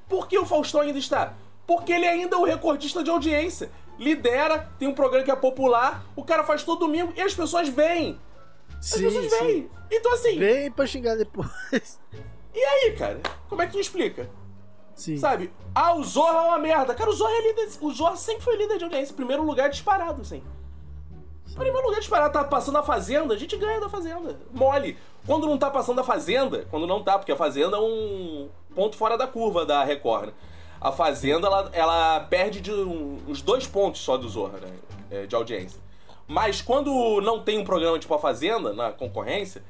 por 0.09 0.27
que 0.27 0.37
o 0.37 0.45
Faustão 0.45 0.81
ainda 0.81 0.99
está? 0.99 1.33
Porque 1.65 1.91
ele 1.91 2.07
ainda 2.07 2.35
é 2.35 2.39
o 2.39 2.45
recordista 2.45 3.03
de 3.03 3.09
audiência. 3.09 3.69
Lidera, 3.97 4.69
tem 4.77 4.87
um 4.87 4.93
programa 4.93 5.23
que 5.25 5.31
é 5.31 5.35
popular, 5.35 6.03
o 6.15 6.23
cara 6.23 6.43
faz 6.43 6.63
todo 6.63 6.79
domingo 6.79 7.13
e 7.15 7.21
as 7.21 7.33
pessoas 7.33 7.67
vêm. 7.69 8.19
As 8.79 8.85
Sim, 8.85 9.03
pessoas 9.05 9.31
sim. 9.31 9.45
vêm. 9.45 9.69
Então 9.91 10.13
assim, 10.13 10.37
Vem 10.37 10.71
pra 10.71 10.85
xingar 10.85 11.15
depois. 11.15 11.49
e 12.53 12.59
aí, 12.63 12.95
cara? 12.97 13.19
Como 13.49 13.61
é 13.61 13.65
que 13.65 13.71
tu 13.73 13.79
explica? 13.79 14.29
Sim. 14.93 15.17
Sabe? 15.17 15.51
Ah, 15.75 15.93
o 15.95 16.03
Zorra 16.03 16.37
é 16.39 16.47
uma 16.49 16.59
merda. 16.59 16.93
Cara, 16.95 17.09
o 17.09 17.13
Zorra 17.13 17.31
é 17.31 17.47
líder. 17.47 17.69
O 17.81 17.91
Zorra 17.91 18.15
sempre 18.15 18.43
foi 18.43 18.55
líder 18.57 18.77
de 18.79 18.83
audiência. 18.83 19.15
Primeiro 19.15 19.43
lugar 19.43 19.69
disparado, 19.69 20.21
assim. 20.23 20.43
Primeiro 21.53 21.85
lugar 21.87 21.99
disparado. 21.99 22.33
Tá 22.33 22.43
passando 22.43 22.77
a 22.79 22.83
Fazenda, 22.83 23.33
a 23.33 23.37
gente 23.37 23.55
ganha 23.57 23.79
da 23.79 23.89
Fazenda. 23.89 24.39
Mole. 24.51 24.97
Quando 25.25 25.45
não 25.47 25.57
tá 25.57 25.69
passando 25.69 25.99
a 25.99 26.03
Fazenda, 26.03 26.65
quando 26.69 26.87
não 26.87 27.03
tá, 27.03 27.17
porque 27.17 27.31
a 27.31 27.35
Fazenda 27.35 27.77
é 27.77 27.79
um 27.79 28.49
ponto 28.73 28.95
fora 28.95 29.17
da 29.17 29.27
curva 29.27 29.65
da 29.65 29.83
Record, 29.83 30.27
né? 30.27 30.33
A 30.79 30.91
Fazenda, 30.91 31.47
ela, 31.47 31.69
ela 31.73 32.19
perde 32.21 32.61
de 32.61 32.71
um- 32.71 33.19
uns 33.27 33.41
dois 33.41 33.65
pontos 33.67 34.01
só 34.01 34.17
do 34.17 34.27
Zorra, 34.29 34.59
né? 34.59 34.71
É, 35.09 35.25
De 35.25 35.35
audiência. 35.35 35.79
Mas 36.27 36.61
quando 36.61 37.21
não 37.21 37.39
tem 37.41 37.57
um 37.57 37.63
programa 37.63 37.97
tipo 37.97 38.13
a 38.13 38.19
Fazenda, 38.19 38.73
na 38.73 38.91
concorrência, 38.91 39.63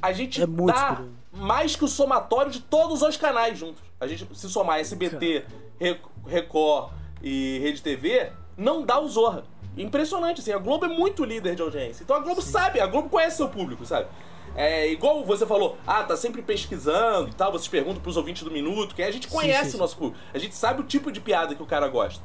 a 0.00 0.12
gente 0.12 0.42
É 0.42 0.46
dá 0.46 1.02
mais 1.32 1.74
que 1.76 1.84
o 1.84 1.88
somatório 1.88 2.50
de 2.52 2.60
todos 2.60 3.02
os 3.02 3.16
canais 3.16 3.58
juntos. 3.58 3.82
A 4.00 4.06
gente, 4.06 4.26
se 4.36 4.48
somar 4.48 4.78
SBT, 4.80 5.44
Re- 5.80 6.00
Record 6.26 6.92
e 7.22 7.58
Rede 7.60 7.82
TV, 7.82 8.30
não 8.56 8.82
dá 8.82 9.00
o 9.00 9.08
Zorra. 9.08 9.44
Impressionante, 9.76 10.40
assim, 10.40 10.52
a 10.52 10.58
Globo 10.58 10.84
é 10.84 10.88
muito 10.88 11.24
líder 11.24 11.54
de 11.56 11.62
audiência. 11.62 12.02
Então 12.04 12.14
a 12.16 12.20
Globo 12.20 12.42
sabe, 12.42 12.78
a 12.80 12.86
Globo 12.86 13.08
conhece 13.08 13.38
seu 13.38 13.48
público, 13.48 13.84
sabe? 13.86 14.06
É 14.54 14.90
igual 14.90 15.24
você 15.24 15.46
falou, 15.46 15.78
ah, 15.86 16.02
tá 16.02 16.16
sempre 16.16 16.42
pesquisando 16.42 17.30
e 17.30 17.34
tal, 17.34 17.50
vocês 17.52 17.68
perguntam 17.68 18.02
pros 18.02 18.16
ouvintes 18.16 18.42
do 18.42 18.50
Minuto, 18.50 18.94
que 18.94 19.02
a 19.02 19.10
gente 19.10 19.28
conhece 19.28 19.64
sim, 19.64 19.70
sim. 19.72 19.76
o 19.76 19.80
nosso 19.80 19.96
público. 19.96 20.18
A 20.34 20.38
gente 20.38 20.54
sabe 20.54 20.80
o 20.82 20.84
tipo 20.84 21.10
de 21.10 21.20
piada 21.20 21.54
que 21.54 21.62
o 21.62 21.66
cara 21.66 21.88
gosta. 21.88 22.22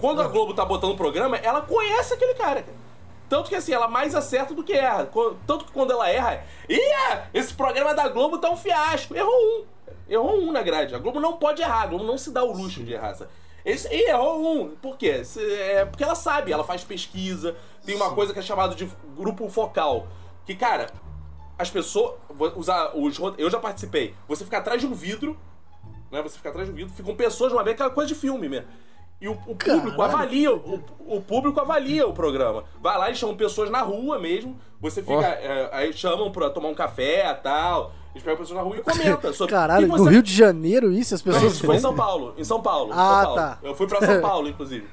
Quando 0.00 0.22
a 0.22 0.28
Globo 0.28 0.54
tá 0.54 0.64
botando 0.64 0.92
o 0.92 0.96
programa, 0.96 1.36
ela 1.36 1.60
conhece 1.60 2.14
aquele 2.14 2.34
cara, 2.34 2.62
cara. 2.62 2.78
Tanto 3.28 3.48
que 3.48 3.54
assim, 3.54 3.72
ela 3.72 3.86
mais 3.86 4.14
acerta 4.16 4.52
do 4.52 4.64
que 4.64 4.72
erra. 4.72 5.08
Tanto 5.46 5.64
que 5.64 5.70
quando 5.70 5.92
ela 5.92 6.08
erra, 6.10 6.42
Ih, 6.68 6.80
esse 7.32 7.54
programa 7.54 7.94
da 7.94 8.08
Globo 8.08 8.38
tá 8.38 8.50
um 8.50 8.56
fiasco. 8.56 9.14
Errou 9.14 9.32
um. 9.32 9.64
Errou 10.08 10.40
um 10.40 10.50
na 10.50 10.62
grade. 10.62 10.96
A 10.96 10.98
Globo 10.98 11.20
não 11.20 11.36
pode 11.36 11.62
errar, 11.62 11.82
a 11.82 11.86
Globo 11.86 12.04
não 12.04 12.18
se 12.18 12.32
dá 12.32 12.42
o 12.42 12.52
luxo 12.52 12.82
de 12.82 12.94
errar. 12.94 13.14
sabe? 13.14 13.30
Ih, 13.64 14.08
errou 14.08 14.62
um. 14.62 14.74
Por 14.74 14.96
quê? 14.96 15.22
É 15.38 15.84
porque 15.84 16.02
ela 16.02 16.16
sabe, 16.16 16.50
ela 16.50 16.64
faz 16.64 16.82
pesquisa. 16.82 17.54
Tem 17.86 17.94
uma 17.94 18.12
coisa 18.14 18.32
que 18.32 18.40
é 18.40 18.42
chamada 18.42 18.74
de 18.74 18.90
grupo 19.16 19.48
focal. 19.48 20.08
Que, 20.44 20.56
cara, 20.56 20.88
as 21.60 21.70
pessoas. 21.70 22.14
Usar 22.56 22.92
os, 22.96 23.18
eu 23.38 23.50
já 23.50 23.58
participei. 23.58 24.14
Você 24.28 24.44
fica 24.44 24.58
atrás 24.58 24.80
de 24.80 24.86
um 24.86 24.94
vidro 24.94 25.36
né? 26.10 26.20
Você 26.22 26.36
fica 26.36 26.48
atrás 26.48 26.66
de 26.66 26.72
um 26.72 26.76
vidro, 26.76 26.92
ficam 26.92 27.14
pessoas 27.14 27.52
numa 27.52 27.62
mesa, 27.62 27.74
aquela 27.74 27.90
coisa 27.90 28.08
de 28.08 28.14
filme 28.14 28.48
mesmo. 28.48 28.66
E 29.20 29.28
o, 29.28 29.32
o 29.32 29.54
público 29.54 29.96
Caralho. 29.96 30.02
avalia, 30.02 30.52
o, 30.52 30.82
o 31.06 31.20
público 31.20 31.60
avalia 31.60 32.06
o 32.06 32.12
programa. 32.12 32.64
Vai 32.80 32.98
lá 32.98 33.10
e 33.10 33.14
chamam 33.14 33.36
pessoas 33.36 33.70
na 33.70 33.82
rua 33.82 34.18
mesmo. 34.18 34.58
Você 34.80 35.02
fica. 35.02 35.14
Ó. 35.14 35.20
é, 35.22 35.68
aí 35.72 35.92
chamam 35.92 36.32
pra 36.32 36.48
tomar 36.50 36.68
um 36.68 36.74
café 36.74 37.30
e 37.30 37.34
tal. 37.34 37.92
Eles 38.12 38.24
pegam 38.24 38.38
pessoas 38.38 38.56
na 38.56 38.62
rua 38.64 38.78
e 38.78 38.82
comentam 38.82 39.30
sobre 39.34 39.52
Caralho, 39.54 39.86
o 39.86 39.90
que 39.90 39.96
no 39.98 40.04
você- 40.04 40.10
Rio 40.10 40.22
de 40.22 40.34
Janeiro 40.34 40.90
isso, 40.90 41.14
as 41.14 41.22
não, 41.22 41.32
pessoas 41.34 41.52
isso 41.52 41.66
foi 41.66 41.76
em? 41.76 41.78
São 41.78 41.94
Paulo. 41.94 42.34
Em 42.36 42.44
São 42.44 42.60
Paulo. 42.62 42.92
Ah, 42.92 42.96
São 42.96 43.22
Paulo. 43.22 43.34
tá. 43.36 43.58
Eu 43.62 43.74
fui 43.74 43.86
pra 43.86 44.00
São 44.00 44.20
Paulo, 44.22 44.48
inclusive. 44.48 44.88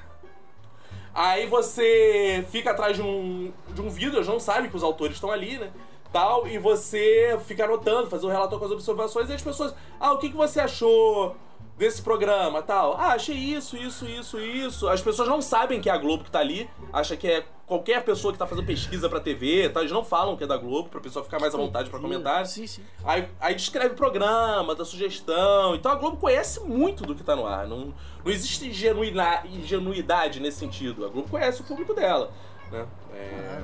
Aí 1.16 1.48
você 1.48 2.46
fica 2.52 2.72
atrás 2.72 2.96
de 2.96 3.02
um, 3.02 3.52
de 3.74 3.82
um 3.82 3.90
vidro, 3.90 4.18
eles 4.18 4.28
não 4.28 4.40
sabem 4.40 4.70
que 4.70 4.76
os 4.76 4.84
autores 4.84 5.16
estão 5.16 5.32
ali, 5.32 5.58
né? 5.58 5.72
Tal, 6.18 6.48
e 6.48 6.58
você 6.58 7.40
fica 7.46 7.66
anotando, 7.66 8.10
fazer 8.10 8.26
um 8.26 8.30
relatório 8.30 8.58
com 8.58 8.66
as 8.66 8.72
observações, 8.72 9.30
e 9.30 9.34
as 9.34 9.42
pessoas. 9.44 9.76
Ah, 10.00 10.14
o 10.14 10.18
que, 10.18 10.30
que 10.30 10.36
você 10.36 10.60
achou 10.60 11.36
desse 11.78 12.02
programa? 12.02 12.64
Tal. 12.64 12.96
Ah, 12.98 13.14
achei 13.14 13.36
isso, 13.36 13.78
isso, 13.78 14.04
isso, 14.08 14.40
isso. 14.40 14.90
As 14.90 15.00
pessoas 15.00 15.30
não 15.30 15.44
sabem 15.44 15.80
que 15.80 15.92
é 15.92 15.94
a 15.94 15.98
Globo 16.00 16.24
que 16.24 16.32
tá 16.32 16.40
ali, 16.40 16.68
acha 16.92 17.16
que 17.16 17.28
é 17.28 17.46
qualquer 17.68 18.04
pessoa 18.04 18.34
que 18.34 18.40
tá 18.40 18.48
fazendo 18.48 18.66
pesquisa 18.66 19.08
pra 19.08 19.20
TV, 19.20 19.70
tal. 19.70 19.84
Eles 19.84 19.92
não 19.92 20.04
falam 20.04 20.36
que 20.36 20.44
é 20.44 20.48
da 20.48 20.58
Globo, 20.58 20.90
pra 20.90 21.00
pessoa 21.00 21.24
ficar 21.24 21.40
mais 21.40 21.54
à 21.54 21.58
vontade 21.60 21.88
pra 21.92 22.00
comentar. 22.00 22.48
Sim, 22.48 22.66
sim. 22.66 22.82
Aí, 23.06 23.28
aí 23.40 23.54
descreve 23.54 23.94
o 23.94 23.96
programa, 23.96 24.74
dá 24.74 24.84
sugestão. 24.84 25.76
Então 25.76 25.92
a 25.92 25.96
Globo 25.96 26.18
conhece 26.18 26.60
muito 26.62 27.04
do 27.04 27.14
que 27.14 27.24
tá 27.24 27.36
no 27.36 27.46
ar. 27.46 27.68
Não, 27.68 27.94
não 28.26 28.32
existe 28.32 28.66
ingenuidade 28.66 30.40
nesse 30.40 30.58
sentido. 30.58 31.06
A 31.06 31.10
Globo 31.10 31.30
conhece 31.30 31.62
o 31.62 31.64
público 31.64 31.94
dela. 31.94 32.32
Né? 32.72 32.88
É, 33.14 33.64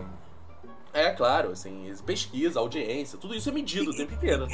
é, 0.93 1.11
claro, 1.11 1.51
assim, 1.51 1.93
pesquisa, 2.05 2.59
audiência, 2.59 3.17
tudo 3.17 3.33
isso 3.33 3.49
é 3.49 3.51
medido 3.51 3.91
o 3.91 3.95
tempo 3.95 4.13
inteiro. 4.13 4.47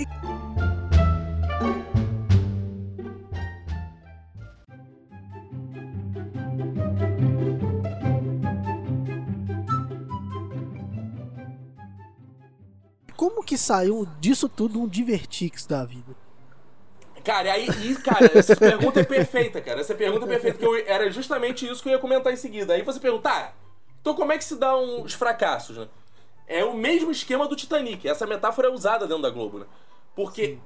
Como 13.16 13.44
que 13.44 13.58
saiu 13.58 14.08
disso 14.20 14.48
tudo 14.48 14.82
um 14.82 14.88
Divertix 14.88 15.66
da 15.66 15.84
vida? 15.84 16.16
Cara, 17.22 17.52
aí, 17.52 17.68
e, 17.68 17.96
cara, 17.96 18.32
essa 18.34 18.56
pergunta 18.56 19.02
é 19.02 19.04
perfeita, 19.04 19.60
cara. 19.60 19.82
Essa 19.82 19.94
pergunta 19.94 20.26
é 20.26 20.30
perfeita, 20.30 20.58
que 20.58 20.66
eu, 20.66 20.76
era 20.88 21.12
justamente 21.12 21.70
isso 21.70 21.84
que 21.84 21.90
eu 21.90 21.94
ia 21.94 22.00
comentar 22.00 22.32
em 22.32 22.38
seguida. 22.38 22.74
Aí 22.74 22.82
você 22.82 23.00
pergunta, 23.00 23.30
tá, 23.30 23.54
então 24.00 24.16
como 24.16 24.32
é 24.32 24.38
que 24.38 24.44
se 24.46 24.56
dá 24.56 24.78
uns 24.78 25.14
fracassos, 25.14 25.78
né? 25.78 25.88
É 26.50 26.66
o 26.66 26.74
mesmo 26.74 27.12
esquema 27.12 27.48
do 27.48 27.56
Titanic. 27.56 28.06
Essa 28.08 28.26
metáfora 28.26 28.68
é 28.68 28.72
usada 28.72 29.06
dentro 29.08 29.22
da 29.22 29.30
Globo, 29.30 29.60
né? 29.60 29.66
Porque 30.16 30.58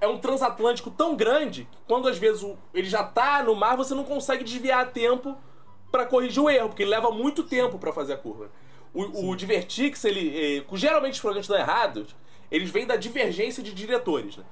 é 0.00 0.06
um 0.08 0.18
transatlântico 0.18 0.90
tão 0.90 1.14
grande 1.16 1.66
que 1.70 1.78
quando 1.86 2.08
às 2.08 2.18
vezes 2.18 2.42
o- 2.42 2.58
ele 2.74 2.88
já 2.88 3.02
tá 3.04 3.42
no 3.42 3.54
mar, 3.54 3.76
você 3.76 3.94
não 3.94 4.04
consegue 4.04 4.44
desviar 4.44 4.80
a 4.82 4.86
tempo 4.86 5.36
pra 5.92 6.04
corrigir 6.04 6.42
o 6.42 6.50
erro, 6.50 6.68
porque 6.68 6.82
ele 6.82 6.90
leva 6.90 7.10
muito 7.10 7.42
tempo 7.44 7.78
pra 7.78 7.92
fazer 7.92 8.14
a 8.14 8.16
curva. 8.18 8.50
O, 8.92 9.30
o 9.30 9.36
Divertix, 9.36 10.04
ele, 10.04 10.58
eh, 10.58 10.64
geralmente 10.76 11.14
os 11.14 11.20
programas 11.20 11.46
dão 11.46 11.56
errados, 11.56 12.14
eles 12.50 12.68
vêm 12.70 12.86
da 12.86 12.96
divergência 12.96 13.62
de 13.62 13.72
diretores, 13.72 14.36
né? 14.36 14.44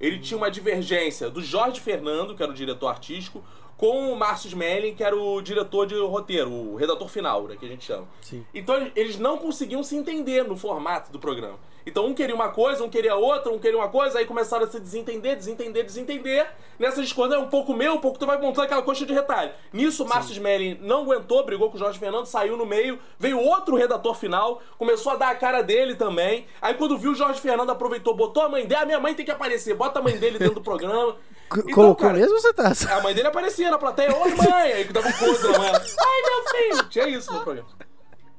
Ele 0.00 0.18
tinha 0.18 0.38
uma 0.38 0.50
divergência 0.50 1.28
do 1.28 1.42
Jorge 1.42 1.78
Fernando, 1.80 2.34
que 2.34 2.42
era 2.42 2.50
o 2.50 2.54
diretor 2.54 2.88
artístico, 2.88 3.44
com 3.80 4.12
o 4.12 4.14
Márcio 4.16 4.48
Smelling, 4.48 4.94
que 4.94 5.02
era 5.02 5.16
o 5.16 5.40
diretor 5.40 5.86
de 5.86 5.94
roteiro, 5.98 6.50
o 6.52 6.76
redator 6.76 7.08
final, 7.08 7.44
né, 7.44 7.56
que 7.58 7.64
a 7.64 7.68
gente 7.68 7.82
chama. 7.82 8.06
Sim. 8.20 8.44
Então 8.52 8.74
eles- 8.94 9.18
não 9.18 9.38
conseguiam 9.38 9.82
se 9.82 9.96
entender 9.96 10.44
no 10.44 10.54
formato 10.54 11.10
do 11.10 11.18
programa. 11.18 11.58
Então 11.86 12.04
um 12.04 12.12
queria 12.12 12.34
uma 12.34 12.50
coisa, 12.50 12.84
um 12.84 12.90
queria 12.90 13.16
outra, 13.16 13.50
um 13.50 13.58
queria 13.58 13.78
uma 13.78 13.88
coisa, 13.88 14.18
aí 14.18 14.26
começaram 14.26 14.66
a 14.66 14.70
se 14.70 14.78
desentender, 14.78 15.34
desentender, 15.34 15.82
desentender. 15.82 16.46
Nessa 16.78 17.00
discórdia, 17.00 17.36
é 17.36 17.38
um 17.38 17.48
pouco 17.48 17.72
meu, 17.72 17.94
um 17.94 17.98
pouco 17.98 18.18
tu 18.18 18.26
vai 18.26 18.36
montando 18.38 18.66
aquela 18.66 18.82
coxa 18.82 19.06
de 19.06 19.14
retalho. 19.14 19.50
Nisso, 19.72 20.04
o 20.04 20.06
Márcio 20.06 20.32
Smelling 20.32 20.76
não 20.82 21.00
aguentou, 21.04 21.42
brigou 21.42 21.70
com 21.70 21.76
o 21.76 21.78
Jorge 21.80 21.98
Fernando, 21.98 22.26
saiu 22.26 22.58
no 22.58 22.66
meio, 22.66 22.98
veio 23.18 23.40
outro 23.40 23.76
redator 23.76 24.14
final, 24.14 24.60
começou 24.76 25.12
a 25.12 25.16
dar 25.16 25.30
a 25.30 25.34
cara 25.34 25.62
dele 25.62 25.94
também. 25.94 26.44
Aí 26.60 26.74
quando 26.74 26.98
viu 26.98 27.12
o 27.12 27.14
Jorge 27.14 27.40
Fernando 27.40 27.70
aproveitou, 27.70 28.14
botou 28.14 28.42
a 28.42 28.48
mãe 28.50 28.66
dele, 28.66 28.82
a 28.82 28.86
minha 28.86 29.00
mãe 29.00 29.14
tem 29.14 29.24
que 29.24 29.30
aparecer, 29.30 29.74
bota 29.74 30.00
a 30.00 30.02
mãe 30.02 30.18
dele 30.18 30.38
dentro 30.38 30.56
do 30.56 30.60
programa. 30.60 31.16
Então, 31.52 31.72
Colocou 31.74 31.96
cara, 32.06 32.14
mesmo 32.18 32.34
ou 32.34 32.40
você 32.40 32.52
tá? 32.52 32.72
a 32.96 33.02
mãe 33.02 33.12
dele 33.14 33.26
aparecia 33.28 33.70
na 33.70 33.78
plateia, 33.78 34.14
oi 34.16 34.34
mãe! 34.34 34.72
Aí 34.72 34.84
que 34.84 34.92
dava 34.92 35.08
um 35.08 35.12
close 35.12 35.42
na 35.50 35.58
mãe. 35.58 35.72
Ai 35.72 36.22
meu 36.22 36.76
filho! 36.76 36.88
Tinha 36.88 37.08
isso 37.08 37.32
no 37.32 37.40
programa. 37.40 37.68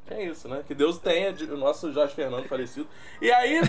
Tinha 0.08 0.24
isso, 0.24 0.48
né? 0.48 0.64
Que 0.66 0.74
Deus 0.74 0.98
tenha 0.98 1.36
o 1.52 1.58
nosso 1.58 1.92
Jorge 1.92 2.14
Fernando 2.14 2.46
falecido. 2.48 2.88
E 3.22 3.30
aí. 3.32 3.62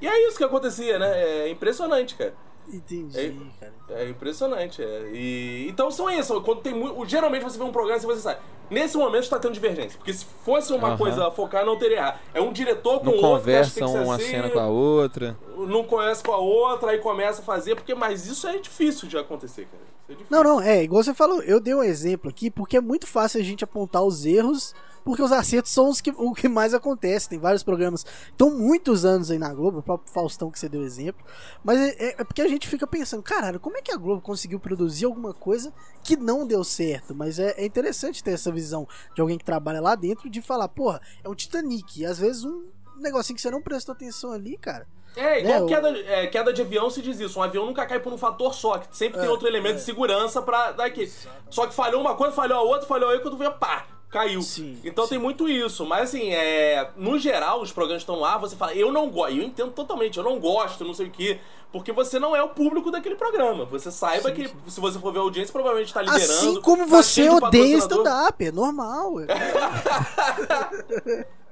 E 0.00 0.06
é 0.06 0.28
isso 0.28 0.36
que 0.38 0.44
acontecia, 0.44 0.98
né? 0.98 1.22
É 1.44 1.48
impressionante, 1.48 2.14
cara. 2.14 2.34
Entendi, 2.66 3.18
É- 3.20 3.32
cara. 3.60 4.00
É 4.00 4.08
impressionante. 4.08 4.82
É. 4.82 5.10
E, 5.12 5.66
então 5.68 5.90
são 5.90 6.08
isso. 6.10 6.40
Quando 6.40 6.62
tem 6.62 6.72
muito. 6.72 7.04
Geralmente 7.06 7.42
você 7.42 7.58
vê 7.58 7.64
um 7.64 7.72
programa 7.72 8.00
e 8.00 8.06
você 8.06 8.20
sabe. 8.20 8.38
Nesse 8.70 8.96
momento 8.96 9.24
está 9.24 9.38
tendo 9.38 9.52
divergência. 9.52 9.98
Porque 9.98 10.12
se 10.14 10.24
fosse 10.42 10.72
uma 10.72 10.96
coisa 10.96 11.28
a 11.28 11.30
focar, 11.30 11.66
não 11.66 11.76
teria 11.78 11.98
errado. 11.98 12.18
É 12.32 12.40
um 12.40 12.50
diretor 12.50 13.00
com 13.00 13.06
Não 13.10 13.12
outro. 13.16 13.44
que 13.44 13.54
acha 13.54 13.68
que 13.70 13.74
tem 13.80 13.84
conversam 13.86 14.06
uma 14.06 14.14
assim, 14.16 14.30
cena 14.30 14.48
com 14.48 14.58
a 14.58 14.66
outra. 14.66 15.36
Não 15.56 15.84
conhece 15.84 16.22
com 16.22 16.32
a 16.32 16.38
outra, 16.38 16.90
aí 16.90 16.98
começa 16.98 17.40
a 17.42 17.44
fazer. 17.44 17.74
Porque, 17.74 17.94
mas 17.94 18.26
isso 18.26 18.46
é 18.46 18.58
difícil 18.58 19.08
de 19.08 19.16
acontecer, 19.16 19.66
cara. 19.66 19.82
É. 20.08 20.24
Não, 20.28 20.44
não, 20.44 20.60
é, 20.60 20.82
igual 20.84 21.02
você 21.02 21.14
falou, 21.14 21.42
eu 21.42 21.58
dei 21.58 21.74
um 21.74 21.82
exemplo 21.82 22.28
aqui 22.28 22.50
porque 22.50 22.76
é 22.76 22.80
muito 22.80 23.06
fácil 23.06 23.40
a 23.40 23.42
gente 23.42 23.64
apontar 23.64 24.02
os 24.02 24.26
erros, 24.26 24.74
porque 25.02 25.22
os 25.22 25.32
acertos 25.32 25.72
são 25.72 25.88
os 25.88 25.98
que, 26.02 26.10
o 26.10 26.34
que 26.34 26.46
mais 26.46 26.74
acontece. 26.74 27.26
Tem 27.26 27.38
vários 27.38 27.62
programas 27.62 28.02
que 28.04 28.10
estão 28.30 28.50
muitos 28.50 29.06
anos 29.06 29.30
aí 29.30 29.38
na 29.38 29.52
Globo, 29.54 29.78
o 29.78 29.82
próprio 29.82 30.12
Faustão 30.12 30.50
que 30.50 30.58
você 30.58 30.68
deu 30.68 30.82
exemplo, 30.82 31.24
mas 31.64 31.78
é, 31.80 31.88
é- 31.98 32.14
é 32.18 32.24
porque 32.24 32.42
a 32.42 32.48
gente 32.48 32.68
fica 32.68 32.86
pensando, 32.86 33.22
caralho, 33.22 33.58
como 33.58 33.78
é 33.78 33.82
que 33.82 33.92
a 33.92 33.96
Globo 33.96 34.20
conseguiu 34.20 34.60
produzir 34.60 35.06
alguma 35.06 35.32
coisa 35.32 35.72
que 36.02 36.16
não 36.18 36.46
deu 36.46 36.62
certo? 36.64 37.14
Mas 37.14 37.38
é, 37.38 37.54
é 37.56 37.64
interessante 37.64 38.22
ter 38.22 38.32
essa 38.32 38.52
visão 38.52 38.86
de 39.14 39.22
alguém 39.22 39.38
que 39.38 39.44
trabalha 39.44 39.80
lá 39.80 39.94
dentro 39.94 40.28
de 40.28 40.42
falar, 40.42 40.68
porra, 40.68 41.00
é 41.22 41.28
um 41.30 41.34
Titanic, 41.34 42.00
e 42.00 42.04
às 42.04 42.18
vezes 42.18 42.44
um 42.44 42.64
negocinho 42.96 43.36
que 43.36 43.42
você 43.42 43.50
não 43.50 43.62
prestou 43.62 43.92
atenção 43.92 44.32
ali, 44.32 44.56
cara. 44.56 44.86
É, 45.16 45.40
igual 45.40 45.60
Né, 45.60 45.68
queda, 45.68 45.98
é, 45.98 46.26
queda 46.26 46.52
de 46.52 46.62
avião 46.62 46.90
se 46.90 47.00
diz 47.00 47.20
isso. 47.20 47.38
Um 47.38 47.42
avião 47.42 47.66
nunca 47.66 47.86
cai 47.86 48.00
por 48.00 48.12
um 48.12 48.18
fator 48.18 48.52
só, 48.52 48.78
que 48.78 48.96
sempre 48.96 49.20
tem 49.20 49.28
É, 49.28 49.30
outro 49.30 49.46
elemento 49.46 49.74
é. 49.74 49.78
de 49.78 49.84
segurança 49.84 50.42
pra 50.42 50.72
dar 50.72 50.86
aqui. 50.86 51.10
Só 51.50 51.66
que 51.66 51.74
falhou 51.74 52.00
uma 52.00 52.14
coisa, 52.16 52.34
falhou 52.34 52.58
a 52.58 52.62
outra, 52.62 52.86
falhou 52.86 53.10
aí, 53.10 53.20
quando 53.20 53.36
vê, 53.36 53.48
pá, 53.50 53.86
caiu. 54.10 54.42
Sim, 54.42 54.80
então 54.84 55.04
sim. 55.04 55.10
tem 55.10 55.18
muito 55.18 55.48
isso. 55.48 55.86
Mas 55.86 56.08
assim, 56.08 56.30
é, 56.32 56.90
no 56.96 57.16
geral, 57.18 57.60
os 57.60 57.70
programas 57.70 58.02
estão 58.02 58.18
lá, 58.18 58.38
você 58.38 58.56
fala, 58.56 58.74
eu 58.74 58.90
não 58.90 59.08
gosto, 59.08 59.36
eu 59.36 59.44
entendo 59.44 59.70
totalmente, 59.70 60.18
eu 60.18 60.24
não 60.24 60.40
gosto, 60.40 60.84
não 60.84 60.94
sei 60.94 61.06
o 61.06 61.10
quê. 61.10 61.38
Porque 61.70 61.92
você 61.92 62.18
não 62.20 62.34
é 62.36 62.42
o 62.42 62.48
público 62.48 62.90
daquele 62.90 63.16
programa. 63.16 63.64
Você 63.64 63.90
saiba 63.90 64.28
Sim, 64.30 64.34
que, 64.34 64.48
sim. 64.48 64.54
se 64.68 64.80
você 64.80 64.98
for 64.98 65.12
ver 65.12 65.18
a 65.18 65.22
audiência, 65.22 65.52
provavelmente 65.52 65.92
tá 65.92 66.02
liderando. 66.02 66.32
Assim 66.32 66.60
como 66.60 66.88
tá 66.88 67.02
você 67.02 67.28
odeia 67.28 67.78
stand-up, 67.78 68.44
é 68.44 68.52
normal. 68.52 69.14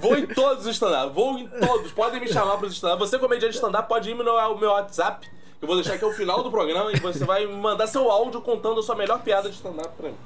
Vou 0.00 0.16
em 0.16 0.26
todos 0.26 0.66
os 0.66 0.72
stand-up, 0.74 1.12
vou 1.14 1.38
em 1.38 1.46
todos. 1.48 1.92
Podem 1.92 2.20
me 2.20 2.28
chamar 2.28 2.56
pros 2.58 2.72
stand-up. 2.74 2.98
Você, 3.00 3.18
comediante 3.18 3.52
de 3.52 3.56
stand-up, 3.58 3.88
pode 3.88 4.10
ir 4.10 4.14
no 4.14 4.24
meu, 4.24 4.34
meu 4.58 4.70
WhatsApp. 4.70 5.26
que 5.26 5.64
Eu 5.64 5.66
vou 5.66 5.76
deixar 5.76 5.94
aqui 5.94 6.04
ao 6.04 6.12
final 6.12 6.42
do 6.42 6.50
programa 6.50 6.92
e 6.92 6.98
você 7.00 7.24
vai 7.24 7.46
me 7.46 7.54
mandar 7.54 7.86
seu 7.86 8.10
áudio 8.10 8.40
contando 8.40 8.80
a 8.80 8.82
sua 8.82 8.94
melhor 8.94 9.20
piada 9.22 9.48
de 9.48 9.54
stand-up 9.56 9.90
pra 9.96 10.08
mim. 10.08 10.16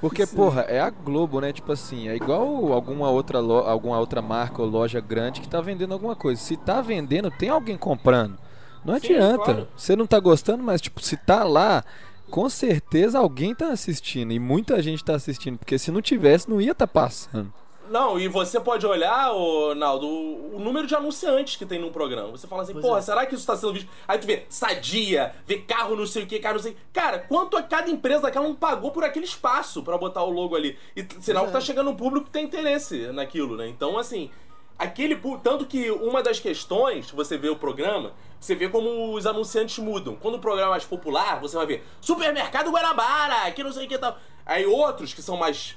Porque, 0.00 0.26
porra, 0.26 0.62
é 0.62 0.80
a 0.80 0.90
Globo, 0.90 1.40
né? 1.40 1.52
Tipo 1.52 1.72
assim, 1.72 2.08
é 2.08 2.16
igual 2.16 2.72
alguma 2.72 3.10
outra, 3.10 3.38
lo- 3.40 3.58
alguma 3.66 3.98
outra 3.98 4.22
marca 4.22 4.62
ou 4.62 4.68
loja 4.68 5.00
grande 5.00 5.40
que 5.40 5.48
tá 5.48 5.60
vendendo 5.60 5.92
alguma 5.92 6.16
coisa. 6.16 6.40
Se 6.40 6.56
tá 6.56 6.80
vendendo, 6.80 7.30
tem 7.30 7.48
alguém 7.50 7.76
comprando. 7.76 8.38
Não 8.84 8.98
Sim, 8.98 9.14
adianta. 9.14 9.44
claro. 9.44 9.68
Você 9.76 9.94
não 9.96 10.06
tá 10.06 10.18
gostando, 10.20 10.62
mas, 10.62 10.80
tipo, 10.80 11.00
se 11.02 11.16
tá 11.16 11.44
lá, 11.44 11.84
com 12.30 12.48
certeza 12.48 13.18
alguém 13.18 13.54
tá 13.54 13.68
assistindo. 13.68 14.32
E 14.32 14.38
muita 14.38 14.80
gente 14.82 15.04
tá 15.04 15.14
assistindo. 15.14 15.58
Porque 15.58 15.78
se 15.78 15.90
não 15.90 16.00
tivesse, 16.02 16.48
não 16.48 16.60
ia 16.60 16.74
tá 16.74 16.86
passando. 16.86 17.52
Não, 17.90 18.18
e 18.20 18.28
você 18.28 18.60
pode 18.60 18.86
olhar, 18.86 19.32
ô, 19.32 19.74
Naldo, 19.74 20.06
o, 20.06 20.58
número 20.58 20.86
de 20.86 20.94
anunciantes 20.94 21.56
que 21.56 21.64
tem 21.64 21.78
num 21.78 21.90
programa. 21.90 22.30
Você 22.30 22.46
fala 22.46 22.62
assim, 22.62 22.72
Pois 22.72 22.84
porra, 22.84 22.98
é. 22.98 23.02
será 23.02 23.26
que 23.26 23.34
isso 23.34 23.46
tá 23.46 23.56
sendo 23.56 23.72
visto? 23.72 23.88
Aí 24.06 24.18
tu 24.18 24.26
vê 24.26 24.44
sadia, 24.48 25.34
vê 25.46 25.58
carro 25.58 25.96
não 25.96 26.06
sei 26.06 26.24
o 26.24 26.26
que, 26.26 26.38
carro 26.38 26.56
não 26.56 26.62
sei 26.62 26.76
Cara, 26.92 27.18
quanto 27.18 27.56
a 27.56 27.62
cada 27.62 27.90
empresa 27.90 28.22
daquela 28.22 28.46
não 28.46 28.54
pagou 28.54 28.90
por 28.90 29.04
aquele 29.04 29.24
espaço 29.24 29.82
pra 29.82 29.96
botar 29.96 30.22
o 30.22 30.30
logo 30.30 30.54
ali? 30.54 30.76
E 30.94 31.06
sinal 31.20 31.46
que 31.46 31.52
tá 31.52 31.58
é. 31.58 31.62
chegando 31.62 31.90
um 31.90 31.96
público 31.96 32.26
que 32.26 32.32
tem 32.32 32.44
interesse 32.44 33.10
naquilo, 33.12 33.56
né? 33.56 33.66
Então, 33.68 33.98
assim, 33.98 34.30
aquele 34.78 35.18
Tanto 35.42 35.66
que 35.66 35.90
uma 35.90 36.22
das 36.22 36.38
questões, 36.38 37.10
você 37.10 37.38
vê 37.38 37.48
o 37.48 37.56
programa, 37.56 38.12
você 38.40 38.54
vê 38.54 38.68
como 38.68 39.12
os 39.14 39.26
anunciantes 39.26 39.78
mudam. 39.78 40.14
Quando 40.16 40.36
o 40.36 40.38
programa 40.38 40.68
é 40.68 40.70
mais 40.72 40.84
popular, 40.84 41.40
você 41.40 41.56
vai 41.56 41.66
ver 41.66 41.84
Supermercado 42.00 42.70
Guanabara, 42.70 43.50
que 43.52 43.62
não 43.62 43.72
sei 43.72 43.86
o 43.86 43.88
que 43.88 43.98
tal. 43.98 44.16
Aí 44.46 44.64
outros 44.66 45.12
que 45.12 45.20
são 45.22 45.36
mais 45.36 45.76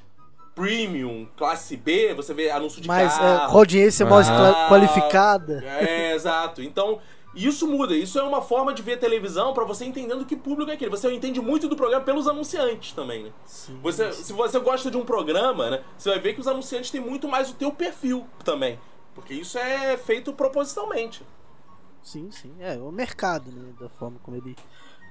premium, 0.53 1.27
classe 1.37 1.77
B, 1.77 2.13
você 2.13 2.33
vê 2.33 2.49
anúncio 2.51 2.81
de 2.81 2.87
Mas 2.87 3.15
é, 3.15 3.19
carro. 3.19 3.51
com 3.51 3.57
audiência 3.57 4.05
mais 4.05 4.29
Ah. 4.29 4.35
cla- 4.35 4.67
qualificada. 4.67 5.63
É, 5.65 6.13
exato. 6.13 6.61
Então, 6.61 6.99
isso 7.33 7.65
muda. 7.67 7.95
Isso 7.95 8.19
é 8.19 8.23
uma 8.23 8.41
forma 8.41 8.73
de 8.73 8.81
ver 8.81 8.97
televisão 8.99 9.53
pra 9.53 9.63
você 9.63 9.85
entendendo 9.85 10.25
que 10.25 10.35
público 10.35 10.69
é 10.69 10.73
aquele. 10.73 10.91
Você 10.91 11.11
entende 11.11 11.39
muito 11.41 11.67
do 11.69 11.75
programa 11.75 12.03
pelos 12.03 12.27
anunciantes 12.27 12.91
também, 12.91 13.23
né? 13.23 13.29
Sim, 13.45 13.79
Você, 13.81 14.11
se 14.11 14.33
você 14.33 14.59
gosta 14.59 14.91
de 14.91 14.97
um 14.97 15.05
programa, 15.05 15.69
né? 15.69 15.81
Você 15.97 16.09
vai 16.09 16.19
ver 16.19 16.33
que 16.33 16.41
os 16.41 16.47
anunciantes 16.47 16.91
têm 16.91 16.99
muito 17.01 17.27
mais 17.29 17.49
o 17.49 17.53
teu 17.53 17.71
perfil 17.71 18.27
também. 18.43 18.77
Porque 19.15 19.33
isso 19.33 19.57
é 19.57 19.95
feito 19.97 20.31
propositalmente. 20.33 21.23
Sim, 22.03 22.29
sim. 22.31 22.51
É 22.59 22.77
o 22.77 22.91
mercado, 22.91 23.51
né? 23.51 23.73
Da 23.79 23.89
forma 23.89 24.17
como 24.23 24.37
ele 24.37 24.55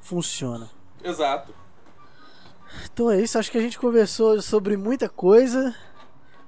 funciona. 0.02 0.68
Exato. 1.02 1.54
Então 2.92 3.10
é 3.10 3.20
isso, 3.20 3.38
acho 3.38 3.50
que 3.50 3.58
a 3.58 3.60
gente 3.60 3.78
conversou 3.78 4.40
sobre 4.42 4.76
muita 4.76 5.08
coisa. 5.08 5.74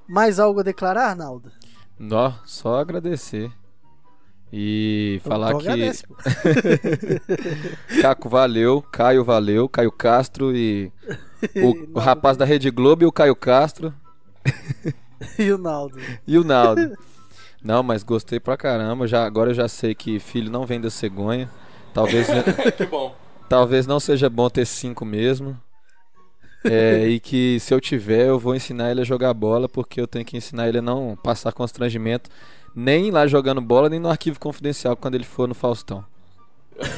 Mais 0.06 0.38
algo 0.38 0.60
a 0.60 0.62
declarar, 0.64 1.10
Arnaldo? 1.10 1.50
Nó, 1.98 2.32
só 2.44 2.78
agradecer. 2.80 3.50
E 4.52 5.20
falar 5.24 5.48
Então 5.48 5.60
que. 5.60 5.68
agradece, 5.68 6.06
pô. 6.06 6.14
Caco 8.02 8.28
valeu, 8.28 8.82
Caio 8.82 9.24
valeu, 9.24 9.68
Caio 9.68 9.90
Castro 9.90 10.54
e 10.54 10.92
o, 11.56 11.74
o 11.96 11.98
rapaz 11.98 12.36
da 12.36 12.44
Rede 12.44 12.70
Globo 12.70 13.02
e 13.02 13.06
o 13.06 13.12
Caio 13.12 13.34
Castro 13.34 13.94
E 15.38 15.50
o 15.52 15.56
Naldo. 15.58 15.98
e 16.26 16.36
o 16.36 16.44
Naldo. 16.44 16.96
Não, 17.62 17.82
mas 17.82 18.02
gostei 18.02 18.40
pra 18.40 18.56
caramba. 18.56 19.06
Já, 19.06 19.24
agora 19.24 19.50
eu 19.50 19.54
já 19.54 19.68
sei 19.68 19.94
que 19.94 20.18
filho 20.18 20.50
não 20.50 20.66
vem 20.66 20.80
da 20.80 20.90
cegonha. 20.90 21.50
Talvez, 21.94 22.26
que 22.76 22.86
bom. 22.86 23.14
talvez 23.48 23.86
não 23.86 24.00
seja 24.00 24.28
bom 24.28 24.48
ter 24.48 24.66
cinco 24.66 25.04
mesmo. 25.04 25.58
É, 26.64 27.06
e 27.08 27.18
que 27.18 27.58
se 27.60 27.74
eu 27.74 27.80
tiver, 27.80 28.28
eu 28.28 28.38
vou 28.38 28.54
ensinar 28.54 28.90
ele 28.90 29.00
a 29.00 29.04
jogar 29.04 29.34
bola, 29.34 29.68
porque 29.68 30.00
eu 30.00 30.06
tenho 30.06 30.24
que 30.24 30.36
ensinar 30.36 30.68
ele 30.68 30.78
a 30.78 30.82
não 30.82 31.18
passar 31.22 31.52
constrangimento, 31.52 32.30
nem 32.74 33.10
lá 33.10 33.26
jogando 33.26 33.60
bola, 33.60 33.88
nem 33.88 33.98
no 33.98 34.08
arquivo 34.08 34.38
confidencial 34.38 34.96
quando 34.96 35.16
ele 35.16 35.24
for 35.24 35.48
no 35.48 35.54
Faustão. 35.54 36.04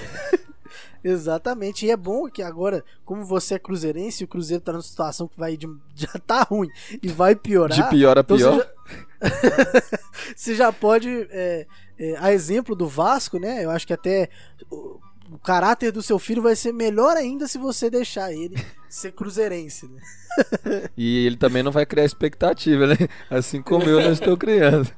Exatamente. 1.02 1.84
E 1.84 1.90
é 1.90 1.96
bom 1.96 2.28
que 2.30 2.42
agora, 2.42 2.82
como 3.04 3.24
você 3.24 3.54
é 3.54 3.58
cruzeirense, 3.58 4.24
o 4.24 4.28
Cruzeiro 4.28 4.62
tá 4.62 4.72
numa 4.72 4.80
situação 4.82 5.28
que 5.28 5.38
vai 5.38 5.56
de, 5.56 5.66
já 5.94 6.12
tá 6.26 6.42
ruim 6.42 6.68
e 7.02 7.08
vai 7.08 7.34
piorar. 7.34 7.76
De 7.76 7.90
pior 7.90 8.16
a 8.16 8.20
então 8.20 8.36
pior. 8.36 8.66
você 10.34 10.54
já 10.54 10.72
pode, 10.72 11.28
é, 11.30 11.66
é, 11.98 12.16
a 12.18 12.32
exemplo 12.32 12.74
do 12.74 12.86
Vasco, 12.86 13.38
né? 13.38 13.64
Eu 13.64 13.70
acho 13.70 13.86
que 13.86 13.92
até 13.92 14.28
o, 14.70 15.00
o 15.30 15.38
caráter 15.38 15.90
do 15.90 16.02
seu 16.02 16.18
filho 16.18 16.42
vai 16.42 16.56
ser 16.56 16.72
melhor 16.72 17.16
ainda 17.16 17.46
se 17.46 17.58
você 17.58 17.90
deixar 17.90 18.32
ele 18.32 18.56
ser 18.88 19.12
cruzeirense, 19.12 19.88
né? 19.88 20.00
E 20.96 21.26
ele 21.26 21.36
também 21.36 21.62
não 21.62 21.70
vai 21.70 21.86
criar 21.86 22.04
expectativa, 22.04 22.88
né? 22.88 22.96
Assim 23.30 23.62
como 23.62 23.84
eu 23.84 24.00
não 24.00 24.10
estou 24.10 24.36
criando. 24.36 24.90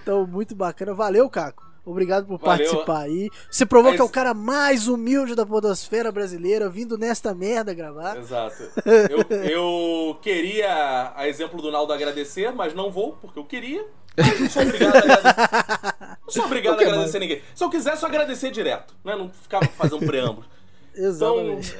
Então, 0.00 0.24
muito 0.26 0.54
bacana. 0.54 0.94
Valeu, 0.94 1.28
Caco. 1.28 1.67
Obrigado 1.90 2.26
por 2.26 2.38
Valeu. 2.38 2.58
participar 2.66 3.00
aí. 3.02 3.30
Você 3.50 3.64
provou 3.64 3.90
Mas- 3.90 3.96
que 3.98 4.02
é 4.02 4.04
o 4.04 4.08
cara 4.10 4.34
mais 4.34 4.88
humilde 4.88 5.34
da 5.34 5.46
podosfera 5.46 6.12
brasileira, 6.12 6.68
vindo 6.68 6.98
nesta 6.98 7.34
merda 7.34 7.72
gravar. 7.72 8.16
Exato. 8.18 8.62
Eu, 9.10 9.48
eu 9.50 10.18
queria, 10.20 11.12
a 11.16 11.26
exemplo 11.28 11.60
do 11.62 11.70
Naldo, 11.70 11.92
agradecer, 11.92 12.52
mas 12.52 12.74
não 12.74 12.90
vou, 12.90 13.12
porque 13.20 13.38
eu 13.38 13.44
queria. 13.44 13.84
Não 14.16 14.48
sou 14.50 14.62
obrigado 14.62 14.94
a 14.94 14.98
agradecer. 14.98 16.18
Não 16.28 16.30
sou 16.34 16.44
obrigado 16.44 16.78
a 16.78 16.82
agradecer 16.82 17.18
ninguém. 17.20 17.42
Se 17.54 17.64
eu 17.64 17.70
quisesse, 17.70 18.02
eu 18.02 18.08
agradecer 18.08 18.50
direto, 18.50 18.94
né? 19.04 19.16
Não 19.16 19.30
ficava 19.30 19.64
fazendo 19.66 20.04
preâmbulos. 20.04 20.46
Então, 21.00 21.38
Exatamente. 21.38 21.76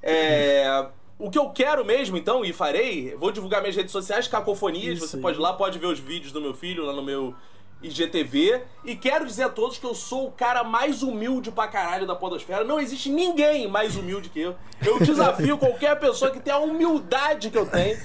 é, 0.00 0.86
o 1.18 1.28
que 1.30 1.38
eu 1.38 1.50
quero 1.50 1.84
mesmo, 1.84 2.16
então, 2.16 2.44
e 2.44 2.52
farei, 2.52 3.14
vou 3.16 3.32
divulgar 3.32 3.60
minhas 3.60 3.74
redes 3.74 3.90
sociais, 3.90 4.28
Cacofonias. 4.28 4.98
Isso 4.98 5.08
você 5.08 5.16
aí. 5.16 5.22
pode 5.22 5.38
ir 5.38 5.40
lá, 5.40 5.52
pode 5.52 5.78
ver 5.78 5.86
os 5.86 5.98
vídeos 5.98 6.32
do 6.32 6.40
meu 6.40 6.54
filho 6.54 6.84
lá 6.84 6.92
no 6.92 7.02
meu 7.02 7.34
IGTV. 7.82 8.62
E 8.84 8.96
quero 8.96 9.26
dizer 9.26 9.44
a 9.44 9.48
todos 9.48 9.78
que 9.78 9.84
eu 9.86 9.94
sou 9.94 10.28
o 10.28 10.32
cara 10.32 10.62
mais 10.64 11.02
humilde 11.02 11.50
pra 11.50 11.68
caralho 11.68 12.06
da 12.06 12.14
Podosfera. 12.14 12.64
Não 12.64 12.80
existe 12.80 13.10
ninguém 13.10 13.68
mais 13.68 13.96
humilde 13.96 14.28
que 14.28 14.40
eu. 14.40 14.54
Eu 14.84 14.98
desafio 14.98 15.56
qualquer 15.58 15.98
pessoa 15.98 16.30
que 16.30 16.40
tenha 16.40 16.56
a 16.56 16.60
humildade 16.60 17.50
que 17.50 17.58
eu 17.58 17.66
tenho. 17.66 17.98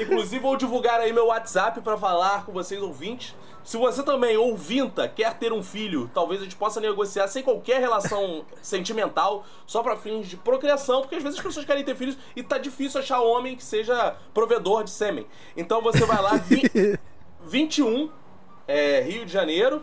Inclusive, 0.00 0.38
vou 0.40 0.56
divulgar 0.56 1.00
aí 1.00 1.12
meu 1.12 1.26
WhatsApp 1.26 1.80
pra 1.80 1.96
falar 1.96 2.44
com 2.44 2.52
vocês, 2.52 2.80
ouvintes. 2.82 3.34
Se 3.64 3.76
você 3.76 4.02
também, 4.02 4.36
ouvinta, 4.36 5.06
quer 5.08 5.34
ter 5.38 5.52
um 5.52 5.62
filho, 5.62 6.10
talvez 6.12 6.40
a 6.40 6.44
gente 6.44 6.56
possa 6.56 6.80
negociar 6.80 7.28
sem 7.28 7.44
qualquer 7.44 7.78
relação 7.80 8.44
sentimental, 8.60 9.44
só 9.68 9.84
pra 9.84 9.96
fins 9.96 10.26
de 10.26 10.36
procriação, 10.36 11.00
porque 11.02 11.14
às 11.14 11.22
vezes 11.22 11.38
as 11.38 11.44
pessoas 11.44 11.64
querem 11.64 11.84
ter 11.84 11.94
filhos 11.94 12.18
e 12.34 12.42
tá 12.42 12.58
difícil 12.58 12.98
achar 13.00 13.20
homem 13.20 13.54
que 13.54 13.62
seja 13.62 14.16
provedor 14.34 14.82
de 14.82 14.90
sêmen. 14.90 15.24
Então 15.56 15.80
você 15.80 16.04
vai 16.04 16.20
lá, 16.20 16.34
vi- 16.38 16.98
21, 17.46 18.10
é, 18.68 19.00
Rio 19.00 19.26
de 19.26 19.32
Janeiro. 19.32 19.82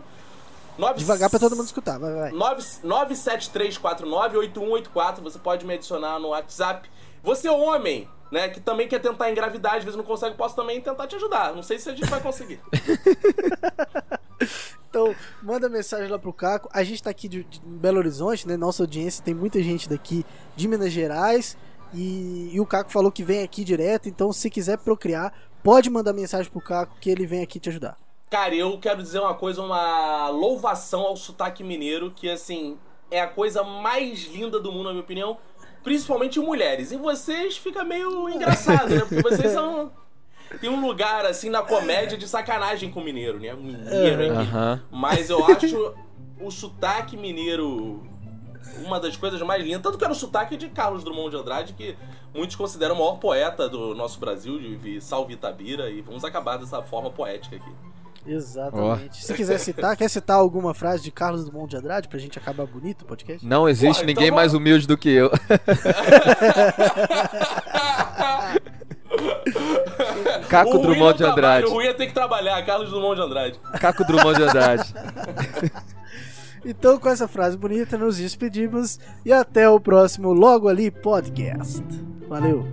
Nove- 0.78 0.98
Devagar 0.98 1.28
pra 1.28 1.38
todo 1.38 1.54
mundo 1.56 1.66
escutar, 1.66 1.98
vai, 1.98 2.14
vai. 2.14 2.30
973498184, 2.32 5.20
você 5.22 5.38
pode 5.38 5.66
me 5.66 5.74
adicionar 5.74 6.18
no 6.18 6.28
WhatsApp. 6.28 6.88
Você 7.22 7.48
é 7.48 7.52
homem, 7.52 8.08
né, 8.32 8.48
que 8.48 8.60
também 8.60 8.88
quer 8.88 8.98
tentar 9.00 9.30
engravidar, 9.30 9.74
às 9.76 9.84
vezes 9.84 9.96
não 9.96 10.04
consegue, 10.04 10.36
posso 10.36 10.56
também 10.56 10.80
tentar 10.80 11.06
te 11.06 11.16
ajudar. 11.16 11.54
Não 11.54 11.62
sei 11.62 11.78
se 11.78 11.90
a 11.90 11.94
gente 11.94 12.08
vai 12.08 12.20
conseguir. 12.20 12.60
Então, 14.88 15.14
manda 15.40 15.68
mensagem 15.68 16.08
lá 16.08 16.18
pro 16.18 16.32
Caco. 16.32 16.68
A 16.72 16.82
gente 16.82 17.00
tá 17.00 17.10
aqui 17.10 17.28
de, 17.28 17.44
de 17.44 17.60
Belo 17.60 17.98
Horizonte, 17.98 18.48
né? 18.48 18.56
Nossa 18.56 18.82
audiência 18.82 19.22
tem 19.24 19.32
muita 19.32 19.62
gente 19.62 19.88
daqui 19.88 20.26
de 20.56 20.66
Minas 20.66 20.90
Gerais. 20.92 21.56
E, 21.94 22.50
e 22.52 22.60
o 22.60 22.66
Caco 22.66 22.90
falou 22.90 23.12
que 23.12 23.22
vem 23.22 23.44
aqui 23.44 23.62
direto. 23.62 24.08
Então, 24.08 24.32
se 24.32 24.50
quiser 24.50 24.78
procriar, 24.78 25.32
pode 25.62 25.88
mandar 25.88 26.12
mensagem 26.12 26.50
pro 26.50 26.60
Caco 26.60 26.96
que 27.00 27.08
ele 27.08 27.24
vem 27.24 27.40
aqui 27.40 27.60
te 27.60 27.68
ajudar. 27.68 27.96
Cara, 28.30 28.54
eu 28.54 28.78
quero 28.78 29.02
dizer 29.02 29.18
uma 29.18 29.34
coisa, 29.34 29.60
uma 29.60 30.28
louvação 30.28 31.00
ao 31.00 31.16
sotaque 31.16 31.64
mineiro, 31.64 32.12
que 32.12 32.30
assim, 32.30 32.78
é 33.10 33.20
a 33.20 33.26
coisa 33.26 33.64
mais 33.64 34.24
linda 34.26 34.60
do 34.60 34.70
mundo, 34.70 34.84
na 34.84 34.90
minha 34.90 35.02
opinião. 35.02 35.36
Principalmente 35.82 36.38
em 36.38 36.42
mulheres. 36.42 36.92
Em 36.92 36.98
vocês 36.98 37.56
fica 37.56 37.82
meio 37.82 38.28
engraçado, 38.28 38.90
né? 38.90 39.00
Porque 39.00 39.22
vocês 39.22 39.52
são. 39.52 39.90
Tem 40.60 40.70
um 40.70 40.80
lugar, 40.86 41.24
assim, 41.24 41.50
na 41.50 41.62
comédia 41.62 42.16
de 42.16 42.28
sacanagem 42.28 42.90
com 42.90 43.00
o 43.00 43.04
mineiro, 43.04 43.40
né? 43.40 43.52
O 43.52 43.56
mineiro 43.56 44.22
aqui. 44.22 44.50
Aham. 44.50 44.82
Mas 44.90 45.28
eu 45.28 45.44
acho 45.46 45.94
o 46.40 46.50
sotaque 46.50 47.16
mineiro 47.16 48.02
uma 48.84 49.00
das 49.00 49.16
coisas 49.16 49.40
mais 49.42 49.64
lindas. 49.64 49.82
Tanto 49.82 49.98
que 49.98 50.04
era 50.04 50.12
o 50.12 50.16
sotaque 50.16 50.56
de 50.56 50.68
Carlos 50.68 51.02
Drummond 51.02 51.30
de 51.30 51.36
Andrade, 51.36 51.72
que 51.72 51.96
muitos 52.34 52.54
consideram 52.54 52.94
o 52.94 52.98
maior 52.98 53.16
poeta 53.16 53.68
do 53.68 53.94
nosso 53.94 54.20
Brasil, 54.20 54.58
de 54.58 55.00
Salve 55.00 55.34
Itabira. 55.34 55.90
E 55.90 56.00
vamos 56.00 56.24
acabar 56.24 56.58
dessa 56.58 56.80
forma 56.82 57.10
poética 57.10 57.56
aqui. 57.56 57.70
Exatamente. 58.26 59.24
Se 59.24 59.34
quiser 59.34 59.58
citar, 59.58 59.96
quer 59.96 60.08
citar 60.08 60.36
alguma 60.36 60.74
frase 60.74 61.02
de 61.02 61.10
Carlos 61.10 61.44
Dumont 61.44 61.68
de 61.68 61.76
Andrade 61.76 62.08
pra 62.08 62.18
gente 62.18 62.38
acabar 62.38 62.66
bonito 62.66 63.02
o 63.02 63.04
podcast? 63.06 63.46
Não 63.46 63.68
existe 63.68 64.00
Porra, 64.00 64.06
ninguém 64.06 64.26
então 64.26 64.36
mais 64.36 64.54
humilde 64.54 64.86
do 64.86 64.96
que 64.96 65.08
eu. 65.08 65.30
Caco 70.48 70.76
O 70.76 70.82
Drummond 70.82 71.16
de 71.16 71.22
não 71.22 71.32
trabalha, 71.34 71.58
Andrade. 71.58 71.66
O 71.66 71.70
ruim 71.70 71.86
é 71.86 71.94
ter 71.94 72.06
que 72.06 72.14
trabalhar, 72.14 72.60
Carlos 72.64 72.90
Drummond 72.90 73.16
de 73.16 73.22
Andrade. 73.22 73.60
Caco 73.80 74.04
Drummond 74.04 74.36
de 74.36 74.42
Andrade. 74.42 74.94
Então, 76.62 76.98
com 76.98 77.08
essa 77.08 77.26
frase 77.26 77.56
bonita, 77.56 77.96
nos 77.96 78.18
despedimos 78.18 78.98
e 79.24 79.32
até 79.32 79.66
o 79.66 79.80
próximo 79.80 80.30
Logo 80.34 80.68
Ali 80.68 80.90
Podcast. 80.90 81.82
Valeu! 82.28 82.66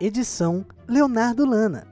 Edição 0.00 0.64
Leonardo 0.86 1.44
Lana. 1.44 1.88